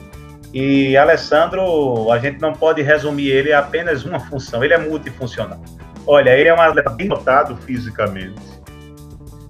E 0.51 0.97
Alessandro, 0.97 2.11
a 2.11 2.17
gente 2.17 2.41
não 2.41 2.53
pode 2.53 2.81
resumir 2.81 3.27
ele 3.27 3.53
a 3.53 3.59
apenas 3.59 4.03
uma 4.05 4.19
função, 4.19 4.63
ele 4.63 4.73
é 4.73 4.77
multifuncional. 4.77 5.61
Olha, 6.07 6.35
ele 6.35 6.49
é 6.49 6.53
um 6.53 6.61
atleta 6.61 6.89
bem 6.89 7.07
dotado 7.07 7.55
fisicamente. 7.57 8.41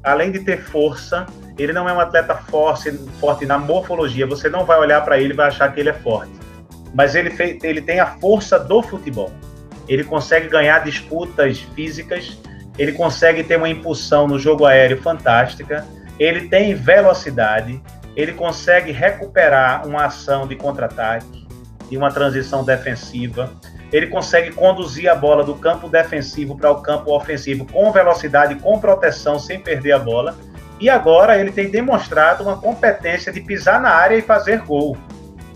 Além 0.04 0.32
de 0.32 0.40
ter 0.40 0.58
força, 0.58 1.26
ele 1.58 1.72
não 1.72 1.88
é 1.88 1.94
um 1.94 2.00
atleta 2.00 2.36
forte, 2.36 2.92
forte 3.22 3.46
na 3.46 3.58
morfologia. 3.58 4.28
Você 4.28 4.50
não 4.50 4.66
vai 4.66 4.80
olhar 4.80 5.00
para 5.02 5.18
ele 5.18 5.34
e 5.34 5.36
vai 5.36 5.48
achar 5.48 5.72
que 5.74 5.80
ele 5.80 5.90
é 5.90 5.94
forte 5.94 6.43
mas 6.94 7.16
ele, 7.16 7.30
fez, 7.30 7.64
ele 7.64 7.82
tem 7.82 8.00
a 8.00 8.06
força 8.06 8.60
do 8.60 8.82
futebol. 8.82 9.32
Ele 9.88 10.04
consegue 10.04 10.48
ganhar 10.48 10.84
disputas 10.84 11.60
físicas, 11.76 12.38
ele 12.78 12.94
consegue 12.94 13.44
ter 13.44 13.58
uma 13.58 13.70
impulsão 13.70 14.28
no 14.28 14.40
jogo 14.40 14.66
aéreo 14.66 15.02
fantástica, 15.02 15.86
ele 16.20 16.48
tem 16.48 16.74
velocidade, 16.74 17.82
ele 18.16 18.34
consegue 18.34 18.92
recuperar 18.92 19.88
uma 19.88 20.06
ação 20.06 20.48
de 20.48 20.56
contra-ataque, 20.56 21.48
de 21.90 21.98
uma 21.98 22.12
transição 22.12 22.64
defensiva, 22.64 23.52
ele 23.94 24.08
consegue 24.08 24.52
conduzir 24.52 25.08
a 25.08 25.14
bola 25.14 25.44
do 25.44 25.54
campo 25.54 25.88
defensivo 25.88 26.58
para 26.58 26.72
o 26.72 26.82
campo 26.82 27.16
ofensivo 27.16 27.64
com 27.66 27.92
velocidade, 27.92 28.56
com 28.56 28.80
proteção, 28.80 29.38
sem 29.38 29.60
perder 29.60 29.92
a 29.92 30.00
bola. 30.00 30.36
E 30.80 30.90
agora 30.90 31.38
ele 31.40 31.52
tem 31.52 31.70
demonstrado 31.70 32.44
uma 32.44 32.58
competência 32.58 33.32
de 33.32 33.40
pisar 33.40 33.80
na 33.80 33.90
área 33.90 34.16
e 34.16 34.22
fazer 34.24 34.62
gol. 34.62 34.98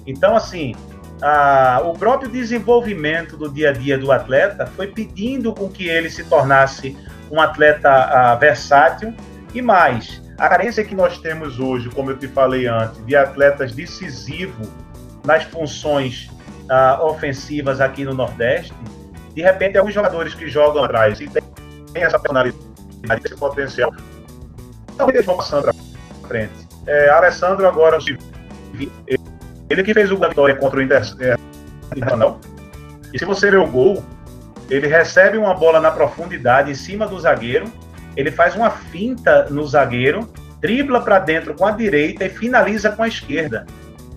Então, 0.05 0.35
assim, 0.35 0.75
ah, 1.21 1.81
o 1.83 1.93
próprio 1.93 2.29
desenvolvimento 2.29 3.35
do 3.35 3.49
dia 3.49 3.69
a 3.69 3.73
dia 3.73 3.97
do 3.97 4.11
atleta 4.11 4.65
foi 4.67 4.87
pedindo 4.87 5.53
com 5.53 5.69
que 5.69 5.87
ele 5.87 6.09
se 6.09 6.23
tornasse 6.23 6.95
um 7.31 7.41
atleta 7.41 7.89
ah, 7.89 8.35
versátil 8.35 9.13
e 9.53 9.61
mais. 9.61 10.21
A 10.37 10.47
carência 10.47 10.83
que 10.83 10.93
nós 10.93 11.17
temos 11.17 11.59
hoje, 11.59 11.89
como 11.89 12.11
eu 12.11 12.17
te 12.17 12.27
falei 12.27 12.67
antes, 12.67 13.03
de 13.05 13.15
atletas 13.15 13.71
decisivos 13.71 14.67
nas 15.25 15.43
funções 15.43 16.29
ah, 16.69 16.99
ofensivas 17.01 17.81
aqui 17.81 18.03
no 18.03 18.13
Nordeste, 18.13 18.73
de 19.33 19.41
repente, 19.41 19.77
alguns 19.77 19.93
jogadores 19.93 20.33
que 20.33 20.47
jogam 20.47 20.83
atrás 20.83 21.19
e 21.19 21.27
têm 21.27 21.43
essa 21.93 22.17
personalidade, 22.17 22.57
esse 23.23 23.35
potencial, 23.35 23.93
talvez 24.97 25.25
vão 25.25 25.37
passando 25.37 25.63
para 25.63 25.73
frente. 26.27 26.67
É, 26.87 27.09
Alessandro 27.09 27.67
agora 27.67 27.99
ele 29.69 29.83
que 29.83 29.93
fez 29.93 30.11
o 30.11 30.15
da 30.15 30.29
vitória 30.29 30.55
contra 30.55 30.79
o 30.79 30.81
Internacional. 30.81 32.39
E 33.13 33.19
se 33.19 33.25
você 33.25 33.49
ver 33.49 33.59
o 33.59 33.67
gol, 33.67 34.03
ele 34.69 34.87
recebe 34.87 35.37
uma 35.37 35.53
bola 35.53 35.79
na 35.79 35.91
profundidade 35.91 36.71
em 36.71 36.75
cima 36.75 37.07
do 37.07 37.19
zagueiro, 37.19 37.71
ele 38.15 38.31
faz 38.31 38.55
uma 38.55 38.69
finta 38.69 39.47
no 39.49 39.65
zagueiro, 39.65 40.29
dribla 40.59 41.01
para 41.01 41.19
dentro 41.19 41.53
com 41.53 41.65
a 41.65 41.71
direita 41.71 42.25
e 42.25 42.29
finaliza 42.29 42.91
com 42.91 43.03
a 43.03 43.07
esquerda. 43.07 43.65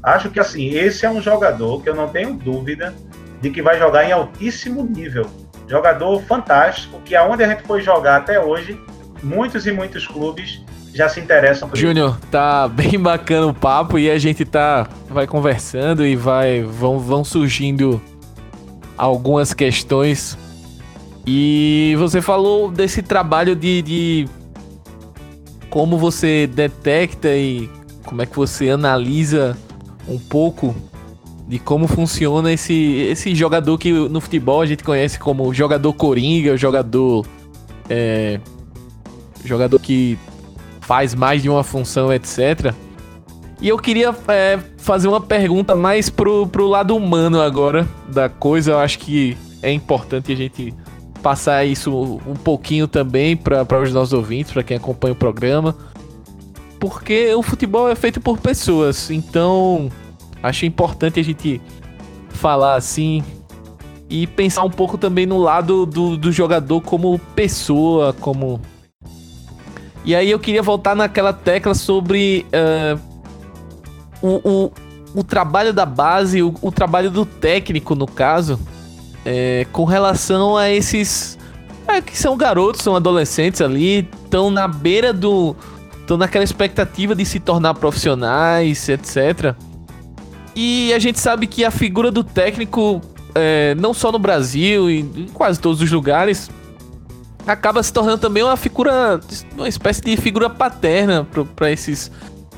Acho 0.03 0.31
que 0.31 0.41
assim, 0.41 0.71
esse 0.71 1.05
é 1.05 1.11
um 1.11 1.21
jogador 1.21 1.83
que 1.83 1.89
eu 1.89 1.95
não 1.95 2.09
tenho 2.09 2.33
dúvida 2.33 2.95
de 3.41 3.51
que 3.51 3.63
vai 3.63 3.79
jogar 3.79 4.05
em 4.05 4.13
altíssimo 4.13 4.83
nível. 4.83 5.27
Jogador 5.69 6.21
fantástico, 6.23 7.01
que 7.05 7.15
aonde 7.15 7.45
a 7.45 7.49
gente 7.49 7.63
foi 7.63 7.81
jogar 7.83 8.17
até 8.17 8.41
hoje, 8.41 8.81
muitos 9.23 9.67
e 9.67 9.73
muitos 9.73 10.07
clubes 10.07 10.65
já 10.93 11.09
se 11.09 11.21
interessam 11.21 11.69
por 11.69 11.77
Júnior, 11.77 12.19
tá 12.31 12.69
bem 12.69 12.99
bacana 13.01 13.47
o 13.47 13.55
papo 13.55 13.99
e 13.99 14.11
a 14.11 14.19
gente 14.19 14.45
tá 14.45 14.89
vai 15.09 15.27
conversando 15.27 16.05
e 16.07 16.17
vai 16.17 16.63
vão, 16.63 16.99
vão 16.99 17.25
surgindo 17.25 18.01
algumas 18.97 19.55
questões. 19.55 20.37
E 21.27 21.95
você 21.99 22.21
falou 22.21 22.71
desse 22.71 23.03
trabalho 23.03 23.55
de, 23.55 23.83
de 23.83 24.29
como 25.69 25.97
você 25.97 26.47
detecta 26.47 27.29
e 27.29 27.71
como 28.05 28.23
é 28.23 28.27
que 28.27 28.37
você 28.37 28.71
analisa 28.71 29.57
um 30.09 30.19
pouco 30.19 30.75
de 31.47 31.59
como 31.59 31.87
funciona 31.87 32.53
esse, 32.53 32.75
esse 33.11 33.35
jogador 33.35 33.77
que 33.79 33.93
no 33.93 34.21
futebol 34.21 34.61
a 34.61 34.67
gente 34.67 34.85
conhece 34.85 35.19
como 35.19 35.53
jogador 35.53 35.93
coringa, 35.93 36.57
jogador 36.57 37.27
é, 37.89 38.41
jogador 39.45 39.79
que 39.81 40.19
faz 40.91 41.15
mais 41.15 41.41
de 41.41 41.49
uma 41.49 41.63
função, 41.63 42.13
etc. 42.13 42.75
E 43.61 43.69
eu 43.69 43.79
queria 43.79 44.13
é, 44.27 44.59
fazer 44.77 45.07
uma 45.07 45.21
pergunta 45.21 45.77
mais 45.77 46.11
pro, 46.11 46.49
pro 46.49 46.67
lado 46.67 46.97
humano 46.97 47.41
agora 47.41 47.87
da 48.09 48.29
coisa. 48.29 48.73
Eu 48.73 48.79
acho 48.81 48.99
que 48.99 49.39
é 49.63 49.71
importante 49.71 50.33
a 50.33 50.35
gente 50.35 50.75
passar 51.23 51.65
isso 51.65 52.21
um 52.27 52.35
pouquinho 52.35 52.89
também 52.89 53.37
para 53.37 53.81
os 53.81 53.93
nossos 53.93 54.13
ouvintes, 54.13 54.53
para 54.53 54.65
quem 54.65 54.79
acompanha 54.79 55.13
o 55.13 55.17
programa. 55.17 55.77
Porque 56.81 57.33
o 57.37 57.43
futebol 57.43 57.89
é 57.89 57.95
feito 57.95 58.21
por 58.21 58.39
pessoas, 58.39 59.13
então 59.13 59.93
acho 60.43 60.67
importante 60.67 61.21
a 61.21 61.23
gente 61.23 61.61
falar 62.31 62.75
assim 62.75 63.23
e 64.09 64.27
pensar 64.27 64.65
um 64.65 64.71
pouco 64.71 64.99
também 64.99 65.25
no 65.25 65.39
lado 65.39 65.87
do, 65.87 66.17
do 66.17 66.33
jogador 66.33 66.81
como 66.81 67.17
pessoa, 67.37 68.13
como. 68.13 68.61
E 70.05 70.15
aí 70.15 70.31
eu 70.31 70.39
queria 70.39 70.63
voltar 70.63 70.97
naquela 70.97 71.33
tecla 71.33 71.75
sobre 71.75 72.47
uh, 72.55 73.01
o, 74.23 74.49
o, 74.49 74.73
o, 75.15 75.25
trabalho 75.25 75.73
da 75.73 75.85
base, 75.85 76.43
o, 76.43 76.55
o 76.63 76.73
trabalho 76.73 77.11
do 77.11 77.27
técnico, 77.27 77.95
no 77.95 78.07
caso, 78.07 78.59
é, 79.25 79.67
com 79.73 79.85
relação 79.85 80.57
a 80.57 80.71
esses. 80.71 81.39
É, 81.87 82.01
que 82.01 82.17
são 82.17 82.37
garotos, 82.37 82.83
são 82.83 82.95
adolescentes 82.95 83.61
ali, 83.61 84.09
estão 84.25 84.51
na 84.51 84.69
beira 84.69 85.13
do. 85.13 85.57
estão 86.01 86.17
naquela 86.17 86.45
expectativa 86.45 87.15
de 87.15 87.25
se 87.25 87.41
tornar 87.41 87.75
profissionais, 87.75 88.89
etc. 88.89 89.55
E 90.55 90.93
a 90.93 90.99
gente 90.99 91.19
sabe 91.21 91.47
que 91.47 91.65
a 91.65 91.71
figura 91.71 92.11
do 92.11 92.25
técnico, 92.25 93.01
é, 93.35 93.75
não 93.77 93.93
só 93.93 94.11
no 94.11 94.19
Brasil, 94.19 94.91
em 94.91 95.29
quase 95.33 95.61
todos 95.61 95.81
os 95.81 95.91
lugares, 95.91 96.51
acaba 97.47 97.83
se 97.83 97.93
tornando 97.93 98.19
também 98.19 98.43
uma 98.43 98.57
figura, 98.57 99.21
uma 99.57 99.69
espécie 99.69 100.01
de 100.01 100.17
figura 100.17 100.49
paterna 100.49 101.27
para 101.57 101.71
esses, 101.71 102.11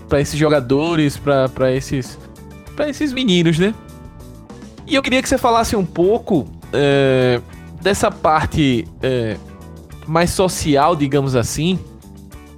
pra 0.09 0.20
esses 0.20 0.39
jogadores, 0.39 1.16
para 1.16 1.72
esses, 1.72 2.18
pra 2.76 2.89
esses 2.89 3.12
meninos, 3.12 3.59
né? 3.59 3.74
E 4.87 4.95
eu 4.95 5.03
queria 5.03 5.22
que 5.22 5.28
você 5.28 5.39
falasse 5.39 5.76
um 5.76 5.85
pouco 5.85 6.47
é, 6.72 7.41
dessa 7.80 8.11
parte 8.11 8.87
é, 9.03 9.37
mais 10.07 10.30
social, 10.30 10.97
digamos 10.97 11.35
assim, 11.37 11.78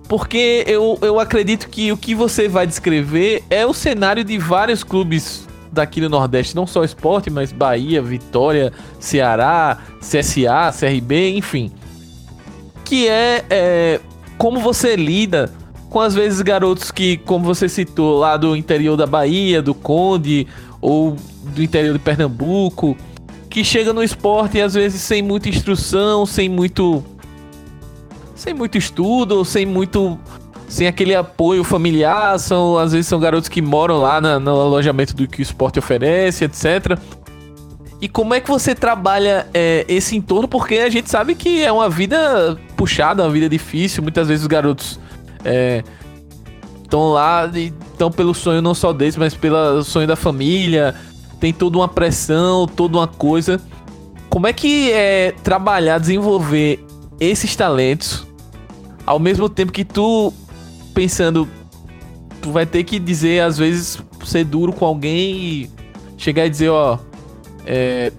porque 0.09 0.65
eu, 0.67 0.99
eu 1.01 1.19
acredito 1.19 1.69
que 1.69 1.91
o 1.93 1.97
que 1.97 2.15
você 2.15 2.49
vai 2.49 2.67
descrever 2.67 3.43
é 3.49 3.65
o 3.67 3.73
cenário 3.73 4.25
de 4.25 4.39
vários 4.39 4.85
clubes 4.85 5.47
daqui 5.73 6.01
no 6.01 6.09
Nordeste, 6.09 6.55
não 6.55 6.67
só 6.67 6.85
esporte, 6.85 7.29
mas 7.31 7.53
Bahia, 7.53 8.01
Vitória, 8.01 8.73
Ceará, 9.01 9.79
CSA, 10.01 10.73
CRB, 10.79 11.37
enfim. 11.37 11.73
Que 12.85 13.09
é, 13.09 13.45
é 13.51 14.01
como 14.37 14.61
você 14.61 14.95
lida 14.97 15.51
com 15.89 16.01
às 16.01 16.15
vezes 16.15 16.41
garotos 16.43 16.91
que, 16.91 17.19
como 17.19 17.45
você 17.45 17.69
citou, 17.69 18.19
lá 18.19 18.37
do 18.37 18.57
interior 18.57 18.97
da 18.97 19.07
Bahia, 19.07 19.63
do 19.63 19.75
Conde, 19.75 20.47
ou 20.81 21.17
do 21.45 21.63
interior 21.63 21.93
de 21.93 21.99
Pernambuco, 22.01 22.97
que 23.49 23.63
chega 23.63 23.93
no 23.93 24.03
esporte 24.03 24.59
e 24.59 24.61
às 24.61 24.75
vezes 24.75 25.01
sem 25.01 25.23
muita 25.23 25.49
instrução, 25.49 26.27
sem 26.27 26.49
muito 26.49 27.05
sem 28.35 28.53
muito 28.53 28.77
estudo, 28.77 29.45
sem 29.45 29.65
muito 29.65 30.19
sem 30.69 30.89
aquele 30.89 31.15
apoio 31.15 31.63
familiar, 31.63 32.39
são 32.41 32.77
às 32.77 32.91
vezes 32.91 33.07
são 33.07 33.21
garotos 33.21 33.49
que 33.49 33.63
moram 33.63 33.99
lá 33.99 34.21
na, 34.21 34.41
no 34.41 34.51
alojamento 34.51 35.15
do 35.15 35.29
que 35.29 35.41
o 35.41 35.43
esporte 35.43 35.79
oferece, 35.79 36.45
etc. 36.45 36.99
E 38.05 38.09
como 38.09 38.35
é 38.35 38.41
que 38.41 38.51
você 38.51 38.75
trabalha 38.75 39.49
é, 39.55 39.87
esse 39.89 40.15
entorno? 40.15 40.47
Porque 40.47 40.75
a 40.75 40.91
gente 40.91 41.09
sabe 41.09 41.35
que 41.35 41.65
é 41.65 41.73
uma 41.73 41.89
vida 41.89 42.55
puxada, 42.77 43.23
uma 43.23 43.31
vida 43.31 43.49
difícil. 43.49 44.03
Muitas 44.03 44.29
vezes 44.29 44.43
os 44.43 44.47
garotos 44.47 45.01
estão 46.83 47.09
é, 47.09 47.15
lá 47.15 47.51
e 47.55 47.73
estão 47.93 48.13
pelo 48.13 48.35
sonho 48.35 48.61
não 48.61 48.75
só 48.75 48.93
deles, 48.93 49.17
mas 49.17 49.35
pelo 49.35 49.83
sonho 49.83 50.07
da 50.07 50.17
família 50.17 50.95
tem 51.41 51.51
toda 51.51 51.79
uma 51.79 51.89
pressão, 51.89 52.67
toda 52.67 52.99
uma 52.99 53.09
coisa. 53.09 53.59
Como 54.29 54.47
é 54.47 54.53
que 54.53 54.93
é 54.93 55.33
trabalhar, 55.43 55.97
desenvolver 55.97 56.85
esses 57.19 57.57
talentos 57.57 58.27
ao 59.07 59.19
mesmo 59.19 59.49
tempo 59.49 59.73
que 59.73 59.83
tu 59.83 60.31
pensando 60.93 61.49
tu 62.43 62.53
vai 62.53 62.67
ter 62.67 62.85
que 62.85 62.99
dizer 62.99 63.41
às 63.41 63.57
vezes 63.57 63.99
ser 64.27 64.45
duro 64.45 64.75
com 64.75 64.85
alguém 64.85 65.37
e 65.37 65.71
chegar 66.19 66.45
e 66.45 66.51
dizer, 66.51 66.69
ó, 66.69 66.99
é, 67.67 68.13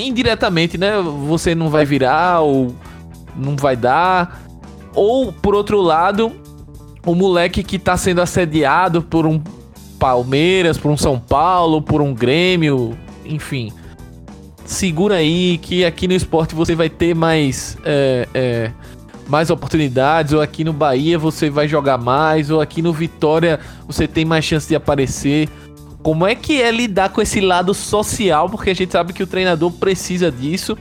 indiretamente, 0.00 0.76
né? 0.76 1.00
Você 1.26 1.54
não 1.54 1.68
vai 1.68 1.84
virar 1.84 2.40
ou 2.40 2.74
não 3.36 3.56
vai 3.56 3.76
dar. 3.76 4.42
Ou 4.94 5.32
por 5.32 5.54
outro 5.54 5.80
lado, 5.80 6.32
o 7.06 7.14
moleque 7.14 7.62
que 7.62 7.78
tá 7.78 7.96
sendo 7.96 8.20
assediado 8.20 9.02
por 9.02 9.26
um 9.26 9.40
Palmeiras, 9.98 10.78
por 10.78 10.90
um 10.90 10.96
São 10.96 11.18
Paulo, 11.18 11.82
por 11.82 12.00
um 12.00 12.14
Grêmio, 12.14 12.96
enfim. 13.24 13.72
Segura 14.64 15.16
aí 15.16 15.58
que 15.58 15.84
aqui 15.84 16.06
no 16.06 16.14
esporte 16.14 16.54
você 16.54 16.74
vai 16.74 16.88
ter 16.88 17.14
mais, 17.14 17.76
é, 17.84 18.28
é, 18.34 18.70
mais 19.26 19.50
oportunidades, 19.50 20.32
ou 20.32 20.40
aqui 20.40 20.62
no 20.62 20.72
Bahia 20.72 21.18
você 21.18 21.50
vai 21.50 21.66
jogar 21.66 21.98
mais, 21.98 22.50
ou 22.50 22.60
aqui 22.60 22.82
no 22.82 22.92
Vitória 22.92 23.58
você 23.86 24.06
tem 24.06 24.24
mais 24.24 24.44
chance 24.44 24.68
de 24.68 24.76
aparecer. 24.76 25.48
Como 26.08 26.26
é 26.26 26.34
que 26.34 26.62
é 26.62 26.70
lidar 26.70 27.10
com 27.10 27.20
esse 27.20 27.38
lado 27.38 27.74
social? 27.74 28.48
Porque 28.48 28.70
a 28.70 28.74
gente 28.74 28.90
sabe 28.90 29.12
que 29.12 29.22
o 29.22 29.26
treinador 29.26 29.70
precisa 29.70 30.32
disso. 30.32 30.74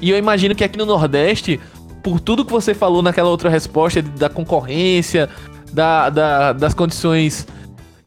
E 0.00 0.10
eu 0.10 0.18
imagino 0.18 0.56
que 0.56 0.64
aqui 0.64 0.76
no 0.76 0.84
Nordeste, 0.84 1.60
por 2.02 2.18
tudo 2.18 2.44
que 2.44 2.50
você 2.50 2.74
falou 2.74 3.00
naquela 3.00 3.28
outra 3.28 3.48
resposta 3.48 4.02
da 4.02 4.28
concorrência, 4.28 5.30
da, 5.72 6.10
da 6.10 6.52
das 6.52 6.74
condições 6.74 7.46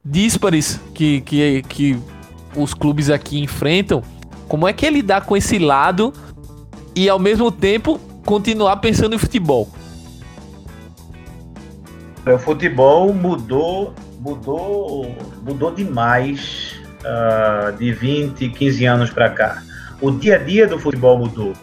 díspares 0.03 0.77
que, 0.93 1.21
que, 1.21 1.63
que 1.63 1.97
os 2.57 2.73
clubes 2.73 3.09
aqui 3.09 3.39
enfrentam, 3.39 4.03
como 4.45 4.67
é 4.67 4.73
que 4.73 4.85
é 4.85 4.89
lidar 4.89 5.21
com 5.21 5.37
esse 5.37 5.57
lado 5.57 6.11
e 6.93 7.07
ao 7.07 7.17
mesmo 7.17 7.53
tempo 7.53 7.97
continuar 8.25 8.75
pensando 8.81 9.15
em 9.15 9.17
futebol? 9.17 9.69
O 12.27 12.37
futebol 12.37 13.13
mudou, 13.13 13.93
mudou, 14.19 15.15
mudou 15.41 15.71
demais 15.73 16.79
uh, 17.01 17.75
de 17.77 17.91
20, 17.91 18.49
15 18.49 18.85
anos 18.85 19.09
para 19.09 19.29
cá. 19.29 19.63
O 20.01 20.11
dia 20.11 20.35
a 20.35 20.39
dia 20.39 20.67
do 20.67 20.79
futebol 20.79 21.17
mudou. 21.17 21.53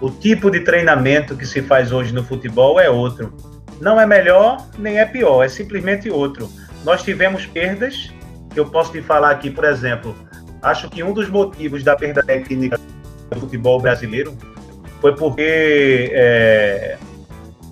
O 0.00 0.10
tipo 0.10 0.50
de 0.50 0.60
treinamento 0.60 1.36
que 1.36 1.44
se 1.44 1.60
faz 1.62 1.90
hoje 1.90 2.12
no 2.12 2.22
futebol 2.22 2.78
é 2.78 2.88
outro. 2.88 3.34
Não 3.80 4.00
é 4.00 4.06
melhor 4.06 4.66
nem 4.78 4.98
é 4.98 5.04
pior, 5.04 5.42
é 5.42 5.48
simplesmente 5.48 6.10
outro. 6.10 6.48
Nós 6.84 7.02
tivemos 7.02 7.46
perdas, 7.46 8.12
que 8.52 8.60
eu 8.60 8.66
posso 8.66 8.92
te 8.92 9.02
falar 9.02 9.30
aqui, 9.30 9.50
por 9.50 9.64
exemplo, 9.64 10.16
acho 10.62 10.88
que 10.88 11.02
um 11.02 11.12
dos 11.12 11.28
motivos 11.28 11.82
da 11.82 11.96
perda 11.96 12.22
técnica 12.22 12.78
do 13.30 13.40
futebol 13.40 13.80
brasileiro 13.80 14.36
foi 15.00 15.14
porque 15.14 16.10
é, 16.12 16.96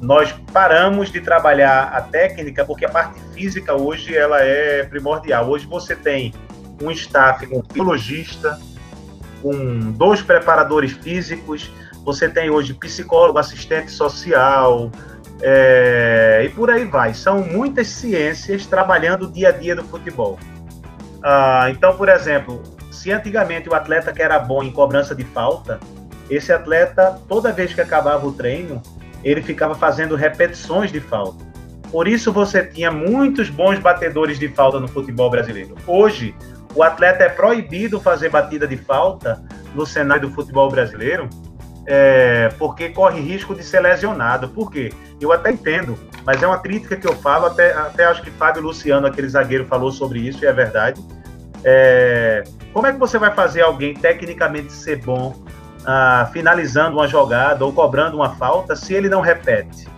nós 0.01 0.33
paramos 0.53 1.11
de 1.11 1.21
trabalhar 1.21 1.85
a 1.85 2.01
técnica 2.03 2.65
porque 2.65 2.85
a 2.85 2.89
parte 2.89 3.19
física 3.33 3.75
hoje 3.75 4.17
ela 4.17 4.43
é 4.43 4.85
primordial. 4.85 5.49
Hoje 5.49 5.67
você 5.67 5.97
tem 5.97 6.35
um 6.83 6.91
staff 6.91 7.47
com 7.47 7.59
um 7.59 7.63
biologista, 7.63 8.59
com 9.43 9.93
dois 9.93 10.21
preparadores 10.21 10.93
físicos, 10.93 11.71
você 12.05 12.29
tem 12.29 12.51
hoje 12.51 12.75
psicólogo, 12.75 13.39
assistente 13.39 13.91
social, 13.91 14.91
é, 15.41 16.43
e 16.45 16.49
por 16.51 16.71
aí 16.71 16.85
vai. 16.85 17.15
São 17.15 17.41
muitas 17.41 17.89
ciências 17.89 18.67
trabalhando 18.67 19.27
o 19.27 19.33
dia 19.33 19.49
a 19.49 19.53
dia 19.53 19.75
do 19.75 19.83
futebol. 19.85 20.39
Ah, 21.23 21.69
então, 21.71 21.97
por 21.97 22.09
exemplo, 22.09 22.63
se 22.91 23.11
antigamente 23.11 23.69
o 23.69 23.75
atleta 23.75 24.13
que 24.13 24.23
era 24.23 24.39
bom 24.39 24.63
em 24.63 24.71
cobrança 24.71 25.15
de 25.15 25.25
falta, 25.25 25.81
esse 26.31 26.53
atleta, 26.53 27.19
toda 27.29 27.53
vez 27.53 27.73
que 27.73 27.81
acabava 27.81 28.27
o 28.27 28.33
treino, 28.33 28.83
ele 29.29 29.43
ficava 29.43 29.75
fazendo 29.75 30.15
repetições 30.15 30.93
de 30.93 31.01
falta. 31.01 31.45
Por 31.91 32.09
isso 32.09 32.33
você 32.33 32.65
tinha 32.65 32.91
muitos 32.91 33.49
bons 33.49 33.79
batedores 33.79 34.39
de 34.39 34.49
falta 34.49 34.81
no 34.81 34.89
futebol 34.89 35.31
brasileiro. 35.31 35.75
Hoje, 35.87 36.35
o 36.75 36.83
atleta 36.83 37.25
é 37.25 37.29
proibido 37.29 38.01
fazer 38.01 38.29
batida 38.29 38.67
de 38.67 38.77
falta 38.77 39.43
no 39.75 39.87
cenário 39.87 40.29
do 40.29 40.35
futebol 40.35 40.71
brasileiro 40.71 41.29
é, 41.87 42.49
porque 42.59 42.89
corre 42.89 43.21
risco 43.21 43.55
de 43.55 43.63
ser 43.63 43.81
lesionado. 43.81 44.49
Por 44.49 44.71
quê? 44.71 44.93
Eu 45.21 45.33
até 45.33 45.53
entendo, 45.53 45.97
mas 46.25 46.43
é 46.43 46.47
uma 46.47 46.59
crítica 46.59 46.97
que 46.97 47.07
eu 47.07 47.15
falo, 47.15 47.47
até, 47.47 47.73
até 47.73 48.05
acho 48.05 48.23
que 48.23 48.31
Fábio 48.31 48.63
Luciano, 48.63 49.07
aquele 49.07 49.29
zagueiro, 49.29 49.65
falou 49.67 49.93
sobre 49.93 50.19
isso, 50.19 50.45
e 50.45 50.47
é 50.47 50.53
verdade. 50.53 51.01
É, 51.65 52.45
como 52.73 52.87
é 52.87 52.93
que 52.93 52.99
você 52.99 53.19
vai 53.19 53.33
fazer 53.33 53.63
alguém 53.63 53.95
tecnicamente 53.95 54.73
ser 54.73 54.97
bom 54.97 55.35
ah, 55.87 56.29
finalizando 56.33 56.97
uma 56.97 57.07
jogada 57.07 57.65
ou 57.65 57.73
cobrando 57.73 58.17
uma 58.17 58.35
falta 58.35 58.75
se 58.75 58.93
ele 58.93 59.09
não 59.09 59.21
repete? 59.21 59.89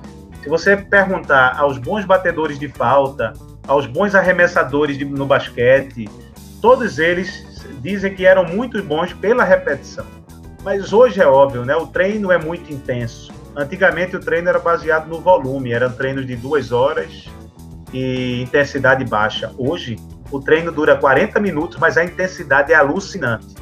Se 0.43 0.49
você 0.49 0.77
perguntar 0.77 1.59
aos 1.59 1.79
bons 1.79 2.05
batedores 2.05 2.59
de 2.59 2.69
falta, 2.69 3.33
aos 3.67 3.87
bons 3.87 4.15
arremessadores 4.15 4.97
de, 4.97 5.05
no 5.05 5.27
basquete, 5.27 6.09
todos 6.61 6.99
eles 6.99 7.45
dizem 7.81 8.15
que 8.15 8.25
eram 8.25 8.45
muito 8.45 8.83
bons 8.83 9.13
pela 9.13 9.45
repetição. 9.45 10.07
Mas 10.63 10.93
hoje 10.93 11.21
é 11.21 11.27
óbvio, 11.27 11.65
né? 11.65 11.75
O 11.77 11.87
treino 11.87 12.31
é 12.31 12.39
muito 12.39 12.73
intenso. 12.73 13.33
Antigamente 13.57 14.17
o 14.17 14.21
treino 14.21 14.49
era 14.49 14.59
baseado 14.59 15.09
no 15.09 15.21
volume, 15.21 15.73
eram 15.73 15.91
treinos 15.91 16.27
de 16.27 16.37
duas 16.37 16.73
horas 16.73 17.27
e 17.93 18.43
intensidade 18.43 19.05
baixa. 19.05 19.53
Hoje 19.57 19.97
o 20.31 20.41
treino 20.41 20.71
dura 20.71 20.97
40 20.97 21.41
minutos, 21.41 21.79
mas 21.79 21.97
a 21.97 22.05
intensidade 22.05 22.73
é 22.73 22.77
alucinante. 22.77 23.55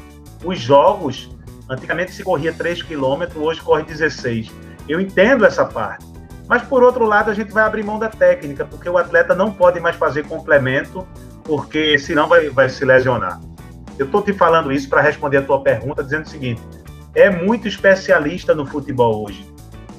Os 0.43 0.59
jogos, 0.59 1.29
antigamente 1.69 2.11
se 2.11 2.23
corria 2.23 2.53
3 2.53 2.83
km, 2.83 3.23
hoje 3.35 3.61
corre 3.61 3.83
16. 3.83 4.51
Eu 4.87 4.99
entendo 4.99 5.45
essa 5.45 5.65
parte. 5.65 6.05
Mas 6.47 6.61
por 6.61 6.81
outro 6.81 7.05
lado, 7.05 7.29
a 7.29 7.33
gente 7.33 7.51
vai 7.51 7.63
abrir 7.63 7.83
mão 7.83 7.99
da 7.99 8.09
técnica, 8.09 8.65
porque 8.65 8.89
o 8.89 8.97
atleta 8.97 9.35
não 9.35 9.51
pode 9.51 9.79
mais 9.79 9.95
fazer 9.95 10.25
complemento, 10.25 11.05
porque 11.43 11.97
senão 11.97 12.27
vai, 12.27 12.49
vai 12.49 12.69
se 12.69 12.85
lesionar. 12.85 13.39
Eu 13.99 14.05
estou 14.05 14.21
te 14.21 14.31
falando 14.31 14.71
isso 14.71 14.87
para 14.89 15.01
responder 15.01 15.37
a 15.37 15.41
tua 15.41 15.61
pergunta, 15.61 16.03
dizendo 16.03 16.25
o 16.25 16.29
seguinte: 16.29 16.61
é 17.13 17.29
muito 17.29 17.67
especialista 17.67 18.55
no 18.55 18.65
futebol 18.65 19.25
hoje. 19.25 19.51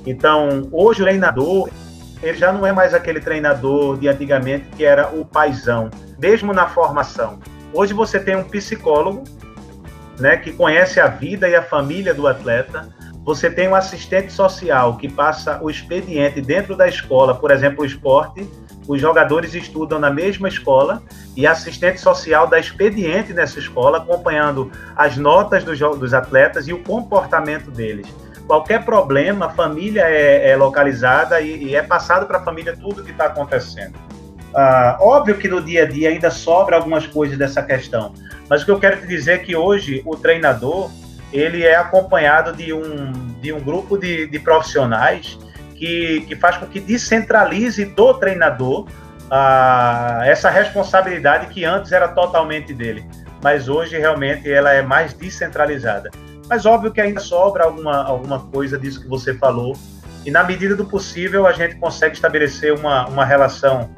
Então, 0.06 0.68
hoje 0.72 1.02
o 1.02 1.04
treinador, 1.04 1.68
ele 2.22 2.38
já 2.38 2.52
não 2.52 2.64
é 2.64 2.72
mais 2.72 2.94
aquele 2.94 3.20
treinador 3.20 3.98
de 3.98 4.08
antigamente 4.08 4.66
que 4.76 4.84
era 4.84 5.08
o 5.08 5.24
paizão, 5.24 5.90
mesmo 6.18 6.52
na 6.52 6.66
formação. 6.66 7.38
Hoje 7.74 7.92
você 7.92 8.18
tem 8.18 8.36
um 8.36 8.44
psicólogo, 8.44 9.24
né, 10.18 10.36
que 10.36 10.52
conhece 10.52 11.00
a 11.00 11.06
vida 11.06 11.48
e 11.48 11.54
a 11.54 11.62
família 11.62 12.14
do 12.14 12.26
atleta. 12.26 12.88
Você 13.24 13.50
tem 13.50 13.68
um 13.68 13.74
assistente 13.74 14.32
social 14.32 14.96
que 14.96 15.08
passa 15.08 15.58
o 15.62 15.68
expediente 15.70 16.40
dentro 16.40 16.76
da 16.76 16.88
escola, 16.88 17.34
por 17.34 17.50
exemplo, 17.50 17.82
o 17.82 17.86
esporte, 17.86 18.48
os 18.88 18.98
jogadores 18.98 19.54
estudam 19.54 19.98
na 19.98 20.10
mesma 20.10 20.48
escola 20.48 21.02
e 21.36 21.46
assistente 21.46 22.00
social 22.00 22.46
dá 22.46 22.58
expediente 22.58 23.34
nessa 23.34 23.58
escola, 23.58 23.98
acompanhando 23.98 24.72
as 24.96 25.18
notas 25.18 25.62
dos, 25.62 25.78
dos 25.78 26.14
atletas 26.14 26.66
e 26.68 26.72
o 26.72 26.82
comportamento 26.82 27.70
deles. 27.70 28.06
Qualquer 28.46 28.82
problema, 28.82 29.46
a 29.46 29.50
família 29.50 30.04
é, 30.08 30.48
é 30.50 30.56
localizada 30.56 31.38
e, 31.38 31.64
e, 31.64 31.76
é 31.76 31.82
passado 31.82 32.26
para 32.26 32.38
a 32.38 32.42
família 32.42 32.74
tudo 32.74 33.04
que 33.04 33.10
está 33.10 33.26
acontecendo. 33.26 33.92
Ah, 34.54 34.96
óbvio 35.00 35.36
que 35.36 35.46
no 35.46 35.60
dia 35.60 35.82
a 35.82 35.86
dia 35.86 36.08
ainda 36.08 36.30
sobra 36.30 36.76
algumas 36.76 37.06
coisas 37.06 37.36
dessa 37.36 37.62
questão, 37.62 38.14
mas 38.48 38.62
o 38.62 38.64
que 38.64 38.70
eu 38.70 38.80
quero 38.80 39.00
te 39.00 39.06
dizer 39.06 39.32
é 39.32 39.38
que 39.38 39.54
hoje 39.54 40.02
o 40.06 40.16
treinador 40.16 40.90
ele 41.32 41.64
é 41.64 41.76
acompanhado 41.76 42.54
de 42.54 42.72
um, 42.72 43.12
de 43.40 43.52
um 43.52 43.60
grupo 43.60 43.98
de, 43.98 44.26
de 44.26 44.38
profissionais 44.38 45.38
que, 45.74 46.22
que 46.26 46.34
faz 46.34 46.56
com 46.56 46.66
que 46.66 46.80
descentralize 46.80 47.84
do 47.84 48.14
treinador 48.14 48.86
ah, 49.30 50.22
essa 50.24 50.48
responsabilidade 50.48 51.46
que 51.48 51.64
antes 51.64 51.92
era 51.92 52.08
totalmente 52.08 52.72
dele, 52.72 53.04
mas 53.42 53.68
hoje 53.68 53.98
realmente 53.98 54.50
ela 54.50 54.72
é 54.72 54.82
mais 54.82 55.12
descentralizada. 55.12 56.10
Mas 56.48 56.64
óbvio 56.64 56.90
que 56.90 57.00
ainda 57.00 57.20
sobra 57.20 57.64
alguma, 57.64 58.02
alguma 58.02 58.40
coisa 58.40 58.78
disso 58.78 59.02
que 59.02 59.08
você 59.08 59.34
falou, 59.34 59.76
e 60.24 60.30
na 60.30 60.42
medida 60.42 60.74
do 60.74 60.84
possível 60.84 61.46
a 61.46 61.52
gente 61.52 61.76
consegue 61.76 62.14
estabelecer 62.14 62.72
uma, 62.72 63.06
uma 63.06 63.24
relação 63.24 63.90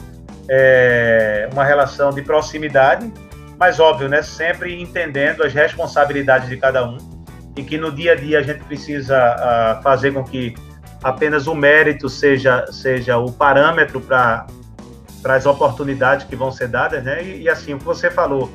é, 0.51 1.49
uma 1.53 1.65
relação 1.65 2.11
de 2.11 2.23
proximidade, 2.23 3.13
mas 3.57 3.79
óbvio, 3.79 4.09
né, 4.09 4.21
sempre 4.21 4.81
entendendo 4.81 5.45
as 5.45 5.55
responsabilidades 5.55 6.49
de 6.49 6.57
cada 6.57 6.85
um 6.85 6.99
e 7.57 7.63
que 7.63 7.79
no 7.79 7.93
dia 7.93 8.13
a 8.13 8.17
dia 8.17 8.39
a 8.39 8.43
gente 8.43 8.65
precisa 8.65 9.17
uh, 9.17 9.83
fazer 9.83 10.13
com 10.13 10.25
que 10.25 10.55
apenas 11.03 11.47
o 11.47 11.55
mérito 11.55 12.09
seja, 12.09 12.67
seja 12.71 13.19
o 13.19 13.31
parâmetro 13.31 14.01
para 14.01 14.47
as 15.25 15.47
oportunidades 15.47 16.27
que 16.27 16.35
vão 16.35 16.51
ser 16.51 16.69
dadas, 16.69 17.03
né? 17.05 17.23
E, 17.23 17.43
e, 17.43 17.49
assim, 17.49 17.75
o 17.75 17.79
que 17.79 17.85
você 17.85 18.11
falou, 18.11 18.51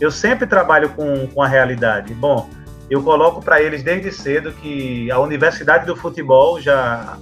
eu 0.00 0.10
sempre 0.10 0.46
trabalho 0.46 0.90
com, 0.90 1.26
com 1.28 1.42
a 1.42 1.48
realidade. 1.48 2.12
Bom, 2.14 2.48
eu 2.90 3.02
coloco 3.02 3.42
para 3.42 3.62
eles 3.62 3.82
desde 3.82 4.12
cedo 4.12 4.52
que 4.52 5.10
a 5.10 5.18
Universidade 5.18 5.86
do 5.86 5.96
Futebol 5.96 6.60
já, 6.60 7.16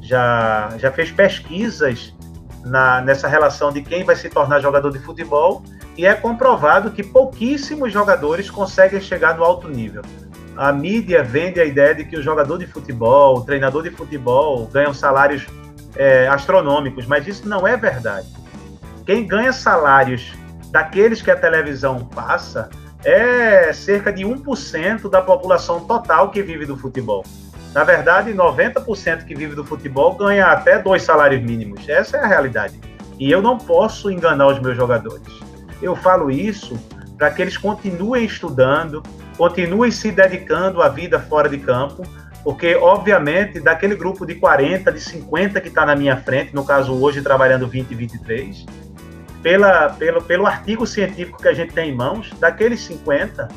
já, 0.00 0.70
já 0.78 0.90
fez 0.90 1.10
pesquisas 1.10 2.14
na, 2.64 3.00
nessa 3.00 3.28
relação 3.28 3.72
de 3.72 3.82
quem 3.82 4.04
vai 4.04 4.16
se 4.16 4.28
tornar 4.28 4.60
jogador 4.60 4.90
de 4.90 4.98
futebol 4.98 5.62
e 5.96 6.06
é 6.06 6.14
comprovado 6.14 6.90
que 6.90 7.02
pouquíssimos 7.02 7.92
jogadores 7.92 8.50
conseguem 8.50 9.00
chegar 9.00 9.36
no 9.36 9.44
alto 9.44 9.68
nível 9.68 10.02
a 10.56 10.72
mídia 10.72 11.22
vende 11.22 11.60
a 11.60 11.64
ideia 11.64 11.94
de 11.94 12.04
que 12.04 12.16
o 12.16 12.22
jogador 12.22 12.58
de 12.58 12.66
futebol, 12.66 13.38
o 13.38 13.44
treinador 13.44 13.82
de 13.82 13.90
futebol 13.90 14.66
ganham 14.66 14.94
salários 14.94 15.46
é, 15.96 16.28
astronômicos, 16.28 17.06
mas 17.06 17.26
isso 17.26 17.48
não 17.48 17.66
é 17.66 17.76
verdade. 17.76 18.28
Quem 19.04 19.26
ganha 19.26 19.52
salários 19.52 20.32
daqueles 20.70 21.20
que 21.20 21.30
a 21.30 21.36
televisão 21.36 22.04
passa 22.06 22.70
é 23.04 23.72
cerca 23.72 24.12
de 24.12 24.24
1% 24.24 25.10
da 25.10 25.20
população 25.20 25.80
total 25.80 26.30
que 26.30 26.42
vive 26.42 26.64
do 26.64 26.76
futebol. 26.76 27.24
Na 27.74 27.82
verdade, 27.82 28.32
90% 28.32 29.24
que 29.24 29.34
vive 29.34 29.56
do 29.56 29.64
futebol 29.64 30.14
ganha 30.14 30.46
até 30.46 30.78
dois 30.78 31.02
salários 31.02 31.42
mínimos. 31.42 31.88
Essa 31.88 32.18
é 32.18 32.20
a 32.20 32.26
realidade. 32.26 32.78
E 33.18 33.28
eu 33.30 33.42
não 33.42 33.58
posso 33.58 34.10
enganar 34.10 34.46
os 34.46 34.60
meus 34.60 34.76
jogadores. 34.76 35.26
Eu 35.82 35.96
falo 35.96 36.30
isso 36.30 36.78
para 37.18 37.30
que 37.32 37.42
eles 37.42 37.56
continuem 37.56 38.24
estudando, 38.24 39.02
continuem 39.36 39.90
se 39.90 40.12
dedicando 40.12 40.80
à 40.82 40.88
vida 40.88 41.18
fora 41.18 41.48
de 41.48 41.58
campo, 41.58 42.04
porque, 42.44 42.76
obviamente, 42.76 43.58
daquele 43.58 43.96
grupo 43.96 44.24
de 44.24 44.36
40, 44.36 44.92
de 44.92 45.00
50 45.00 45.60
que 45.60 45.68
está 45.68 45.84
na 45.84 45.96
minha 45.96 46.16
frente, 46.16 46.54
no 46.54 46.64
caso 46.64 46.94
hoje 46.94 47.22
trabalhando 47.22 47.66
20 47.66 47.90
e 47.90 47.94
23, 47.94 48.66
pela, 49.42 49.88
pelo, 49.90 50.22
pelo 50.22 50.46
artigo 50.46 50.86
científico 50.86 51.40
que 51.40 51.48
a 51.48 51.54
gente 51.54 51.72
tem 51.72 51.90
em 51.90 51.94
mãos, 51.94 52.30
daqueles 52.38 52.80
50, 52.80 53.48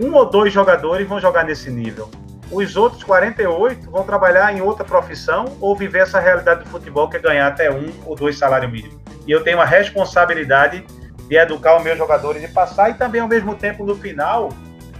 um 0.00 0.12
ou 0.12 0.28
dois 0.28 0.52
jogadores 0.52 1.08
vão 1.08 1.20
jogar 1.20 1.44
nesse 1.44 1.70
nível. 1.70 2.10
Os 2.50 2.76
outros 2.76 3.02
48 3.02 3.90
vão 3.90 4.04
trabalhar 4.04 4.54
em 4.56 4.60
outra 4.60 4.84
profissão 4.84 5.56
ou 5.60 5.74
viver 5.76 6.00
essa 6.00 6.20
realidade 6.20 6.64
do 6.64 6.70
futebol 6.70 7.08
que 7.08 7.16
é 7.16 7.20
ganhar 7.20 7.46
até 7.46 7.70
um 7.70 7.90
ou 8.04 8.14
dois 8.14 8.38
salários 8.38 8.70
mínimos. 8.70 8.96
E 9.26 9.30
eu 9.30 9.42
tenho 9.42 9.60
a 9.60 9.64
responsabilidade 9.64 10.84
de 11.28 11.36
educar 11.36 11.76
os 11.76 11.82
meus 11.82 11.96
jogadores 11.96 12.42
e 12.42 12.48
passar, 12.48 12.90
e 12.90 12.94
também 12.94 13.20
ao 13.20 13.28
mesmo 13.28 13.54
tempo, 13.54 13.84
no 13.84 13.96
final, 13.96 14.50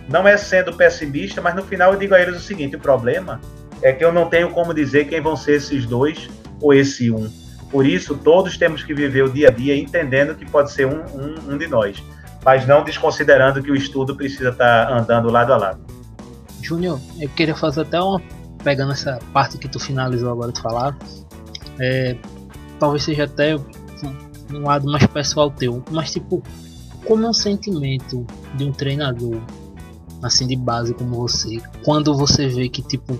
não 0.08 0.26
é 0.26 0.36
sendo 0.36 0.72
pessimista, 0.72 1.40
mas 1.40 1.54
no 1.54 1.62
final 1.62 1.92
eu 1.92 1.98
digo 1.98 2.14
a 2.14 2.20
eles 2.20 2.36
o 2.36 2.40
seguinte: 2.40 2.76
o 2.76 2.80
problema 2.80 3.40
é 3.82 3.92
que 3.92 4.04
eu 4.04 4.12
não 4.12 4.28
tenho 4.28 4.50
como 4.50 4.72
dizer 4.72 5.06
quem 5.06 5.20
vão 5.20 5.36
ser 5.36 5.56
esses 5.56 5.84
dois 5.84 6.28
ou 6.60 6.72
esse 6.72 7.10
um. 7.10 7.30
Por 7.70 7.84
isso, 7.84 8.16
todos 8.16 8.56
temos 8.56 8.82
que 8.82 8.94
viver 8.94 9.24
o 9.24 9.28
dia 9.28 9.48
a 9.48 9.50
dia 9.50 9.76
entendendo 9.76 10.34
que 10.34 10.46
pode 10.46 10.72
ser 10.72 10.86
um, 10.86 11.02
um, 11.14 11.52
um 11.52 11.58
de 11.58 11.66
nós, 11.66 12.02
mas 12.44 12.66
não 12.66 12.84
desconsiderando 12.84 13.62
que 13.62 13.70
o 13.70 13.74
estudo 13.74 14.16
precisa 14.16 14.50
estar 14.50 14.90
andando 14.90 15.30
lado 15.30 15.52
a 15.52 15.56
lado. 15.56 16.03
Júnior, 16.64 16.98
eu 17.20 17.28
queria 17.28 17.54
fazer 17.54 17.82
até 17.82 18.00
uma. 18.00 18.20
Pegando 18.62 18.92
essa 18.92 19.18
parte 19.32 19.58
que 19.58 19.68
tu 19.68 19.78
finalizou 19.78 20.32
agora 20.32 20.50
de 20.50 20.60
falar, 20.62 20.96
é, 21.78 22.16
talvez 22.80 23.02
seja 23.02 23.24
até 23.24 23.56
um 23.56 24.62
lado 24.62 24.90
mais 24.90 25.06
pessoal 25.06 25.50
teu, 25.50 25.82
mas 25.90 26.12
tipo, 26.12 26.42
como 27.04 27.26
é 27.26 27.28
um 27.28 27.34
sentimento 27.34 28.26
de 28.56 28.64
um 28.64 28.72
treinador 28.72 29.38
assim 30.22 30.46
de 30.46 30.56
base 30.56 30.94
como 30.94 31.16
você, 31.16 31.60
quando 31.84 32.16
você 32.16 32.48
vê 32.48 32.68
que 32.70 32.80
tipo 32.80 33.18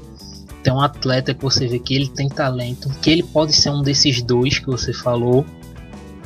tem 0.63 0.73
um 0.73 0.81
atleta 0.81 1.35
que 1.35 1.43
você 1.43 1.69
vê 1.69 1.79
que 1.79 1.95
ele 1.95 2.09
tem 2.09 2.27
talento, 2.27 2.89
que 3.03 3.11
ele 3.11 3.23
pode 3.23 3.53
ser 3.53 3.69
um 3.69 3.83
desses 3.83 4.23
dois 4.23 4.59
que 4.59 4.67
você 4.67 4.95
falou, 4.95 5.45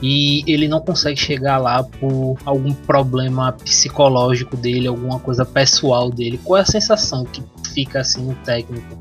e 0.00 0.44
ele 0.46 0.68
não 0.68 0.80
consegue 0.80 1.18
chegar 1.18 1.58
lá 1.58 1.82
por 1.82 2.36
algum 2.44 2.72
problema 2.72 3.52
psicológico 3.52 4.56
dele, 4.56 4.86
alguma 4.86 5.18
coisa 5.18 5.44
pessoal 5.44 6.10
dele. 6.10 6.38
Qual 6.42 6.56
é 6.56 6.62
a 6.62 6.66
sensação 6.66 7.24
que 7.24 7.42
fica 7.72 8.00
assim 8.00 8.22
no 8.22 8.34
técnico? 8.36 8.98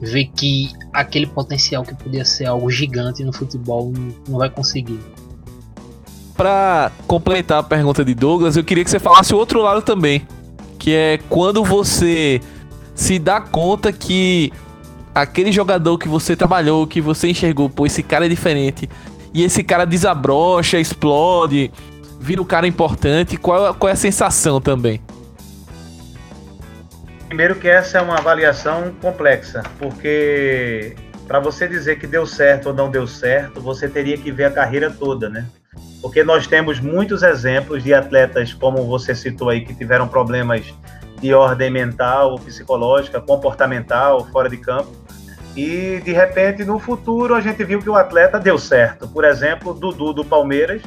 Ver 0.00 0.26
que 0.26 0.70
aquele 0.92 1.26
potencial 1.26 1.82
que 1.82 1.94
podia 1.94 2.24
ser 2.24 2.46
algo 2.46 2.70
gigante 2.70 3.24
no 3.24 3.32
futebol 3.32 3.92
não 4.28 4.38
vai 4.38 4.48
conseguir. 4.48 5.00
Para 6.36 6.92
completar 7.08 7.58
a 7.58 7.62
pergunta 7.64 8.04
de 8.04 8.14
Douglas, 8.14 8.56
eu 8.56 8.62
queria 8.62 8.84
que 8.84 8.90
você 8.90 9.00
falasse 9.00 9.34
o 9.34 9.36
outro 9.36 9.60
lado 9.60 9.82
também 9.82 10.24
que 10.78 10.94
é 10.94 11.18
quando 11.28 11.64
você 11.64 12.40
se 12.94 13.18
dá 13.18 13.40
conta 13.40 13.92
que 13.92 14.52
aquele 15.14 15.50
jogador 15.50 15.98
que 15.98 16.08
você 16.08 16.36
trabalhou, 16.36 16.86
que 16.86 17.00
você 17.00 17.28
enxergou, 17.28 17.68
pô, 17.68 17.84
esse 17.84 18.02
cara 18.02 18.26
é 18.26 18.28
diferente, 18.28 18.88
e 19.32 19.42
esse 19.44 19.62
cara 19.62 19.84
desabrocha, 19.84 20.78
explode, 20.78 21.70
vira 22.20 22.40
um 22.40 22.44
cara 22.44 22.66
importante, 22.66 23.36
qual, 23.36 23.74
qual 23.74 23.88
é 23.88 23.92
a 23.92 23.96
sensação 23.96 24.60
também? 24.60 25.00
Primeiro 27.26 27.56
que 27.56 27.68
essa 27.68 27.98
é 27.98 28.00
uma 28.00 28.16
avaliação 28.16 28.94
complexa, 29.02 29.62
porque 29.78 30.96
para 31.26 31.38
você 31.38 31.68
dizer 31.68 31.98
que 31.98 32.06
deu 32.06 32.26
certo 32.26 32.70
ou 32.70 32.74
não 32.74 32.90
deu 32.90 33.06
certo, 33.06 33.60
você 33.60 33.86
teria 33.86 34.16
que 34.16 34.32
ver 34.32 34.44
a 34.44 34.50
carreira 34.50 34.90
toda, 34.90 35.28
né? 35.28 35.46
Porque 36.00 36.24
nós 36.24 36.46
temos 36.46 36.80
muitos 36.80 37.22
exemplos 37.22 37.84
de 37.84 37.92
atletas, 37.92 38.54
como 38.54 38.86
você 38.86 39.14
citou 39.14 39.50
aí, 39.50 39.60
que 39.60 39.74
tiveram 39.74 40.08
problemas 40.08 40.72
de 41.20 41.34
ordem 41.34 41.70
mental, 41.70 42.36
psicológica, 42.38 43.20
comportamental, 43.20 44.24
fora 44.26 44.48
de 44.48 44.56
campo. 44.56 44.90
E 45.58 46.00
de 46.04 46.12
repente, 46.12 46.64
no 46.64 46.78
futuro, 46.78 47.34
a 47.34 47.40
gente 47.40 47.64
viu 47.64 47.80
que 47.80 47.90
o 47.90 47.96
atleta 47.96 48.38
deu 48.38 48.56
certo. 48.60 49.08
Por 49.08 49.24
exemplo, 49.24 49.74
Dudu 49.74 50.12
do 50.12 50.24
Palmeiras. 50.24 50.80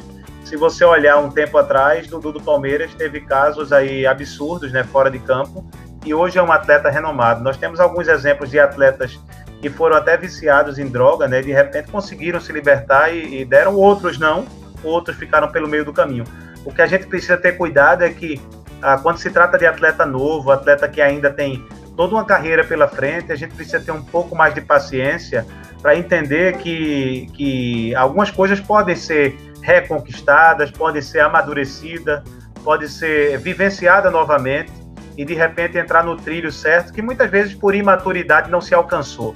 Se 0.45 0.55
você 0.55 0.86
olhar 0.86 1.17
um 1.17 1.30
tempo 1.30 1.57
atrás, 1.57 2.07
Dudu 2.07 2.32
do 2.32 2.41
Palmeiras 2.41 2.93
teve 2.93 3.19
casos 3.19 3.74
aí 3.74 4.07
absurdos, 4.07 4.72
né, 4.72 4.86
fora 4.86 5.11
de 5.11 5.19
campo, 5.19 5.69
e 6.05 6.13
hoje 6.13 6.39
é 6.39 6.41
um 6.41 6.53
atleta 6.53 6.89
renomado. 6.89 7.43
Nós 7.43 7.57
temos 7.57 7.82
alguns 7.82 8.07
exemplos 8.07 8.49
de 8.49 8.59
atletas 8.59 9.19
que 9.61 9.69
foram 9.69 9.97
até 9.97 10.15
viciados 10.15 10.80
em 10.80 10.88
droga, 10.88 11.28
né? 11.28 11.41
De 11.41 11.51
repente 11.51 11.91
conseguiram 11.91 12.39
se 12.39 12.53
libertar 12.53 13.13
e, 13.13 13.41
e 13.41 13.45
deram, 13.45 13.76
outros 13.76 14.17
não, 14.17 14.45
outros 14.86 15.17
ficaram 15.17 15.51
pelo 15.51 15.67
meio 15.67 15.84
do 15.84 15.91
caminho. 15.91 16.24
O 16.63 16.72
que 16.74 16.82
a 16.82 16.88
gente 16.88 17.07
precisa 17.07 17.36
ter 17.36 17.57
cuidado 17.57 18.05
é 18.05 18.09
que 18.09 18.41
ah, 18.82 18.97
quando 18.97 19.17
se 19.17 19.30
trata 19.30 19.57
de 19.57 19.65
atleta 19.65 20.05
novo, 20.05 20.49
atleta 20.49 20.88
que 20.88 21.01
ainda 21.01 21.30
tem 21.30 21.61
toda 21.96 22.16
uma 22.16 22.26
carreira 22.26 22.64
pela 22.64 22.88
frente, 22.88 23.32
a 23.32 23.36
gente 23.36 23.54
precisa 23.54 23.80
ter 23.80 23.92
um 23.92 24.04
pouco 24.04 24.36
mais 24.36 24.54
de 24.54 24.62
paciência 24.62 25.46
para 25.82 25.96
entender 25.96 26.58
que, 26.58 27.28
que 27.34 27.96
algumas 27.96 28.30
coisas 28.30 28.60
podem 28.60 28.96
ser 28.96 29.36
reconquistadas, 29.62 30.72
podem 30.72 31.02
ser 31.02 31.20
amadurecidas, 31.20 32.24
podem 32.64 32.88
ser 32.88 33.38
vivenciadas 33.39 34.12
novamente 34.12 34.72
e 35.18 35.26
de 35.26 35.34
repente 35.34 35.78
entrar 35.78 36.04
no 36.04 36.16
trilho 36.16 36.52
certo, 36.52 36.94
que 36.94 37.02
muitas 37.02 37.30
vezes 37.30 37.54
por 37.54 37.76
imaturidade 37.76 38.50
não 38.50 38.62
se 38.62 38.74
alcançou. 38.74 39.36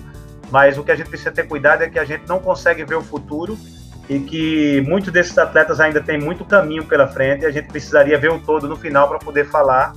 Mas 0.51 0.77
o 0.77 0.83
que 0.83 0.91
a 0.91 0.95
gente 0.95 1.09
precisa 1.09 1.31
ter 1.31 1.47
cuidado 1.47 1.83
é 1.83 1.89
que 1.89 1.99
a 1.99 2.05
gente 2.05 2.27
não 2.27 2.39
consegue 2.39 2.83
ver 2.83 2.95
o 2.95 3.01
futuro 3.01 3.57
e 4.07 4.19
que 4.19 4.81
muitos 4.81 5.11
desses 5.11 5.37
atletas 5.37 5.79
ainda 5.79 6.01
têm 6.01 6.19
muito 6.19 6.45
caminho 6.45 6.85
pela 6.85 7.07
frente 7.07 7.43
e 7.43 7.45
a 7.45 7.51
gente 7.51 7.67
precisaria 7.67 8.17
ver 8.17 8.31
o 8.31 8.39
todo 8.39 8.67
no 8.67 8.75
final 8.75 9.07
para 9.09 9.17
poder 9.17 9.45
falar, 9.49 9.93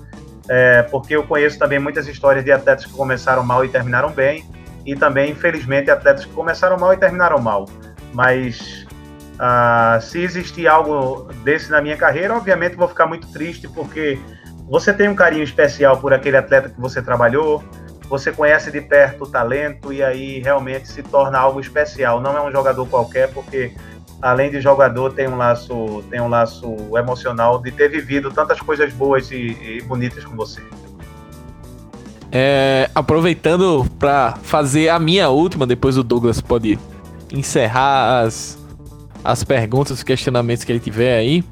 é, 0.49 0.83
porque 0.83 1.15
eu 1.15 1.23
conheço 1.23 1.59
também 1.59 1.79
muitas 1.79 2.07
histórias 2.07 2.45
de 2.45 2.51
atletas 2.51 2.87
que 2.87 2.93
começaram 2.93 3.43
mal 3.43 3.65
e 3.65 3.69
terminaram 3.69 4.11
bem 4.11 4.45
e 4.87 4.97
também, 4.97 5.33
infelizmente, 5.33 5.91
atletas 5.91 6.25
que 6.25 6.33
começaram 6.33 6.79
mal 6.79 6.93
e 6.95 6.97
terminaram 6.97 7.39
mal. 7.39 7.67
Mas 8.15 8.87
ah, 9.39 9.99
se 10.01 10.21
existir 10.21 10.67
algo 10.67 11.31
desse 11.45 11.71
na 11.71 11.81
minha 11.81 11.97
carreira, 11.97 12.35
obviamente 12.35 12.75
vou 12.75 12.89
ficar 12.89 13.07
muito 13.07 13.31
triste 13.33 13.69
porque 13.69 14.19
você 14.69 14.93
tem 14.93 15.09
um 15.09 15.15
carinho 15.15 15.45
especial 15.45 15.99
por 15.99 16.13
aquele 16.13 16.37
atleta 16.37 16.69
que 16.69 16.81
você 16.81 17.01
trabalhou, 17.01 17.63
você 18.09 18.33
conhece 18.33 18.71
de 18.71 18.81
perto 18.81 19.25
o 19.25 19.27
talento 19.27 19.93
e 19.93 20.03
aí 20.03 20.41
realmente 20.41 20.89
se 20.89 21.03
torna 21.03 21.39
algo 21.39 21.61
especial. 21.61 22.21
Não 22.21 22.37
é 22.37 22.43
um 22.43 22.51
jogador 22.51 22.87
qualquer, 22.87 23.31
porque 23.33 23.73
além 24.21 24.51
de 24.51 24.61
jogador 24.61 25.13
tem 25.13 25.29
um 25.29 25.37
laço, 25.37 26.03
tem 26.11 26.21
um 26.21 26.29
laço 26.29 26.75
emocional 26.97 27.61
de 27.61 27.71
ter 27.71 27.89
vivido 27.89 28.31
tantas 28.31 28.61
coisas 28.61 28.93
boas 28.93 29.31
e, 29.31 29.57
e 29.61 29.83
bonitas 29.83 30.25
com 30.25 30.35
você. 30.35 30.63
É, 32.31 32.91
aproveitando 32.95 33.87
para 33.99 34.37
fazer 34.43 34.91
a 34.91 34.99
minha 34.99 35.29
última, 35.31 35.67
depois 35.67 35.97
o 35.97 36.03
Douglas 36.03 36.41
pode 36.41 36.79
encerrar 37.33 38.21
as, 38.21 38.59
as 39.25 39.45
perguntas, 39.45 39.99
os 39.99 40.03
questionamentos 40.03 40.65
que 40.65 40.73
ele 40.73 40.81
tiver 40.81 41.17
aí. 41.17 41.45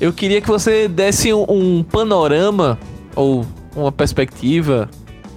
Eu 0.00 0.12
queria 0.12 0.40
que 0.40 0.48
você 0.48 0.86
desse 0.86 1.32
um, 1.32 1.44
um 1.48 1.82
panorama 1.82 2.78
ou 3.16 3.44
uma 3.74 3.90
perspectiva, 3.90 4.88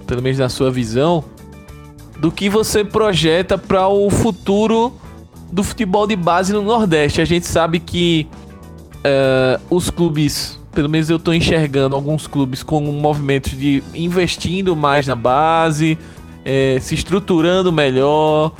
pelo 0.06 0.22
menos 0.22 0.38
na 0.38 0.48
sua 0.48 0.70
visão, 0.70 1.24
do 2.18 2.30
que 2.30 2.48
você 2.48 2.84
projeta 2.84 3.58
para 3.58 3.88
o 3.88 4.08
futuro 4.08 4.92
do 5.52 5.62
futebol 5.62 6.06
de 6.06 6.16
base 6.16 6.52
no 6.52 6.62
Nordeste. 6.62 7.20
A 7.20 7.24
gente 7.24 7.46
sabe 7.46 7.78
que 7.78 8.26
uh, 8.98 9.60
os 9.74 9.90
clubes, 9.90 10.58
pelo 10.72 10.88
menos 10.88 11.10
eu 11.10 11.16
estou 11.16 11.34
enxergando 11.34 11.94
alguns 11.94 12.26
clubes 12.26 12.62
com 12.62 12.80
movimentos 12.80 13.52
de 13.52 13.82
investindo 13.94 14.74
mais 14.74 15.06
na 15.06 15.14
base, 15.14 15.98
é, 16.44 16.78
se 16.80 16.94
estruturando 16.94 17.72
melhor, 17.72 18.52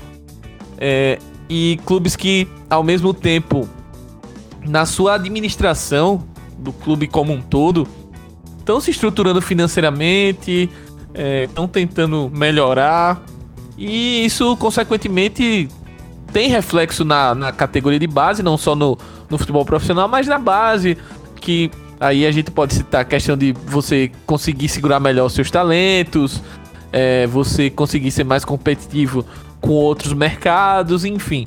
é, 0.79 1.19
e 1.49 1.79
clubes 1.85 2.17
que 2.17 2.49
ao 2.71 2.83
mesmo 2.83 3.13
tempo 3.13 3.69
na 4.67 4.87
sua 4.87 5.15
administração 5.15 6.25
do 6.59 6.73
clube 6.73 7.07
como 7.07 7.33
um 7.33 7.43
todo, 7.43 7.87
estão 8.59 8.81
se 8.81 8.91
estruturando 8.91 9.43
financeiramente, 9.43 10.71
estão 11.47 11.65
é, 11.65 11.69
tentando 11.69 12.31
melhorar 12.33 13.23
e 13.77 14.25
isso, 14.25 14.57
consequentemente, 14.57 15.69
tem 16.35 16.49
reflexo 16.49 17.05
na, 17.05 17.33
na 17.33 17.53
categoria 17.53 17.99
de 17.99 18.09
base, 18.09 18.43
não 18.43 18.59
só 18.59 18.75
no, 18.75 18.99
no 19.31 19.39
futebol 19.39 19.65
profissional, 19.65 20.09
mas 20.09 20.27
na 20.27 20.37
base, 20.37 20.99
que 21.41 21.71
aí 22.01 22.27
a 22.27 22.33
gente 22.33 22.51
pode 22.51 22.75
citar 22.75 23.03
a 23.03 23.05
questão 23.05 23.37
de 23.37 23.53
você 23.67 24.11
conseguir 24.27 24.69
segurar 24.69 24.99
melhor 24.99 25.29
seus 25.29 25.49
talentos, 25.49 26.43
é, 26.93 27.25
você 27.29 27.71
conseguir 27.71 28.11
ser 28.11 28.25
mais 28.25 28.45
competitivo 28.45 29.25
com 29.61 29.71
outros 29.71 30.13
mercados, 30.13 31.05
enfim. 31.05 31.47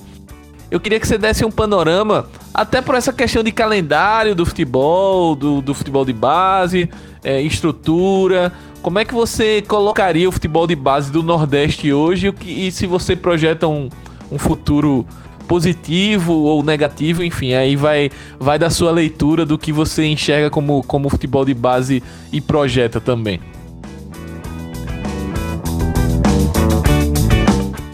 Eu 0.71 0.79
queria 0.79 1.01
que 1.01 1.07
você 1.07 1.17
desse 1.17 1.43
um 1.43 1.51
panorama, 1.51 2.29
até 2.53 2.81
por 2.81 2.95
essa 2.95 3.11
questão 3.11 3.43
de 3.43 3.51
calendário 3.51 4.33
do 4.33 4.45
futebol, 4.45 5.35
do, 5.35 5.61
do 5.61 5.73
futebol 5.73 6.05
de 6.05 6.13
base, 6.13 6.89
é, 7.25 7.41
estrutura. 7.41 8.53
Como 8.81 8.99
é 8.99 9.03
que 9.03 9.13
você 9.13 9.61
colocaria 9.61 10.29
o 10.29 10.31
futebol 10.31 10.65
de 10.65 10.75
base 10.77 11.11
do 11.11 11.21
Nordeste 11.21 11.91
hoje 11.91 12.33
e, 12.45 12.67
e 12.67 12.71
se 12.71 12.87
você 12.87 13.17
projeta 13.17 13.67
um, 13.67 13.89
um 14.31 14.37
futuro 14.37 15.05
positivo 15.47 16.33
ou 16.33 16.61
negativo, 16.61 17.23
enfim, 17.23 17.53
aí 17.53 17.75
vai, 17.75 18.11
vai 18.37 18.59
da 18.59 18.69
sua 18.69 18.91
leitura 18.91 19.45
do 19.45 19.57
que 19.57 19.71
você 19.71 20.05
enxerga 20.05 20.49
como, 20.49 20.83
como 20.83 21.09
futebol 21.09 21.45
de 21.45 21.53
base 21.53 22.03
e 22.31 22.41
projeta 22.41 22.99
também. 22.99 23.39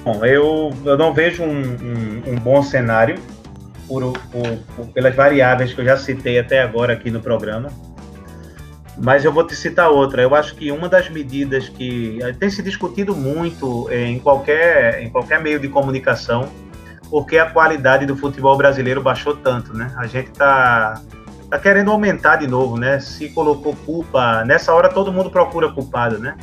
Bom, 0.03 0.25
eu, 0.25 0.73
eu 0.83 0.97
não 0.97 1.13
vejo 1.13 1.43
um, 1.43 1.61
um, 1.61 2.33
um 2.33 2.35
bom 2.35 2.61
cenário 2.61 3.17
por, 3.87 4.11
por, 4.11 4.57
por, 4.75 4.87
pelas 4.87 5.15
variáveis 5.15 5.73
que 5.73 5.79
eu 5.79 5.85
já 5.85 5.95
citei 5.95 6.39
até 6.39 6.61
agora 6.61 6.93
aqui 6.93 7.09
no 7.09 7.21
programa. 7.21 7.69
Mas 8.97 9.25
eu 9.25 9.31
vou 9.31 9.45
te 9.45 9.55
citar 9.55 9.89
outra. 9.89 10.21
Eu 10.21 10.35
acho 10.35 10.55
que 10.55 10.71
uma 10.71 10.87
das 10.87 11.09
medidas 11.09 11.67
que 11.69 12.19
tem 12.39 12.49
se 12.49 12.61
discutido 12.61 13.15
muito 13.15 13.89
em 13.91 14.19
qualquer, 14.19 15.01
em 15.01 15.09
qualquer 15.09 15.41
meio 15.41 15.59
de 15.59 15.67
comunicação, 15.67 16.47
porque 17.09 17.37
a 17.37 17.49
qualidade 17.49 18.05
do 18.05 18.15
futebol 18.15 18.55
brasileiro 18.57 19.01
baixou 19.01 19.35
tanto, 19.35 19.75
né? 19.75 19.91
A 19.97 20.05
gente 20.05 20.29
está 20.29 21.01
tá 21.49 21.59
querendo 21.59 21.91
aumentar 21.91 22.37
de 22.37 22.47
novo, 22.47 22.77
né? 22.77 22.99
Se 22.99 23.29
colocou 23.29 23.75
culpa. 23.85 24.43
Nessa 24.45 24.73
hora 24.73 24.89
todo 24.89 25.11
mundo 25.11 25.29
procura 25.29 25.71
culpado, 25.71 26.19
né? 26.19 26.35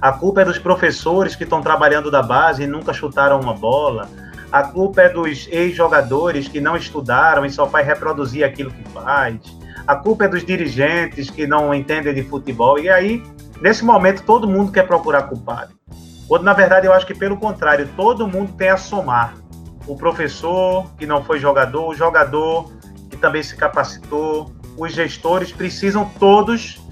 A 0.00 0.12
culpa 0.12 0.42
é 0.42 0.44
dos 0.44 0.58
professores 0.58 1.34
que 1.34 1.44
estão 1.44 1.62
trabalhando 1.62 2.10
da 2.10 2.22
base 2.22 2.64
e 2.64 2.66
nunca 2.66 2.92
chutaram 2.92 3.40
uma 3.40 3.54
bola. 3.54 4.08
A 4.52 4.62
culpa 4.62 5.02
é 5.02 5.08
dos 5.08 5.48
ex-jogadores 5.50 6.46
que 6.46 6.60
não 6.60 6.76
estudaram 6.76 7.44
e 7.44 7.50
só 7.50 7.66
faz 7.66 7.86
reproduzir 7.86 8.44
aquilo 8.44 8.70
que 8.70 8.84
faz. 8.90 9.40
A 9.86 9.96
culpa 9.96 10.24
é 10.24 10.28
dos 10.28 10.44
dirigentes 10.44 11.30
que 11.30 11.46
não 11.46 11.74
entendem 11.74 12.14
de 12.14 12.22
futebol. 12.22 12.78
E 12.78 12.88
aí, 12.88 13.22
nesse 13.60 13.84
momento, 13.84 14.22
todo 14.22 14.48
mundo 14.48 14.72
quer 14.72 14.86
procurar 14.86 15.24
culpado. 15.24 15.74
Quando, 16.26 16.42
na 16.42 16.52
verdade, 16.52 16.86
eu 16.86 16.92
acho 16.92 17.06
que, 17.06 17.14
pelo 17.14 17.36
contrário, 17.36 17.88
todo 17.96 18.26
mundo 18.26 18.52
tem 18.52 18.70
a 18.70 18.76
somar. 18.76 19.34
O 19.86 19.96
professor 19.96 20.90
que 20.96 21.06
não 21.06 21.22
foi 21.22 21.38
jogador, 21.38 21.88
o 21.88 21.94
jogador 21.94 22.72
que 23.10 23.16
também 23.16 23.42
se 23.42 23.54
capacitou, 23.54 24.50
os 24.78 24.92
gestores 24.92 25.52
precisam 25.52 26.10
todos 26.18 26.82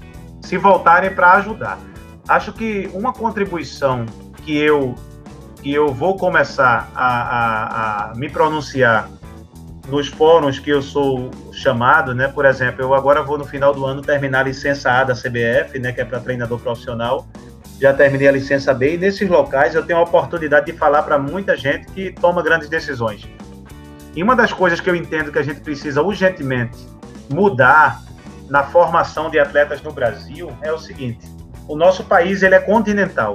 se 0.41 0.57
voltarem 0.57 1.13
para 1.13 1.33
ajudar 1.33 1.79
acho 2.27 2.53
que 2.53 2.89
uma 2.93 3.13
contribuição 3.13 4.05
que 4.43 4.57
eu 4.57 4.95
que 5.61 5.73
eu 5.73 5.93
vou 5.93 6.17
começar 6.17 6.91
a, 6.93 7.07
a, 7.07 8.11
a 8.11 8.15
me 8.15 8.29
pronunciar 8.29 9.09
nos 9.87 10.07
fóruns 10.07 10.59
que 10.59 10.69
eu 10.69 10.81
sou 10.81 11.29
chamado, 11.51 12.15
né? 12.15 12.27
Por 12.27 12.45
exemplo, 12.45 12.81
eu 12.81 12.93
agora 12.93 13.21
vou 13.21 13.37
no 13.37 13.45
final 13.45 13.73
do 13.73 13.85
ano 13.85 14.01
terminar 14.01 14.39
a 14.39 14.43
licença 14.43 14.91
A 14.91 15.03
da 15.03 15.13
CBF, 15.13 15.77
né? 15.79 15.91
Que 15.91 16.01
é 16.01 16.05
para 16.05 16.19
treinador 16.19 16.59
profissional. 16.59 17.27
Já 17.79 17.93
terminei 17.93 18.27
a 18.27 18.31
licença 18.31 18.73
B 18.73 18.95
e 18.95 18.97
nesses 18.97 19.27
locais 19.27 19.75
eu 19.75 19.85
tenho 19.85 19.99
a 19.99 20.03
oportunidade 20.03 20.67
de 20.67 20.73
falar 20.73 21.03
para 21.03 21.17
muita 21.17 21.57
gente 21.57 21.87
que 21.91 22.11
toma 22.11 22.41
grandes 22.41 22.69
decisões. 22.69 23.27
E 24.15 24.23
uma 24.23 24.35
das 24.35 24.53
coisas 24.53 24.79
que 24.79 24.89
eu 24.89 24.95
entendo 24.95 25.31
que 25.31 25.39
a 25.39 25.43
gente 25.43 25.59
precisa 25.59 26.01
urgentemente 26.01 26.77
mudar 27.29 28.01
na 28.49 28.63
formação 28.63 29.29
de 29.29 29.39
atletas 29.39 29.81
no 29.81 29.91
Brasil 29.91 30.51
é 30.61 30.71
o 30.71 30.77
seguinte: 30.77 31.27
o 31.67 31.75
nosso 31.75 32.03
país 32.03 32.43
ele 32.43 32.55
é 32.55 32.59
continental. 32.59 33.33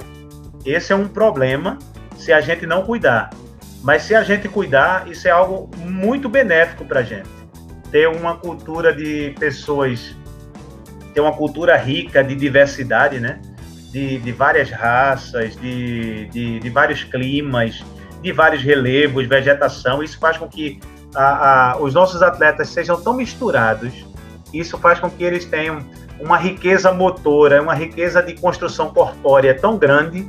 Esse 0.65 0.93
é 0.93 0.97
um 0.97 1.09
problema 1.09 1.79
se 2.17 2.33
a 2.33 2.41
gente 2.41 2.67
não 2.67 2.83
cuidar. 2.83 3.31
Mas 3.83 4.03
se 4.03 4.15
a 4.15 4.23
gente 4.23 4.49
cuidar, 4.49 5.09
isso 5.09 5.29
é 5.29 5.31
algo 5.31 5.71
muito 5.79 6.29
benéfico 6.29 6.85
para 6.85 7.01
a 7.01 7.03
gente. 7.03 7.29
Ter 7.91 8.09
uma 8.09 8.37
cultura 8.37 8.93
de 8.93 9.35
pessoas, 9.39 10.17
ter 11.15 11.21
uma 11.21 11.33
cultura 11.33 11.77
rica 11.77 12.23
de 12.23 12.35
diversidade, 12.35 13.21
né? 13.21 13.41
de, 13.91 14.19
de 14.19 14.33
várias 14.33 14.71
raças, 14.71 15.57
de, 15.57 16.27
de, 16.27 16.61
de, 16.61 16.71
vários 16.71 17.05
climas, 17.05 17.85
de 18.23 18.33
vários 18.33 18.63
relevos, 18.63 19.27
vegetação. 19.27 20.03
Isso 20.03 20.19
faz 20.19 20.37
com 20.37 20.49
que 20.49 20.79
a, 21.15 21.73
a, 21.73 21.79
os 21.79 21.95
nossos 21.95 22.23
atletas 22.23 22.69
sejam 22.69 23.01
tão 23.01 23.15
misturados. 23.15 24.07
Isso 24.53 24.79
faz 24.79 24.99
com 24.99 25.11
que 25.11 25.25
eles 25.25 25.45
tenham 25.45 25.81
uma 26.21 26.37
riqueza 26.37 26.93
motora, 26.93 27.63
uma 27.63 27.75
riqueza 27.75 28.23
de 28.23 28.35
construção 28.35 28.93
corpórea 28.93 29.55
tão 29.55 29.79
grande 29.79 30.29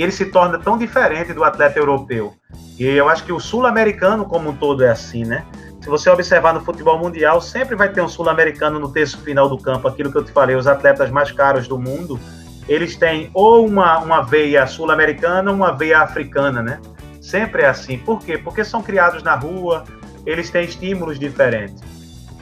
que 0.00 0.04
ele 0.04 0.12
se 0.12 0.24
torna 0.24 0.58
tão 0.58 0.78
diferente 0.78 1.34
do 1.34 1.44
atleta 1.44 1.78
europeu. 1.78 2.32
E 2.78 2.86
eu 2.86 3.06
acho 3.06 3.22
que 3.22 3.34
o 3.34 3.38
sul-americano 3.38 4.24
como 4.24 4.48
um 4.48 4.56
todo 4.56 4.82
é 4.82 4.88
assim, 4.88 5.26
né? 5.26 5.44
Se 5.78 5.90
você 5.90 6.08
observar 6.08 6.54
no 6.54 6.62
futebol 6.62 6.98
mundial, 6.98 7.38
sempre 7.38 7.76
vai 7.76 7.90
ter 7.90 8.00
um 8.00 8.08
sul-americano 8.08 8.80
no 8.80 8.90
terço 8.90 9.18
final 9.18 9.46
do 9.46 9.58
campo, 9.58 9.86
aquilo 9.86 10.10
que 10.10 10.16
eu 10.16 10.24
te 10.24 10.32
falei, 10.32 10.56
os 10.56 10.66
atletas 10.66 11.10
mais 11.10 11.30
caros 11.30 11.68
do 11.68 11.78
mundo, 11.78 12.18
eles 12.66 12.96
têm 12.96 13.30
ou 13.34 13.66
uma, 13.66 13.98
uma 13.98 14.22
veia 14.22 14.66
sul-americana 14.66 15.52
uma 15.52 15.70
veia 15.70 16.00
africana, 16.00 16.62
né? 16.62 16.80
Sempre 17.20 17.60
é 17.60 17.66
assim. 17.66 17.98
Por 17.98 18.20
quê? 18.20 18.38
Porque 18.38 18.64
são 18.64 18.82
criados 18.82 19.22
na 19.22 19.34
rua, 19.34 19.84
eles 20.24 20.48
têm 20.48 20.64
estímulos 20.64 21.18
diferentes. 21.18 21.82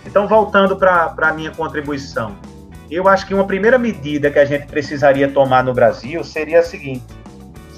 Então, 0.06 0.28
voltando 0.28 0.76
para 0.76 1.12
a 1.18 1.32
minha 1.32 1.50
contribuição, 1.50 2.36
eu 2.88 3.08
acho 3.08 3.26
que 3.26 3.34
uma 3.34 3.48
primeira 3.48 3.76
medida 3.76 4.30
que 4.30 4.38
a 4.38 4.44
gente 4.44 4.68
precisaria 4.68 5.28
tomar 5.28 5.64
no 5.64 5.74
Brasil 5.74 6.22
seria 6.22 6.60
a 6.60 6.62
seguinte: 6.62 7.17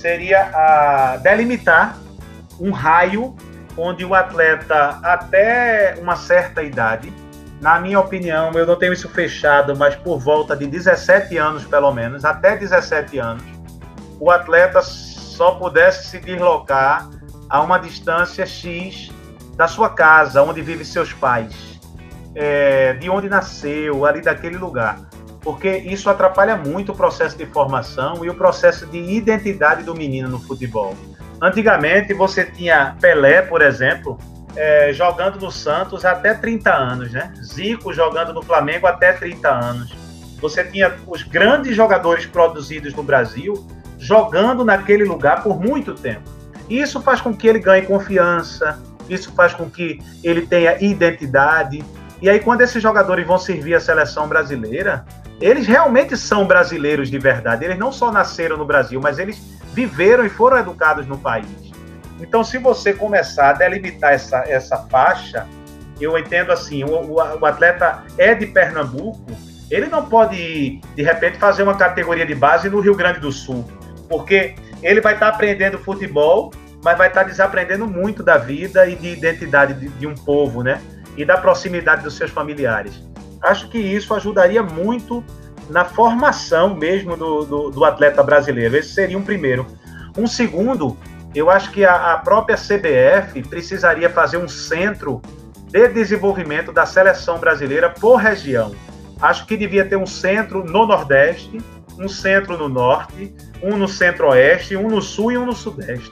seria 0.01 0.51
a 0.55 1.16
delimitar 1.18 1.96
um 2.59 2.70
raio 2.70 3.36
onde 3.76 4.05
o 4.05 4.14
atleta, 4.14 4.98
até 5.03 5.96
uma 6.01 6.16
certa 6.16 6.62
idade, 6.62 7.12
na 7.61 7.78
minha 7.78 8.01
opinião, 8.01 8.51
eu 8.53 8.66
não 8.66 8.76
tenho 8.76 8.92
isso 8.92 9.09
fechado, 9.09 9.76
mas 9.76 9.94
por 9.94 10.18
volta 10.18 10.57
de 10.57 10.66
17 10.66 11.36
anos, 11.36 11.64
pelo 11.64 11.92
menos, 11.92 12.24
até 12.24 12.57
17 12.57 13.18
anos, 13.18 13.44
o 14.18 14.30
atleta 14.30 14.80
só 14.80 15.53
pudesse 15.53 16.09
se 16.09 16.18
deslocar 16.18 17.09
a 17.48 17.61
uma 17.61 17.78
distância 17.78 18.46
X 18.46 19.11
da 19.57 19.68
sua 19.68 19.90
casa, 19.90 20.42
onde 20.42 20.62
vivem 20.62 20.84
seus 20.84 21.12
pais, 21.12 21.80
é, 22.34 22.94
de 22.94 23.11
onde 23.11 23.28
nasceu, 23.28 24.07
ali 24.07 24.22
daquele 24.22 24.57
lugar. 24.57 24.98
Porque 25.41 25.76
isso 25.78 26.11
atrapalha 26.11 26.57
muito 26.57 26.93
o 26.93 26.95
processo 26.95 27.36
de 27.36 27.47
formação 27.47 28.24
e 28.24 28.30
o 28.30 28.34
processo 28.34 28.86
de 28.86 28.99
identidade 28.99 29.82
do 29.82 29.95
menino 29.95 30.28
no 30.28 30.41
futebol. 30.41 30.95
Antigamente 31.41 32.12
você 32.12 32.45
tinha 32.45 32.95
Pelé, 33.01 33.41
por 33.41 33.62
exemplo, 33.62 34.18
é, 34.55 34.93
jogando 34.93 35.41
no 35.41 35.51
Santos 35.51 36.05
até 36.05 36.34
30 36.34 36.72
anos, 36.72 37.12
né? 37.12 37.32
Zico 37.43 37.93
jogando 37.93 38.34
no 38.34 38.43
Flamengo 38.43 38.86
até 38.86 39.12
30 39.12 39.49
anos. 39.49 39.95
Você 40.41 40.64
tinha 40.64 40.95
os 41.07 41.22
grandes 41.22 41.74
jogadores 41.74 42.26
produzidos 42.26 42.95
no 42.95 43.03
Brasil 43.03 43.66
jogando 43.99 44.64
naquele 44.64 45.05
lugar 45.05 45.43
por 45.43 45.61
muito 45.61 45.95
tempo. 45.95 46.22
Isso 46.68 47.01
faz 47.01 47.20
com 47.20 47.34
que 47.34 47.47
ele 47.47 47.59
ganhe 47.59 47.82
confiança, 47.82 48.80
isso 49.09 49.32
faz 49.32 49.53
com 49.53 49.68
que 49.68 50.01
ele 50.22 50.47
tenha 50.47 50.82
identidade. 50.82 51.84
E 52.22 52.28
aí, 52.28 52.41
quando 52.41 52.61
esses 52.62 52.82
jogadores 52.82 53.26
vão 53.26 53.38
servir 53.38 53.74
a 53.74 53.80
seleção 53.80 54.28
brasileira, 54.28 55.05
eles 55.41 55.66
realmente 55.66 56.16
são 56.16 56.47
brasileiros 56.47 57.11
de 57.11 57.18
verdade. 57.18 57.64
Eles 57.64 57.78
não 57.78 57.91
só 57.91 58.12
nasceram 58.12 58.57
no 58.57 58.64
Brasil, 58.64 59.01
mas 59.01 59.18
eles 59.18 59.41
viveram 59.72 60.24
e 60.24 60.28
foram 60.28 60.59
educados 60.59 61.07
no 61.07 61.16
país. 61.16 61.47
Então, 62.20 62.45
se 62.45 62.59
você 62.59 62.93
começar 62.93 63.51
a 63.51 63.53
delimitar 63.55 64.12
essa, 64.12 64.45
essa 64.47 64.76
faixa, 64.88 65.47
eu 65.99 66.18
entendo 66.18 66.53
assim: 66.53 66.84
o, 66.84 67.14
o, 67.14 67.47
atleta 67.47 68.05
é 68.18 68.34
de 68.34 68.47
Pernambuco, 68.47 69.32
ele 69.70 69.86
não 69.86 70.05
pode, 70.05 70.80
de 70.95 71.03
repente, 71.03 71.38
fazer 71.38 71.62
uma 71.62 71.74
categoria 71.74 72.26
de 72.26 72.34
base 72.34 72.68
no 72.68 72.80
Rio 72.80 72.95
Grande 72.95 73.20
do 73.20 73.32
Sul, 73.32 73.64
porque 74.09 74.55
ele 74.82 75.01
vai 75.01 75.14
estar 75.14 75.28
aprendendo 75.28 75.78
futebol, 75.78 76.53
mas 76.84 76.99
vai 76.99 77.09
estar 77.09 77.22
desaprendendo 77.22 77.86
muito 77.86 78.22
da 78.22 78.36
vida 78.36 78.86
e 78.86 78.95
de 78.95 79.09
identidade 79.09 79.72
de, 79.74 79.88
de 79.88 80.07
um 80.07 80.14
povo, 80.14 80.62
né? 80.62 80.80
E 81.16 81.24
da 81.24 81.38
proximidade 81.38 82.03
dos 82.03 82.16
seus 82.16 82.30
familiares. 82.30 83.09
Acho 83.43 83.68
que 83.68 83.78
isso 83.78 84.14
ajudaria 84.14 84.62
muito 84.62 85.24
na 85.68 85.84
formação 85.84 86.74
mesmo 86.74 87.16
do, 87.16 87.45
do, 87.45 87.70
do, 87.70 87.84
atleta 87.84 88.22
brasileiro. 88.22 88.76
Esse 88.76 88.93
seria 88.93 89.16
um 89.16 89.22
primeiro. 89.22 89.66
Um 90.18 90.26
segundo, 90.26 90.97
eu 91.34 91.49
acho 91.49 91.70
que 91.70 91.84
a, 91.84 92.12
a 92.12 92.18
própria 92.18 92.57
CBF 92.57 93.43
precisaria 93.49 94.11
fazer 94.11 94.36
um 94.36 94.49
centro 94.49 95.22
de 95.68 95.88
desenvolvimento 95.88 96.72
da 96.72 96.84
seleção 96.84 97.38
brasileira 97.38 97.88
por 97.88 98.16
região. 98.16 98.74
Acho 99.20 99.47
que 99.47 99.57
devia 99.57 99.84
ter 99.84 99.97
um 99.97 100.07
centro 100.07 100.64
no 100.64 100.86
Nordeste, 100.86 101.59
um 101.99 102.09
centro 102.09 102.59
no 102.59 102.68
Norte, 102.68 103.32
um 103.62 103.76
no 103.76 103.86
Centro-Oeste, 103.86 104.76
um 104.76 104.88
no 104.88 105.01
Sul 105.01 105.32
e 105.32 105.38
um 105.38 105.47
no 105.47 105.55
Sudeste. 105.55 106.11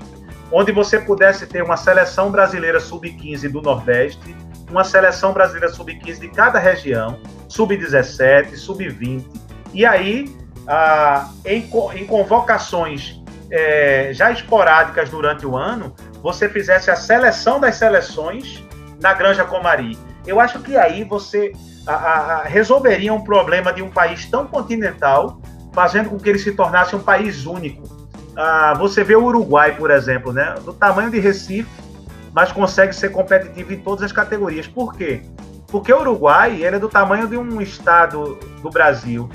Onde 0.52 0.70
você 0.70 0.98
pudesse 0.98 1.46
ter 1.46 1.62
uma 1.62 1.76
seleção 1.76 2.30
brasileira 2.30 2.78
sub-15 2.78 3.50
do 3.50 3.60
Nordeste, 3.60 4.36
uma 4.70 4.84
seleção 4.84 5.32
brasileira 5.32 5.68
sub-15 5.74 6.20
de 6.20 6.28
cada 6.28 6.58
região, 6.58 7.18
sub-17, 7.48 8.56
sub-20, 8.56 9.24
e 9.72 9.84
aí, 9.84 10.34
ah, 10.66 11.30
em, 11.44 11.68
em, 11.94 12.06
convocações 12.06 13.20
é, 13.50 14.10
já 14.12 14.30
esporádicas 14.30 15.08
durante 15.10 15.46
o 15.46 15.56
ano, 15.56 15.94
você 16.22 16.48
fizesse 16.48 16.90
a 16.90 16.96
seleção 16.96 17.60
das 17.60 17.76
seleções 17.76 18.62
na 19.00 19.12
Granja 19.14 19.44
Comari. 19.44 19.96
Eu 20.26 20.40
acho 20.40 20.58
que 20.60 20.76
aí 20.76 21.04
você 21.04 21.52
a, 21.86 21.94
a, 21.94 22.42
resolveria 22.44 23.12
um 23.14 23.22
problema 23.22 23.72
de 23.72 23.82
um 23.82 23.90
país 23.90 24.26
tão 24.26 24.46
continental, 24.46 25.40
fazendo 25.72 26.10
com 26.10 26.18
que 26.18 26.28
ele 26.28 26.38
se 26.38 26.52
tornasse 26.52 26.94
um 26.94 27.02
país 27.02 27.46
único. 27.46 27.82
Ah, 28.36 28.74
você 28.78 29.02
vê 29.02 29.16
o 29.16 29.24
Uruguai, 29.24 29.74
por 29.74 29.90
exemplo, 29.90 30.32
né, 30.32 30.54
do 30.64 30.72
tamanho 30.72 31.10
de 31.10 31.18
Recife, 31.18 31.68
mas 32.32 32.52
consegue 32.52 32.94
ser 32.94 33.10
competitivo 33.10 33.72
em 33.72 33.78
todas 33.78 34.04
as 34.04 34.12
categorias. 34.12 34.66
Por 34.66 34.94
quê? 34.94 35.22
Porque 35.66 35.92
o 35.92 36.00
Uruguai 36.00 36.62
ele 36.62 36.76
é 36.76 36.78
do 36.78 36.88
tamanho 36.88 37.26
de 37.26 37.36
um 37.36 37.60
estado 37.60 38.38
do 38.62 38.70
Brasil 38.70 39.28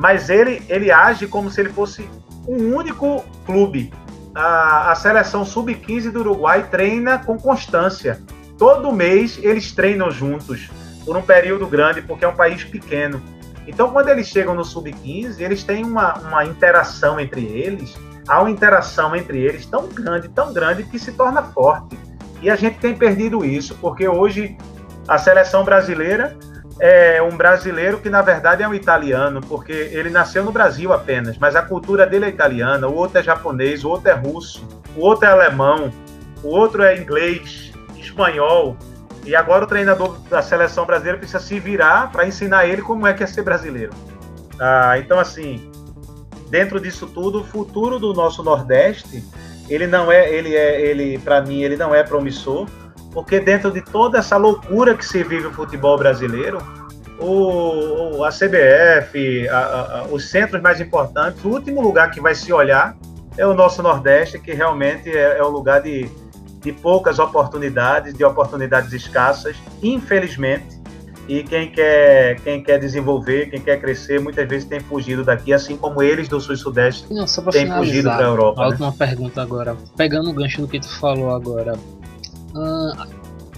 mas 0.00 0.30
ele, 0.30 0.62
ele 0.66 0.90
age 0.90 1.26
como 1.26 1.50
se 1.50 1.60
ele 1.60 1.68
fosse 1.68 2.08
um 2.48 2.74
único 2.74 3.22
clube. 3.44 3.92
A, 4.34 4.92
a 4.92 4.94
seleção 4.94 5.44
sub-15 5.44 6.10
do 6.10 6.20
Uruguai 6.20 6.66
treina 6.70 7.18
com 7.18 7.36
constância. 7.36 8.18
Todo 8.56 8.90
mês 8.92 9.38
eles 9.42 9.72
treinam 9.72 10.10
juntos, 10.10 10.70
por 11.04 11.18
um 11.18 11.20
período 11.20 11.66
grande, 11.66 12.00
porque 12.00 12.24
é 12.24 12.28
um 12.28 12.34
país 12.34 12.64
pequeno. 12.64 13.22
Então, 13.66 13.90
quando 13.90 14.08
eles 14.08 14.26
chegam 14.26 14.54
no 14.54 14.64
sub-15, 14.64 15.38
eles 15.38 15.62
têm 15.64 15.84
uma, 15.84 16.14
uma 16.18 16.46
interação 16.46 17.20
entre 17.20 17.44
eles, 17.44 17.94
há 18.26 18.40
uma 18.40 18.50
interação 18.50 19.14
entre 19.14 19.38
eles 19.38 19.66
tão 19.66 19.86
grande, 19.86 20.30
tão 20.30 20.50
grande, 20.54 20.82
que 20.84 20.98
se 20.98 21.12
torna 21.12 21.42
forte. 21.42 21.98
E 22.40 22.48
a 22.48 22.56
gente 22.56 22.78
tem 22.78 22.94
perdido 22.94 23.44
isso, 23.44 23.76
porque 23.80 24.08
hoje 24.08 24.56
a 25.06 25.18
seleção 25.18 25.64
brasileira 25.64 26.36
é 26.78 27.20
um 27.20 27.36
brasileiro 27.36 27.98
que 27.98 28.08
na 28.08 28.22
verdade 28.22 28.62
é 28.62 28.68
um 28.68 28.74
italiano, 28.74 29.40
porque 29.42 29.72
ele 29.72 30.08
nasceu 30.08 30.42
no 30.42 30.50
Brasil 30.50 30.92
apenas, 30.92 31.36
mas 31.36 31.54
a 31.54 31.62
cultura 31.62 32.06
dele 32.06 32.24
é 32.24 32.28
italiana, 32.28 32.88
o 32.88 32.94
outro 32.94 33.18
é 33.18 33.22
japonês, 33.22 33.84
o 33.84 33.90
outro 33.90 34.08
é 34.08 34.14
russo, 34.14 34.66
o 34.96 35.00
outro 35.00 35.26
é 35.26 35.30
alemão, 35.30 35.92
o 36.42 36.48
outro 36.48 36.82
é 36.82 36.96
inglês, 36.96 37.72
espanhol. 37.96 38.76
E 39.24 39.36
agora 39.36 39.64
o 39.64 39.66
treinador 39.66 40.18
da 40.30 40.40
seleção 40.40 40.86
brasileira 40.86 41.18
precisa 41.18 41.40
se 41.40 41.60
virar 41.60 42.10
para 42.10 42.26
ensinar 42.26 42.66
ele 42.66 42.80
como 42.80 43.06
é 43.06 43.12
que 43.12 43.22
é 43.22 43.26
ser 43.26 43.42
brasileiro. 43.42 43.92
Ah, 44.58 44.98
então 44.98 45.18
assim, 45.18 45.70
dentro 46.48 46.80
disso 46.80 47.06
tudo, 47.06 47.42
o 47.42 47.44
futuro 47.44 47.98
do 47.98 48.14
nosso 48.14 48.42
Nordeste, 48.42 49.22
ele 49.70 49.86
não 49.86 50.10
é, 50.10 50.28
ele 50.30 50.54
é, 50.54 50.80
ele 50.80 51.18
para 51.18 51.40
mim 51.40 51.62
ele 51.62 51.76
não 51.76 51.94
é 51.94 52.02
promissor 52.02 52.66
porque 53.12 53.40
dentro 53.40 53.70
de 53.70 53.82
toda 53.82 54.18
essa 54.18 54.36
loucura 54.36 54.94
que 54.94 55.04
se 55.04 55.22
vive 55.22 55.46
o 55.46 55.52
futebol 55.52 55.98
brasileiro, 55.98 56.58
o, 57.18 58.24
a 58.24 58.30
CBF, 58.30 59.48
a, 59.48 59.58
a, 59.58 60.04
os 60.10 60.30
centros 60.30 60.62
mais 60.62 60.80
importantes, 60.80 61.44
o 61.44 61.48
último 61.48 61.82
lugar 61.82 62.10
que 62.10 62.20
vai 62.20 62.34
se 62.34 62.52
olhar 62.52 62.96
é 63.36 63.46
o 63.46 63.52
nosso 63.52 63.82
Nordeste, 63.82 64.38
que 64.38 64.52
realmente 64.52 65.10
é, 65.10 65.38
é 65.38 65.44
um 65.44 65.48
lugar 65.48 65.82
de, 65.82 66.08
de 66.60 66.72
poucas 66.72 67.18
oportunidades, 67.18 68.14
de 68.14 68.24
oportunidades 68.24 68.92
escassas, 68.92 69.56
infelizmente. 69.82 70.79
E 71.30 71.44
quem 71.44 71.70
quer, 71.70 72.40
quem 72.40 72.60
quer 72.60 72.80
desenvolver, 72.80 73.50
quem 73.50 73.60
quer 73.60 73.80
crescer, 73.80 74.20
muitas 74.20 74.48
vezes 74.48 74.66
tem 74.68 74.80
fugido 74.80 75.24
daqui, 75.24 75.52
assim 75.52 75.76
como 75.76 76.02
eles 76.02 76.26
do 76.26 76.40
Sul 76.40 76.56
e 76.56 76.58
Sudeste 76.58 77.06
têm 77.52 77.70
fugido 77.70 78.10
para 78.10 78.26
a 78.26 78.28
Europa. 78.28 78.60
A 78.60 78.64
né? 78.64 78.70
última 78.70 78.92
pergunta 78.92 79.40
agora, 79.40 79.76
pegando 79.96 80.28
o 80.30 80.32
gancho 80.32 80.60
do 80.60 80.66
que 80.66 80.80
tu 80.80 80.88
falou 80.88 81.30
agora, 81.30 81.78
Uh, 82.52 83.06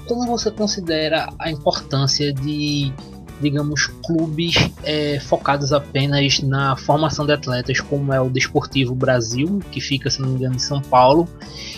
como 0.06 0.26
você 0.26 0.50
considera 0.50 1.32
a 1.38 1.50
importância 1.50 2.32
de, 2.32 2.92
digamos, 3.40 3.86
clubes 4.04 4.54
é, 4.84 5.18
focados 5.20 5.72
apenas 5.72 6.40
na 6.40 6.76
formação 6.76 7.24
de 7.24 7.32
atletas, 7.32 7.80
como 7.80 8.12
é 8.12 8.20
o 8.20 8.28
Desportivo 8.28 8.94
Brasil, 8.94 9.60
que 9.70 9.80
fica, 9.80 10.10
se 10.10 10.20
não 10.20 10.28
me 10.28 10.34
engano, 10.34 10.56
em 10.56 10.58
São 10.58 10.82
Paulo, 10.82 11.26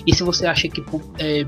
e 0.05 0.13
se 0.13 0.25
você 0.25 0.47
acha 0.47 0.69
que 0.69 0.83
é, 1.19 1.45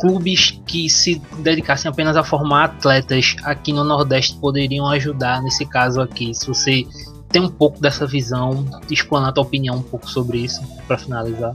clubes 0.00 0.60
que 0.66 0.88
se 0.88 1.20
dedicassem 1.38 1.90
apenas 1.90 2.16
a 2.16 2.24
formar 2.24 2.64
atletas 2.64 3.36
aqui 3.44 3.72
no 3.72 3.84
Nordeste 3.84 4.36
poderiam 4.36 4.86
ajudar 4.88 5.42
nesse 5.42 5.64
caso 5.66 6.00
aqui, 6.00 6.34
se 6.34 6.46
você 6.46 6.84
tem 7.28 7.42
um 7.42 7.48
pouco 7.48 7.80
dessa 7.80 8.06
visão, 8.06 8.64
explanar 8.90 9.32
tua 9.32 9.42
opinião 9.42 9.76
um 9.76 9.82
pouco 9.82 10.08
sobre 10.08 10.38
isso, 10.38 10.62
para 10.86 10.96
finalizar. 10.96 11.52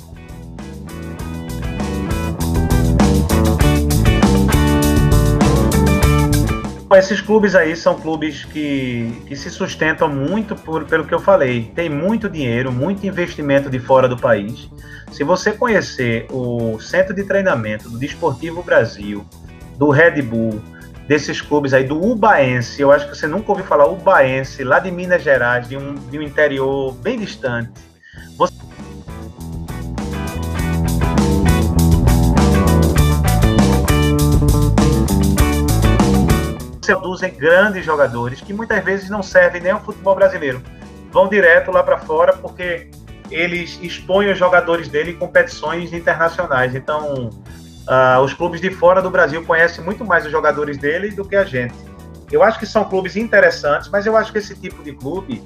Esses 6.98 7.22
clubes 7.22 7.54
aí 7.54 7.76
são 7.76 8.00
clubes 8.00 8.46
que, 8.46 9.22
que 9.28 9.36
se 9.36 9.50
sustentam 9.50 10.10
muito 10.10 10.56
por, 10.56 10.86
pelo 10.86 11.06
que 11.06 11.14
eu 11.14 11.20
falei. 11.20 11.72
Tem 11.76 11.88
muito 11.88 12.28
dinheiro, 12.28 12.72
muito 12.72 13.06
investimento 13.06 13.70
de 13.70 13.80
fora 13.80 14.08
do 14.08 14.18
país. 14.18 14.70
Se 15.12 15.24
você 15.24 15.52
conhecer 15.52 16.26
o 16.32 16.80
centro 16.80 17.14
de 17.14 17.24
treinamento 17.24 17.90
do 17.90 17.98
Desportivo 17.98 18.64
Brasil, 18.64 19.24
do 19.78 19.90
Red 19.92 20.22
Bull, 20.24 20.62
desses 21.08 21.42
clubes 21.42 21.74
aí, 21.74 21.84
do 21.84 22.00
Ubaense, 22.04 22.82
eu 22.82 22.92
acho 22.92 23.10
que 23.10 23.16
você 23.18 23.28
nunca 23.28 23.52
ouviu 23.52 23.66
falar 23.66 23.88
Ubaense, 23.88 24.64
lá 24.64 24.80
de 24.80 24.92
Minas 24.92 25.24
Gerais, 25.24 25.68
de 25.70 25.78
um, 25.78 25.94
de 25.96 26.18
um 26.18 26.22
interior 26.22 26.94
bem 26.94 27.20
distante. 27.20 27.72
Seduzem 36.90 37.32
grandes 37.36 37.86
jogadores 37.86 38.42
que 38.42 38.52
muitas 38.52 38.84
vezes 38.84 39.12
não 39.12 39.22
servem 39.22 39.62
nem 39.62 39.72
ao 39.72 39.80
futebol 39.80 40.16
brasileiro. 40.16 40.60
Vão 41.12 41.28
direto 41.28 41.72
lá 41.72 41.84
para 41.84 42.00
fora 42.00 42.34
porque 42.34 42.90
eles 43.30 43.78
expõem 43.84 44.32
os 44.32 44.40
jogadores 44.40 44.88
dele 44.88 45.12
em 45.12 45.16
competições 45.16 45.94
internacionais. 45.94 46.74
Então, 46.74 47.30
uh, 47.30 48.20
os 48.24 48.34
clubes 48.34 48.60
de 48.60 48.72
fora 48.72 49.04
do 49.04 49.10
Brasil 49.12 49.46
conhecem 49.46 49.84
muito 49.84 50.04
mais 50.04 50.26
os 50.26 50.32
jogadores 50.32 50.80
dele 50.80 51.12
do 51.12 51.24
que 51.24 51.36
a 51.36 51.44
gente. 51.44 51.76
Eu 52.32 52.42
acho 52.42 52.58
que 52.58 52.66
são 52.66 52.84
clubes 52.84 53.16
interessantes, 53.16 53.88
mas 53.90 54.08
eu 54.08 54.18
acho 54.18 54.32
que 54.32 54.40
esse 54.40 54.56
tipo 54.56 54.82
de 54.82 54.94
clube 54.94 55.44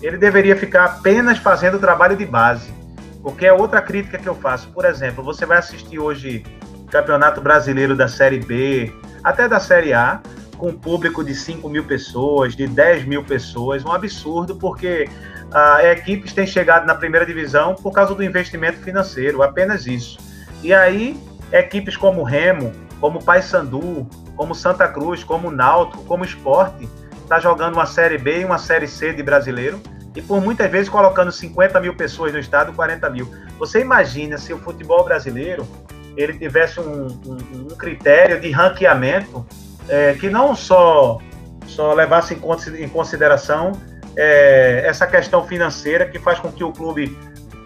ele 0.00 0.16
deveria 0.16 0.56
ficar 0.56 0.84
apenas 0.84 1.38
fazendo 1.38 1.78
trabalho 1.80 2.16
de 2.16 2.24
base. 2.24 2.72
Porque 3.20 3.46
é 3.46 3.52
outra 3.52 3.82
crítica 3.82 4.16
que 4.16 4.28
eu 4.28 4.34
faço. 4.36 4.68
Por 4.68 4.84
exemplo, 4.84 5.24
você 5.24 5.44
vai 5.44 5.58
assistir 5.58 5.98
hoje 5.98 6.44
Campeonato 6.88 7.40
Brasileiro 7.40 7.96
da 7.96 8.06
Série 8.06 8.38
B, 8.38 8.92
até 9.24 9.48
da 9.48 9.58
Série 9.58 9.92
A, 9.92 10.20
com 10.64 10.70
um 10.70 10.78
público 10.78 11.22
de 11.22 11.34
5 11.34 11.68
mil 11.68 11.84
pessoas, 11.84 12.56
de 12.56 12.66
10 12.66 13.04
mil 13.04 13.22
pessoas, 13.22 13.84
um 13.84 13.92
absurdo, 13.92 14.56
porque 14.56 15.06
ah, 15.52 15.84
equipes 15.84 16.32
têm 16.32 16.46
chegado 16.46 16.86
na 16.86 16.94
primeira 16.94 17.26
divisão 17.26 17.74
por 17.74 17.92
causa 17.92 18.14
do 18.14 18.24
investimento 18.24 18.78
financeiro, 18.78 19.42
apenas 19.42 19.86
isso. 19.86 20.18
E 20.62 20.72
aí, 20.72 21.20
equipes 21.52 21.98
como 21.98 22.22
Remo, 22.22 22.72
como 22.98 23.22
Paysandu, 23.22 24.08
como 24.36 24.54
Santa 24.54 24.88
Cruz, 24.88 25.22
como 25.22 25.50
Náutico, 25.50 26.02
como 26.04 26.24
Esporte, 26.24 26.88
está 27.22 27.38
jogando 27.38 27.74
uma 27.74 27.84
Série 27.84 28.16
B 28.16 28.40
e 28.40 28.44
uma 28.46 28.56
Série 28.56 28.88
C 28.88 29.12
de 29.12 29.22
brasileiro, 29.22 29.78
e 30.16 30.22
por 30.22 30.40
muitas 30.40 30.70
vezes 30.70 30.88
colocando 30.88 31.30
50 31.30 31.78
mil 31.78 31.94
pessoas 31.94 32.32
no 32.32 32.38
estado, 32.38 32.72
40 32.72 33.10
mil. 33.10 33.30
Você 33.58 33.80
imagina 33.80 34.38
se 34.38 34.54
o 34.54 34.58
futebol 34.58 35.04
brasileiro 35.04 35.68
ele 36.16 36.38
tivesse 36.38 36.80
um, 36.80 37.08
um, 37.26 37.36
um 37.52 37.76
critério 37.76 38.40
de 38.40 38.50
ranqueamento 38.50 39.44
é, 39.88 40.14
que 40.14 40.30
não 40.30 40.54
só, 40.54 41.18
só 41.66 41.92
levasse 41.92 42.34
em 42.34 42.88
consideração 42.88 43.72
é, 44.16 44.84
essa 44.86 45.06
questão 45.06 45.46
financeira 45.46 46.06
que 46.06 46.18
faz 46.18 46.38
com 46.38 46.50
que 46.50 46.62
o 46.62 46.72
clube 46.72 47.16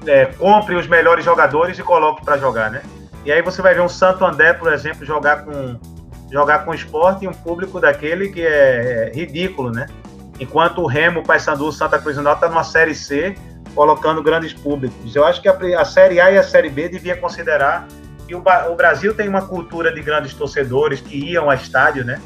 é, 0.06 0.26
compre 0.26 0.74
os 0.74 0.86
melhores 0.86 1.24
jogadores 1.24 1.78
e 1.78 1.82
coloque 1.82 2.24
para 2.24 2.38
jogar, 2.38 2.70
né? 2.70 2.82
E 3.24 3.32
aí 3.32 3.42
você 3.42 3.60
vai 3.60 3.74
ver 3.74 3.80
um 3.80 3.88
Santo 3.88 4.24
André, 4.24 4.52
por 4.54 4.72
exemplo, 4.72 5.04
jogar 5.04 5.44
com 5.44 5.78
jogar 6.30 6.64
com 6.64 6.74
esporte 6.74 7.24
e 7.24 7.28
um 7.28 7.32
público 7.32 7.80
daquele 7.80 8.28
que 8.28 8.42
é, 8.42 9.10
é 9.10 9.12
ridículo, 9.14 9.70
né? 9.70 9.86
Enquanto 10.38 10.82
o 10.82 10.86
Remo, 10.86 11.20
o 11.20 11.22
Paysandu, 11.22 11.72
Santa 11.72 11.98
Cruz 11.98 12.16
do 12.16 12.22
Norte 12.22 12.38
está 12.38 12.48
numa 12.48 12.64
Série 12.64 12.94
C, 12.94 13.34
colocando 13.74 14.22
grandes 14.22 14.52
públicos. 14.52 15.16
Eu 15.16 15.24
acho 15.24 15.40
que 15.40 15.48
a, 15.48 15.80
a, 15.80 15.84
Série 15.84 16.20
A 16.20 16.30
e 16.30 16.38
a 16.38 16.42
Série 16.42 16.68
B 16.68 16.88
devia 16.88 17.16
considerar 17.16 17.88
que 18.28 18.34
o, 18.34 18.42
o, 18.70 18.76
Brasil 18.76 19.14
tem 19.14 19.26
uma 19.26 19.46
cultura 19.46 19.90
de 19.90 20.02
grandes 20.02 20.34
torcedores 20.34 21.00
que 21.00 21.16
iam 21.16 21.48
a 21.48 21.54
estádio, 21.54 22.04
né? 22.04 22.20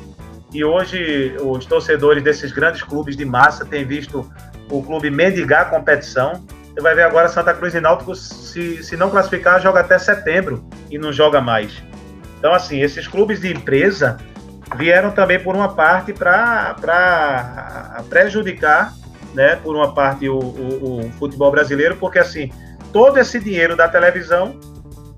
E 0.53 0.65
hoje 0.65 1.37
os 1.41 1.65
torcedores 1.65 2.23
desses 2.23 2.51
grandes 2.51 2.83
clubes 2.83 3.17
de 3.17 3.25
massa 3.25 3.65
têm 3.65 3.87
visto 3.87 4.29
o 4.69 4.83
clube 4.83 5.11
mendigar 5.11 5.63
a 5.63 5.65
competição. 5.67 6.45
Você 6.75 6.81
vai 6.81 6.95
ver 6.95 7.03
agora 7.03 7.29
Santa 7.29 7.55
Cruz 7.55 7.75
e 7.75 7.81
Náutico, 7.81 8.15
se, 8.17 8.83
se 8.83 8.97
não 8.97 9.11
classificar, 9.11 9.61
joga 9.61 9.81
até 9.81 9.97
setembro 9.97 10.65
e 10.91 10.99
não 10.99 11.13
joga 11.13 11.41
mais. 11.41 11.83
Então, 12.39 12.53
assim, 12.53 12.81
esses 12.83 13.07
clubes 13.07 13.41
de 13.41 13.53
empresa 13.53 14.19
vieram 14.77 15.13
também, 15.13 15.39
por 15.39 15.55
uma 15.55 15.75
parte, 15.75 16.13
para 16.13 16.75
prejudicar, 18.09 18.93
né, 19.35 19.57
por 19.57 19.77
uma 19.77 19.95
parte, 19.95 20.29
o, 20.29 20.39
o, 20.39 21.07
o, 21.07 21.13
futebol 21.13 21.51
brasileiro, 21.51 21.97
porque, 21.97 22.19
assim, 22.19 22.51
todo 22.93 23.19
esse 23.19 23.39
dinheiro 23.39 23.77
da 23.77 23.87
televisão 23.87 24.59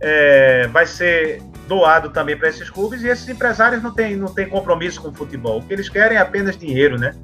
é, 0.07 0.69
vai 0.69 0.85
ser 0.85 1.43
doado 1.67 2.11
também 2.11 2.37
para 2.37 2.51
esses 2.51 2.69
clubes 2.69 3.03
e 3.03 3.09
esses 3.09 3.27
empresários 3.27 3.83
não 3.83 3.91
têm, 3.91 4.15
não 4.15 4.29
têm 4.29 4.47
compromisso 4.47 5.01
com 5.01 5.09
o 5.09 5.15
futebol. 5.15 5.61
O 5.61 5.63
que 5.63 5.73
eles 5.73 5.89
querem 5.89 6.19
é 6.19 6.21
apenas 6.21 6.59
dinheiro, 6.59 6.99
né? 6.99 7.15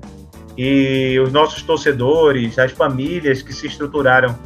E 0.57 1.21
os 1.21 1.31
nossos 1.31 1.63
torcedores, 1.63 2.59
as 2.59 2.73
famílias 2.73 3.43
que 3.43 3.53
se 3.53 3.67
estruturaram 3.67 4.37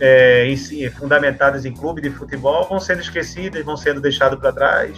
é, 0.00 0.46
em 0.46 0.90
fundamentadas 0.90 1.64
em 1.64 1.72
clube 1.72 2.00
de 2.00 2.10
futebol 2.10 2.68
vão 2.68 2.78
sendo 2.78 3.00
esquecidas, 3.00 3.64
vão 3.64 3.76
sendo 3.76 4.00
deixadas 4.00 4.38
para 4.38 4.52
trás. 4.52 4.96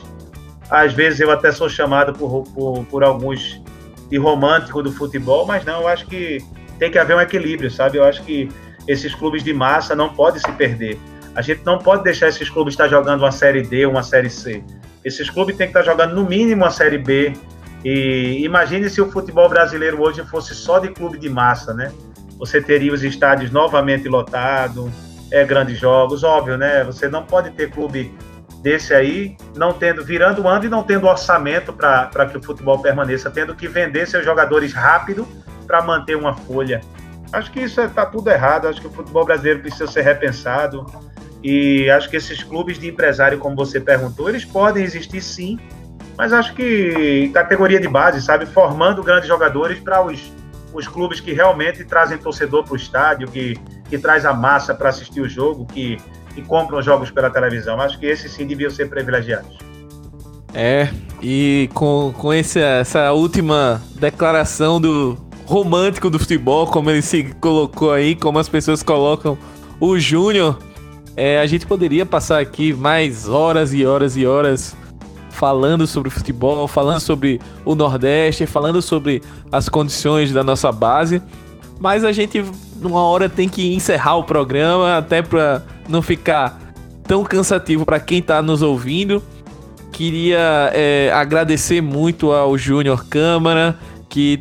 Às 0.68 0.92
vezes 0.92 1.20
eu 1.20 1.30
até 1.30 1.50
sou 1.52 1.70
chamado 1.70 2.12
por, 2.12 2.44
por, 2.52 2.84
por 2.84 3.02
alguns 3.02 3.62
de 4.10 4.18
romântico 4.18 4.82
do 4.82 4.92
futebol, 4.92 5.46
mas 5.46 5.64
não, 5.64 5.80
eu 5.80 5.88
acho 5.88 6.06
que 6.06 6.38
tem 6.78 6.90
que 6.90 6.98
haver 6.98 7.16
um 7.16 7.20
equilíbrio, 7.20 7.70
sabe? 7.70 7.96
Eu 7.96 8.04
acho 8.04 8.22
que 8.24 8.48
esses 8.86 9.14
clubes 9.14 9.42
de 9.42 9.54
massa 9.54 9.94
não 9.94 10.12
podem 10.14 10.40
se 10.40 10.52
perder. 10.52 10.98
A 11.34 11.42
gente 11.42 11.64
não 11.64 11.78
pode 11.78 12.04
deixar 12.04 12.28
esses 12.28 12.48
clubes 12.48 12.74
estar 12.74 12.88
jogando 12.88 13.20
uma 13.22 13.32
Série 13.32 13.62
D, 13.62 13.86
uma 13.86 14.02
Série 14.02 14.30
C. 14.30 14.62
Esses 15.04 15.28
clubes 15.28 15.56
têm 15.56 15.66
que 15.66 15.78
estar 15.78 15.82
jogando 15.82 16.14
no 16.14 16.24
mínimo 16.24 16.62
uma 16.62 16.70
Série 16.70 16.98
B. 16.98 17.32
E 17.84 18.42
imagine 18.44 18.88
se 18.88 19.00
o 19.00 19.10
futebol 19.10 19.48
brasileiro 19.48 20.00
hoje 20.00 20.24
fosse 20.24 20.54
só 20.54 20.78
de 20.78 20.88
clube 20.88 21.18
de 21.18 21.28
massa, 21.28 21.74
né? 21.74 21.92
Você 22.38 22.60
teria 22.60 22.92
os 22.92 23.02
estádios 23.02 23.50
novamente 23.50 24.08
lotados, 24.08 24.90
é, 25.30 25.44
grandes 25.44 25.78
jogos, 25.78 26.22
óbvio, 26.22 26.56
né? 26.56 26.84
Você 26.84 27.08
não 27.08 27.24
pode 27.24 27.50
ter 27.50 27.70
clube 27.70 28.14
desse 28.62 28.94
aí, 28.94 29.36
não 29.54 29.74
tendo, 29.74 30.02
virando 30.02 30.42
o 30.42 30.48
ano 30.48 30.64
e 30.64 30.68
não 30.68 30.82
tendo 30.82 31.06
orçamento 31.06 31.72
para 31.72 32.26
que 32.30 32.38
o 32.38 32.42
futebol 32.42 32.78
permaneça, 32.78 33.30
tendo 33.30 33.54
que 33.54 33.68
vender 33.68 34.06
seus 34.06 34.24
jogadores 34.24 34.72
rápido 34.72 35.28
para 35.66 35.82
manter 35.82 36.16
uma 36.16 36.34
folha. 36.34 36.80
Acho 37.34 37.50
que 37.50 37.60
isso 37.60 37.80
está 37.80 38.06
tudo 38.06 38.30
errado, 38.30 38.68
acho 38.68 38.80
que 38.80 38.86
o 38.86 38.90
futebol 38.90 39.24
brasileiro 39.24 39.60
precisa 39.60 39.88
ser 39.88 40.02
repensado. 40.02 40.86
E 41.42 41.90
acho 41.90 42.08
que 42.08 42.16
esses 42.16 42.42
clubes 42.42 42.78
de 42.78 42.88
empresário, 42.88 43.38
como 43.38 43.56
você 43.56 43.80
perguntou, 43.80 44.28
eles 44.28 44.44
podem 44.44 44.84
existir 44.84 45.20
sim, 45.20 45.58
mas 46.16 46.32
acho 46.32 46.54
que 46.54 47.28
categoria 47.34 47.80
de 47.80 47.88
base, 47.88 48.22
sabe? 48.22 48.46
Formando 48.46 49.02
grandes 49.02 49.28
jogadores 49.28 49.80
para 49.80 50.00
os, 50.00 50.32
os 50.72 50.86
clubes 50.86 51.20
que 51.20 51.32
realmente 51.32 51.84
trazem 51.84 52.16
torcedor 52.16 52.64
para 52.64 52.72
o 52.72 52.76
estádio, 52.76 53.28
que, 53.28 53.58
que 53.90 53.98
traz 53.98 54.24
a 54.24 54.32
massa 54.32 54.72
para 54.74 54.88
assistir 54.88 55.20
o 55.20 55.28
jogo, 55.28 55.66
que, 55.66 55.98
que 56.34 56.40
compram 56.40 56.80
jogos 56.80 57.10
pela 57.10 57.28
televisão. 57.28 57.80
Acho 57.80 57.98
que 57.98 58.06
esses 58.06 58.30
sim 58.30 58.46
deviam 58.46 58.70
ser 58.70 58.88
privilegiados. 58.88 59.58
É, 60.54 60.88
e 61.20 61.68
com, 61.74 62.14
com 62.16 62.32
esse, 62.32 62.60
essa 62.60 63.12
última 63.12 63.82
declaração 63.96 64.80
do 64.80 65.18
romântico 65.44 66.08
do 66.10 66.18
futebol, 66.18 66.66
como 66.66 66.90
ele 66.90 67.02
se 67.02 67.34
colocou 67.40 67.92
aí, 67.92 68.14
como 68.14 68.38
as 68.38 68.48
pessoas 68.48 68.82
colocam 68.82 69.36
o 69.80 69.98
Júnior 69.98 70.58
é, 71.16 71.38
a 71.38 71.46
gente 71.46 71.66
poderia 71.66 72.04
passar 72.04 72.40
aqui 72.40 72.72
mais 72.72 73.28
horas 73.28 73.72
e 73.72 73.86
horas 73.86 74.16
e 74.16 74.26
horas 74.26 74.76
falando 75.30 75.86
sobre 75.86 76.10
futebol, 76.10 76.66
falando 76.66 77.00
sobre 77.00 77.40
o 77.64 77.74
Nordeste, 77.74 78.46
falando 78.46 78.82
sobre 78.82 79.22
as 79.50 79.68
condições 79.68 80.32
da 80.32 80.42
nossa 80.42 80.72
base. 80.72 81.22
Mas 81.78 82.04
a 82.04 82.12
gente, 82.12 82.44
numa 82.80 83.02
hora, 83.02 83.28
tem 83.28 83.48
que 83.48 83.74
encerrar 83.74 84.16
o 84.16 84.24
programa, 84.24 84.96
até 84.96 85.22
para 85.22 85.62
não 85.88 86.02
ficar 86.02 86.60
tão 87.06 87.24
cansativo 87.24 87.84
para 87.84 88.00
quem 88.00 88.18
está 88.18 88.40
nos 88.42 88.62
ouvindo. 88.62 89.22
Queria 89.92 90.70
é, 90.72 91.12
agradecer 91.12 91.80
muito 91.80 92.32
ao 92.32 92.56
Júnior 92.58 93.04
Câmara, 93.06 93.78
que 94.08 94.40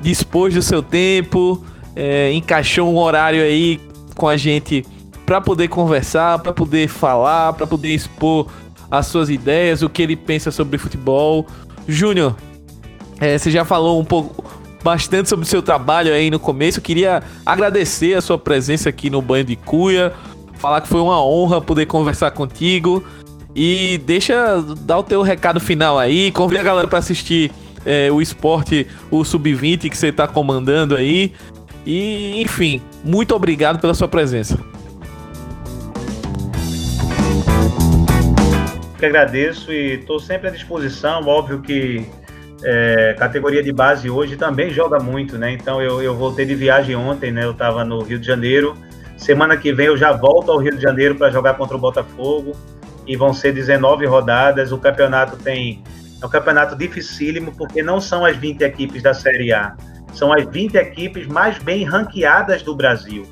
dispôs 0.00 0.54
do 0.54 0.62
seu 0.62 0.82
tempo, 0.82 1.64
é, 1.94 2.32
encaixou 2.32 2.92
um 2.92 2.98
horário 2.98 3.42
aí 3.42 3.80
com 4.14 4.28
a 4.28 4.36
gente 4.36 4.84
para 5.24 5.40
poder 5.40 5.68
conversar, 5.68 6.38
para 6.38 6.52
poder 6.52 6.88
falar, 6.88 7.52
para 7.54 7.66
poder 7.66 7.94
expor 7.94 8.46
as 8.90 9.06
suas 9.06 9.28
ideias, 9.28 9.82
o 9.82 9.88
que 9.88 10.02
ele 10.02 10.16
pensa 10.16 10.50
sobre 10.50 10.78
futebol. 10.78 11.46
Júnior, 11.88 12.36
é, 13.20 13.36
você 13.36 13.50
já 13.50 13.64
falou 13.64 14.00
um 14.00 14.04
pouco, 14.04 14.44
bastante 14.82 15.28
sobre 15.28 15.44
o 15.44 15.48
seu 15.48 15.62
trabalho 15.62 16.12
aí 16.12 16.30
no 16.30 16.38
começo. 16.38 16.78
Eu 16.78 16.82
queria 16.82 17.22
agradecer 17.44 18.14
a 18.14 18.20
sua 18.20 18.38
presença 18.38 18.88
aqui 18.88 19.10
no 19.10 19.20
Banho 19.20 19.44
de 19.44 19.56
Cuia, 19.56 20.12
falar 20.54 20.80
que 20.80 20.88
foi 20.88 21.00
uma 21.00 21.20
honra 21.24 21.60
poder 21.60 21.86
conversar 21.86 22.30
contigo. 22.30 23.02
E 23.58 23.98
deixa 24.04 24.62
dar 24.80 24.98
o 24.98 25.02
teu 25.02 25.22
recado 25.22 25.58
final 25.58 25.98
aí, 25.98 26.30
convida 26.30 26.60
a 26.60 26.64
galera 26.64 26.86
para 26.86 26.98
assistir 26.98 27.50
é, 27.86 28.10
o 28.10 28.20
esporte, 28.20 28.86
o 29.10 29.24
sub-20 29.24 29.88
que 29.88 29.96
você 29.96 30.08
está 30.08 30.26
comandando 30.26 30.96
aí. 30.96 31.32
E, 31.86 32.42
enfim, 32.42 32.82
muito 33.04 33.34
obrigado 33.34 33.80
pela 33.80 33.94
sua 33.94 34.08
presença. 34.08 34.58
Que 38.98 39.06
agradeço 39.06 39.72
e 39.72 39.94
estou 39.94 40.18
sempre 40.18 40.48
à 40.48 40.50
disposição. 40.50 41.24
Óbvio 41.24 41.60
que 41.60 42.04
é, 42.64 43.14
categoria 43.18 43.62
de 43.62 43.70
base 43.70 44.10
hoje 44.10 44.36
também 44.36 44.70
joga 44.70 44.98
muito, 44.98 45.38
né? 45.38 45.52
Então 45.52 45.80
eu, 45.80 46.02
eu 46.02 46.14
voltei 46.16 46.44
de 46.44 46.54
viagem 46.54 46.96
ontem, 46.96 47.30
né? 47.30 47.44
Eu 47.44 47.52
estava 47.52 47.84
no 47.84 48.02
Rio 48.02 48.18
de 48.18 48.26
Janeiro. 48.26 48.74
Semana 49.16 49.56
que 49.56 49.72
vem 49.72 49.86
eu 49.86 49.96
já 49.96 50.12
volto 50.12 50.50
ao 50.50 50.58
Rio 50.58 50.74
de 50.74 50.82
Janeiro 50.82 51.14
para 51.14 51.30
jogar 51.30 51.54
contra 51.54 51.76
o 51.76 51.80
Botafogo 51.80 52.56
e 53.06 53.16
vão 53.16 53.32
ser 53.32 53.52
19 53.52 54.06
rodadas. 54.06 54.72
O 54.72 54.78
campeonato 54.78 55.36
tem 55.36 55.84
um 56.26 56.30
campeonato 56.30 56.76
dificílimo 56.76 57.52
porque 57.56 57.82
não 57.82 58.00
são 58.00 58.24
as 58.24 58.36
20 58.36 58.62
equipes 58.62 59.02
da 59.02 59.14
Série 59.14 59.52
A, 59.52 59.76
são 60.12 60.32
as 60.32 60.44
20 60.44 60.74
equipes 60.74 61.26
mais 61.26 61.58
bem 61.58 61.84
ranqueadas 61.84 62.62
do 62.62 62.74
Brasil. 62.74 63.24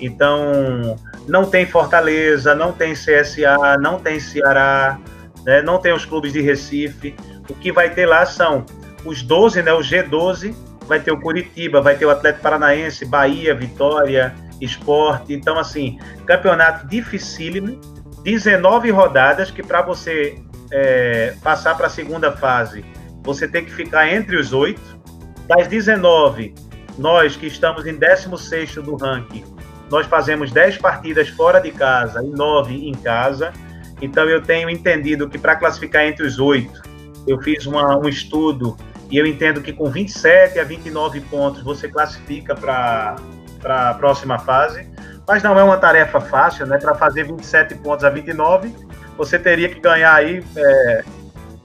Então, 0.00 0.96
não 1.26 1.44
tem 1.44 1.66
Fortaleza, 1.66 2.54
não 2.54 2.72
tem 2.72 2.94
CSA, 2.94 3.76
não 3.80 3.98
tem 3.98 4.20
Ceará, 4.20 4.98
né, 5.44 5.60
não 5.62 5.78
tem 5.78 5.92
os 5.92 6.04
clubes 6.04 6.32
de 6.32 6.40
Recife. 6.40 7.14
O 7.50 7.54
que 7.54 7.72
vai 7.72 7.90
ter 7.90 8.06
lá 8.06 8.24
são 8.24 8.64
os 9.04 9.22
12, 9.22 9.62
né, 9.62 9.72
o 9.72 9.80
G12, 9.80 10.54
vai 10.86 11.00
ter 11.00 11.10
o 11.10 11.20
Curitiba, 11.20 11.80
vai 11.80 11.96
ter 11.96 12.06
o 12.06 12.10
Atlético 12.10 12.42
Paranaense, 12.42 13.04
Bahia, 13.04 13.54
Vitória, 13.54 14.34
Esporte. 14.60 15.34
Então, 15.34 15.58
assim, 15.58 15.98
campeonato 16.24 16.86
dificílimo, 16.86 17.80
19 18.22 18.90
rodadas 18.90 19.50
que 19.50 19.62
para 19.62 19.82
você 19.82 20.40
é, 20.70 21.34
passar 21.42 21.76
para 21.76 21.86
a 21.86 21.90
segunda 21.90 22.32
fase, 22.32 22.84
você 23.22 23.46
tem 23.48 23.64
que 23.64 23.72
ficar 23.72 24.12
entre 24.12 24.36
os 24.36 24.52
oito. 24.52 24.98
Das 25.46 25.66
19, 25.66 26.54
nós 26.98 27.36
que 27.36 27.46
estamos 27.46 27.86
em 27.86 27.94
16 27.94 28.74
do 28.76 28.96
ranking, 28.96 29.44
nós 29.90 30.06
fazemos 30.06 30.50
10 30.50 30.78
partidas 30.78 31.28
fora 31.30 31.58
de 31.58 31.70
casa 31.70 32.22
e 32.22 32.28
9 32.28 32.88
em 32.88 32.92
casa. 32.92 33.52
Então 34.00 34.28
eu 34.28 34.42
tenho 34.42 34.68
entendido 34.68 35.28
que 35.28 35.38
para 35.38 35.56
classificar 35.56 36.04
entre 36.04 36.26
os 36.26 36.38
oito, 36.38 36.82
eu 37.26 37.40
fiz 37.40 37.66
uma, 37.66 37.96
um 37.96 38.08
estudo 38.08 38.76
e 39.10 39.16
eu 39.16 39.26
entendo 39.26 39.60
que 39.62 39.72
com 39.72 39.90
27 39.90 40.58
a 40.58 40.64
29 40.64 41.20
pontos 41.22 41.62
você 41.62 41.88
classifica 41.88 42.54
para 42.54 43.16
a 43.64 43.94
próxima 43.94 44.38
fase. 44.38 44.88
Mas 45.26 45.42
não 45.42 45.58
é 45.58 45.62
uma 45.62 45.76
tarefa 45.76 46.20
fácil, 46.20 46.66
né? 46.66 46.78
Para 46.78 46.94
fazer 46.94 47.24
27 47.24 47.74
pontos 47.76 48.04
a 48.04 48.10
29, 48.10 48.74
você 49.18 49.36
teria 49.36 49.68
que 49.68 49.80
ganhar 49.80 50.14
aí 50.14 50.42
é, 50.56 51.04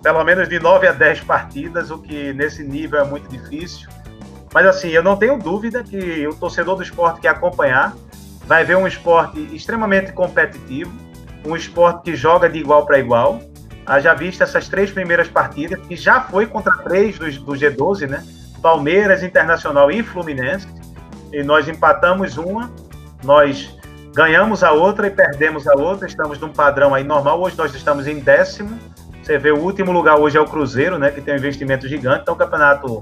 pelo 0.02 0.24
menos 0.24 0.50
de 0.50 0.60
9 0.60 0.88
a 0.88 0.92
10 0.92 1.22
partidas, 1.22 1.92
o 1.92 2.00
que 2.00 2.34
nesse 2.34 2.64
nível 2.64 3.00
é 3.00 3.04
muito 3.06 3.30
difícil. 3.30 3.88
Mas 4.52 4.66
assim, 4.66 4.90
eu 4.90 5.04
não 5.04 5.16
tenho 5.16 5.38
dúvida 5.38 5.84
que 5.84 6.28
o 6.28 6.34
torcedor 6.34 6.76
do 6.76 6.84
esporte 6.84 7.22
que 7.22 7.28
acompanhar 7.28 7.96
vai 8.46 8.66
ver 8.66 8.76
um 8.76 8.88
esporte 8.88 9.40
extremamente 9.56 10.12
competitivo, 10.12 10.92
um 11.46 11.56
esporte 11.56 12.02
que 12.04 12.16
joga 12.16 12.50
de 12.50 12.58
igual 12.58 12.86
para 12.86 12.98
igual. 12.98 13.40
Haja 13.86 14.14
visto 14.14 14.42
essas 14.42 14.68
três 14.68 14.92
primeiras 14.92 15.28
partidas, 15.28 15.80
que 15.88 15.96
já 15.96 16.22
foi 16.22 16.48
contra 16.48 16.76
três 16.80 17.20
do, 17.20 17.30
do 17.32 17.52
G12, 17.54 18.10
né? 18.10 18.26
Palmeiras, 18.62 19.22
Internacional 19.22 19.92
e 19.92 20.02
Fluminense. 20.02 20.68
E 21.32 21.44
nós 21.44 21.68
empatamos 21.68 22.38
uma 22.38 22.72
nós 23.24 23.76
ganhamos 24.14 24.64
a 24.64 24.72
outra 24.72 25.08
e 25.08 25.10
perdemos 25.10 25.68
a 25.68 25.74
outra, 25.74 26.08
estamos 26.08 26.40
num 26.40 26.50
padrão 26.50 26.94
aí 26.94 27.04
normal. 27.04 27.42
Hoje 27.42 27.58
nós 27.58 27.74
estamos 27.74 28.08
em 28.08 28.20
décimo. 28.20 28.78
Você 29.22 29.38
vê 29.38 29.52
o 29.52 29.58
último 29.58 29.92
lugar 29.92 30.20
hoje 30.20 30.38
é 30.38 30.42
o 30.42 30.46
Cruzeiro, 30.46 31.00
né, 31.00 31.10
que 31.10 31.20
tem 31.20 31.34
um 31.34 31.38
investimento 31.38 31.88
gigante. 31.88 32.22
Então, 32.22 32.36
o 32.36 32.38
campeonato 32.38 33.02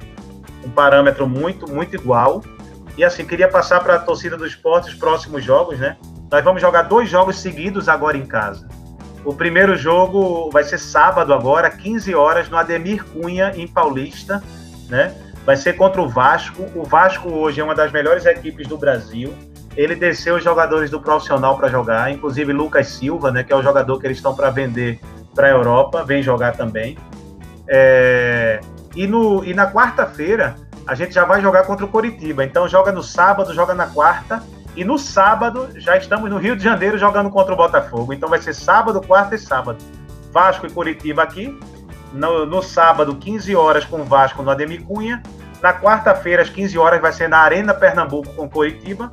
um 0.64 0.70
parâmetro 0.70 1.28
muito, 1.28 1.70
muito 1.70 1.96
igual. 1.96 2.42
E 2.98 3.04
assim, 3.04 3.26
queria 3.26 3.48
passar 3.48 3.82
para 3.82 3.96
a 3.96 4.00
torcida 4.00 4.38
do 4.38 4.46
esporte 4.46 4.90
os 4.90 4.96
próximos 4.96 5.44
jogos, 5.44 5.80
né? 5.80 5.98
Nós 6.32 6.44
vamos 6.44 6.62
jogar 6.62 6.84
dois 6.84 7.10
jogos 7.10 7.40
seguidos 7.40 7.90
agora 7.90 8.16
em 8.16 8.26
casa. 8.26 8.68
O 9.26 9.34
primeiro 9.34 9.76
jogo 9.76 10.50
vai 10.52 10.64
ser 10.64 10.78
sábado 10.78 11.34
agora, 11.34 11.70
15 11.70 12.14
horas, 12.14 12.50
no 12.50 12.58
Ademir 12.58 13.04
Cunha, 13.06 13.52
em 13.56 13.68
Paulista, 13.68 14.44
né? 14.88 15.14
Vai 15.46 15.58
ser 15.58 15.74
contra 15.74 16.02
o 16.02 16.08
Vasco. 16.08 16.64
O 16.76 16.84
Vasco 16.84 17.30
hoje 17.30 17.60
é 17.60 17.64
uma 17.64 17.74
das 17.74 17.92
melhores 17.92 18.26
equipes 18.26 18.68
do 18.68 18.78
Brasil 18.78 19.34
ele 19.76 19.96
desceu 19.96 20.36
os 20.36 20.44
jogadores 20.44 20.90
do 20.90 21.00
profissional 21.00 21.58
para 21.58 21.70
jogar, 21.70 22.12
inclusive 22.12 22.52
Lucas 22.52 22.88
Silva, 22.88 23.32
né, 23.32 23.44
que 23.44 23.54
é 23.54 23.56
o 23.56 23.62
jogador 23.62 24.00
que 24.00 24.08
eles 24.08 24.18
estão 24.18 24.36
para 24.36 24.50
vender 24.50 25.00
para 25.34 25.48
a 25.48 25.52
Europa, 25.52 26.04
vem 26.04 26.22
jogar 26.22 26.56
também. 26.56 26.98
É, 27.68 28.60
e, 28.96 29.08
no, 29.08 29.44
e 29.46 29.54
na 29.54 29.72
quarta-feira 29.72 30.56
a 30.86 30.96
gente 30.96 31.14
já 31.14 31.24
vai 31.24 31.42
jogar 31.42 31.64
contra 31.64 31.86
o 31.86 31.88
Coritiba. 31.88 32.44
Então 32.44 32.68
joga 32.68 32.92
no 32.92 33.04
sábado, 33.04 33.54
joga 33.54 33.74
na 33.74 33.88
quarta. 33.88 34.44
E 34.76 34.84
no 34.84 34.98
sábado 34.98 35.70
já 35.76 35.98
estamos 35.98 36.30
no 36.30 36.38
Rio 36.38 36.56
de 36.56 36.64
Janeiro 36.64 36.98
jogando 36.98 37.30
contra 37.30 37.54
o 37.54 37.58
Botafogo. 37.58 38.14
Então 38.14 38.30
vai 38.30 38.42
ser 38.42 38.54
sábado, 38.54 39.02
quarta 39.02 39.36
e 39.36 39.40
sábado. 39.40 39.78
Vasco 40.32 40.66
e 40.66 40.70
Coritiba 40.70 41.24
aqui. 41.24 41.58
No, 42.14 42.46
no 42.46 42.62
sábado, 42.62 43.16
15 43.16 43.56
horas 43.56 43.86
com 43.86 44.02
o 44.02 44.04
Vasco 44.04 44.44
no 44.44 44.50
Ademir 44.50 44.84
Cunha. 44.84 45.22
Na 45.62 45.74
quarta-feira, 45.74 46.42
às 46.42 46.50
15 46.50 46.78
horas, 46.78 47.00
vai 47.00 47.14
ser 47.14 47.30
na 47.30 47.38
Arena 47.38 47.74
Pernambuco 47.74 48.34
com 48.34 48.50
Coritiba. 48.50 49.12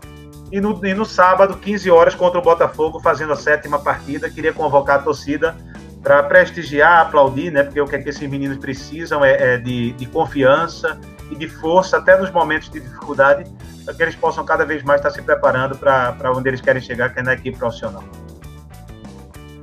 E 0.50 0.60
no, 0.60 0.84
e 0.84 0.94
no 0.94 1.04
sábado, 1.04 1.56
15 1.56 1.90
horas, 1.90 2.14
contra 2.14 2.38
o 2.38 2.42
Botafogo, 2.42 3.00
fazendo 3.00 3.32
a 3.32 3.36
sétima 3.36 3.78
partida. 3.78 4.30
Queria 4.30 4.52
convocar 4.52 5.00
a 5.00 5.02
torcida 5.02 5.54
para 6.02 6.22
prestigiar, 6.22 7.00
aplaudir, 7.00 7.50
né? 7.50 7.62
Porque 7.62 7.80
o 7.80 7.86
que, 7.86 7.96
é 7.96 7.98
que 7.98 8.08
esses 8.08 8.28
meninos 8.28 8.56
precisam 8.56 9.24
é, 9.24 9.54
é 9.54 9.58
de, 9.58 9.92
de, 9.92 10.06
confiança 10.06 10.98
e 11.30 11.36
de 11.36 11.48
força, 11.48 11.98
até 11.98 12.18
nos 12.18 12.30
momentos 12.30 12.70
de 12.70 12.80
dificuldade, 12.80 13.44
para 13.84 13.94
que 13.94 14.02
eles 14.02 14.14
possam 14.14 14.44
cada 14.44 14.64
vez 14.64 14.82
mais 14.82 15.00
estar 15.00 15.10
se 15.10 15.20
preparando 15.20 15.76
para 15.76 16.32
onde 16.34 16.48
eles 16.48 16.60
querem 16.60 16.80
chegar, 16.80 17.12
que 17.12 17.20
é 17.20 17.22
na 17.22 17.34
equipe 17.34 17.58
profissional. 17.58 18.04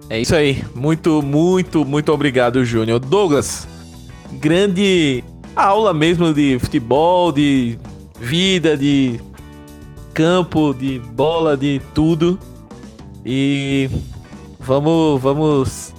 É 0.10 0.20
isso 0.20 0.36
aí. 0.36 0.64
Muito, 0.76 1.22
muito, 1.24 1.84
muito 1.84 2.12
obrigado, 2.12 2.64
Júnior. 2.64 3.00
Douglas, 3.00 3.68
grande 4.34 5.24
aula 5.56 5.94
mesmo 5.94 6.32
de 6.34 6.60
futebol, 6.60 7.32
de 7.32 7.80
vida, 8.20 8.78
de 8.78 9.20
campo, 10.16 10.74
de 10.74 10.98
bola, 10.98 11.56
de 11.56 11.82
tudo. 11.94 12.40
E 13.24 13.90
vamos, 14.60 15.22
vamos 15.22 15.94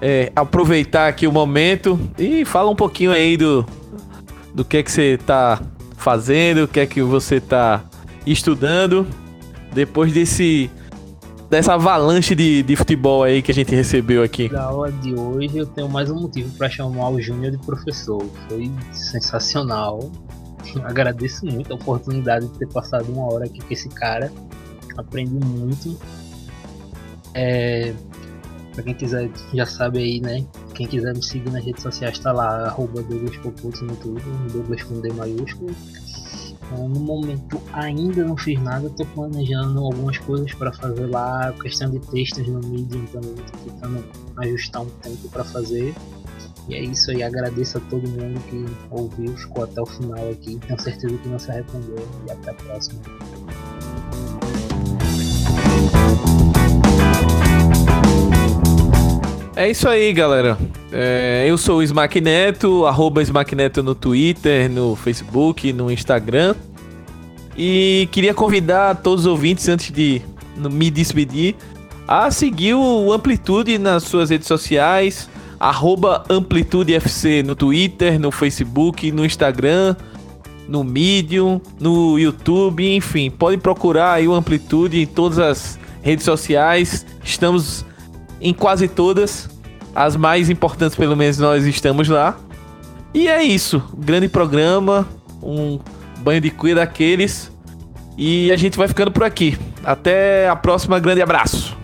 é, 0.00 0.32
aproveitar 0.34 1.06
aqui 1.06 1.26
o 1.26 1.32
momento 1.32 2.00
e 2.18 2.44
fala 2.44 2.70
um 2.70 2.74
pouquinho 2.74 3.12
aí 3.12 3.36
do, 3.36 3.64
do 4.54 4.64
que 4.64 4.78
é 4.78 4.82
que 4.82 4.90
você 4.90 5.14
está 5.14 5.60
fazendo, 5.96 6.64
o 6.64 6.68
que 6.68 6.80
é 6.80 6.86
que 6.86 7.02
você 7.02 7.36
está 7.36 7.84
estudando 8.26 9.06
depois 9.72 10.12
desse 10.12 10.70
dessa 11.50 11.74
avalanche 11.74 12.34
de, 12.34 12.62
de 12.62 12.76
futebol 12.76 13.22
aí 13.22 13.42
que 13.42 13.50
a 13.50 13.54
gente 13.54 13.74
recebeu 13.74 14.22
aqui. 14.22 14.50
Na 14.50 14.62
aula 14.62 14.90
de 14.90 15.12
hoje 15.12 15.58
eu 15.58 15.66
tenho 15.66 15.86
mais 15.86 16.10
um 16.10 16.18
motivo 16.18 16.50
para 16.56 16.70
chamar 16.70 17.10
o 17.10 17.20
Júnior 17.20 17.52
de 17.52 17.58
professor. 17.58 18.24
Foi 18.48 18.70
sensacional. 18.90 20.10
Agradeço 20.84 21.44
muito 21.46 21.72
a 21.72 21.76
oportunidade 21.76 22.46
de 22.46 22.58
ter 22.58 22.68
passado 22.68 23.10
uma 23.12 23.32
hora 23.32 23.44
aqui 23.44 23.60
com 23.60 23.72
esse 23.72 23.88
cara. 23.88 24.32
Aprendi 24.96 25.34
muito. 25.44 25.98
É, 27.34 27.94
pra 28.74 28.82
quem 28.82 28.94
quiser, 28.94 29.30
já 29.54 29.66
sabe 29.66 29.98
aí, 29.98 30.20
né? 30.20 30.44
Quem 30.74 30.86
quiser 30.86 31.14
me 31.14 31.22
seguir 31.22 31.50
nas 31.50 31.64
redes 31.64 31.82
sociais 31.82 32.18
tá 32.18 32.32
lá, 32.32 32.66
arroba 32.66 33.02
Douglas 33.02 33.36
Poputo 33.38 33.84
no 33.84 33.96
Twitter, 33.96 34.32
Douglas 34.52 34.82
com 34.82 35.00
D 35.00 35.12
maiúsculo. 35.12 35.74
É, 36.72 36.76
no 36.76 37.00
momento 37.00 37.60
ainda 37.72 38.24
não 38.24 38.36
fiz 38.36 38.60
nada, 38.60 38.88
tô 38.90 39.04
planejando 39.06 39.78
algumas 39.78 40.16
coisas 40.18 40.52
para 40.54 40.72
fazer 40.72 41.06
lá, 41.06 41.52
questão 41.60 41.90
de 41.90 41.98
textos 41.98 42.46
no 42.46 42.60
Medium 42.60 43.04
também, 43.06 43.34
tô 43.34 43.70
tentando 43.70 44.04
ajustar 44.38 44.82
um 44.82 44.90
tempo 45.02 45.28
para 45.28 45.44
fazer. 45.44 45.94
E 46.68 46.74
é 46.74 46.80
isso 46.80 47.10
aí, 47.10 47.22
agradeço 47.22 47.78
a 47.78 47.80
todo 47.80 48.08
mundo 48.08 48.40
que 48.48 48.64
ouviu, 48.90 49.36
ficou 49.36 49.64
até 49.64 49.80
o 49.80 49.86
final 49.86 50.30
aqui. 50.30 50.58
Tenho 50.66 50.80
certeza 50.80 51.18
que 51.18 51.28
não 51.28 51.38
se 51.38 51.50
arrependeu. 51.50 51.96
E 52.26 52.30
até 52.30 52.50
a 52.50 52.54
próxima. 52.54 53.00
É 59.56 59.70
isso 59.70 59.88
aí, 59.88 60.12
galera. 60.12 60.56
É, 60.92 61.44
eu 61.46 61.58
sou 61.58 61.78
o 61.78 61.82
Smack 61.82 62.20
Neto, 62.20 62.86
arroba 62.86 63.22
Smack 63.22 63.54
Neto 63.54 63.82
no 63.82 63.94
Twitter, 63.94 64.70
no 64.70 64.94
Facebook, 64.94 65.72
no 65.72 65.90
Instagram. 65.90 66.54
E 67.56 68.08
queria 68.12 68.32
convidar 68.32 68.96
todos 69.02 69.26
os 69.26 69.26
ouvintes, 69.26 69.68
antes 69.68 69.90
de 69.90 70.22
me 70.56 70.90
despedir, 70.90 71.56
a 72.06 72.30
seguir 72.30 72.74
o 72.74 73.12
Amplitude 73.12 73.78
nas 73.78 74.04
suas 74.04 74.30
redes 74.30 74.46
sociais 74.46 75.28
arroba 75.62 76.24
AmplitudeFC 76.28 77.44
no 77.44 77.54
Twitter, 77.54 78.18
no 78.18 78.32
Facebook, 78.32 79.12
no 79.12 79.24
Instagram, 79.24 79.94
no 80.66 80.82
Medium, 80.82 81.60
no 81.78 82.18
YouTube, 82.18 82.84
enfim, 82.96 83.30
pode 83.30 83.58
procurar 83.58 84.14
aí 84.14 84.26
o 84.26 84.34
Amplitude 84.34 85.00
em 85.00 85.06
todas 85.06 85.38
as 85.38 85.78
redes 86.02 86.24
sociais. 86.24 87.06
Estamos 87.22 87.86
em 88.40 88.52
quase 88.52 88.88
todas, 88.88 89.48
as 89.94 90.16
mais 90.16 90.50
importantes 90.50 90.96
pelo 90.96 91.16
menos 91.16 91.38
nós 91.38 91.64
estamos 91.64 92.08
lá. 92.08 92.36
E 93.14 93.28
é 93.28 93.40
isso, 93.44 93.80
grande 93.96 94.28
programa, 94.28 95.06
um 95.40 95.78
banho 96.18 96.40
de 96.40 96.50
cuia 96.50 96.74
daqueles. 96.74 97.52
E 98.18 98.50
a 98.50 98.56
gente 98.56 98.76
vai 98.76 98.88
ficando 98.88 99.12
por 99.12 99.22
aqui. 99.22 99.56
Até 99.84 100.48
a 100.48 100.56
próxima, 100.56 100.98
grande 100.98 101.22
abraço. 101.22 101.81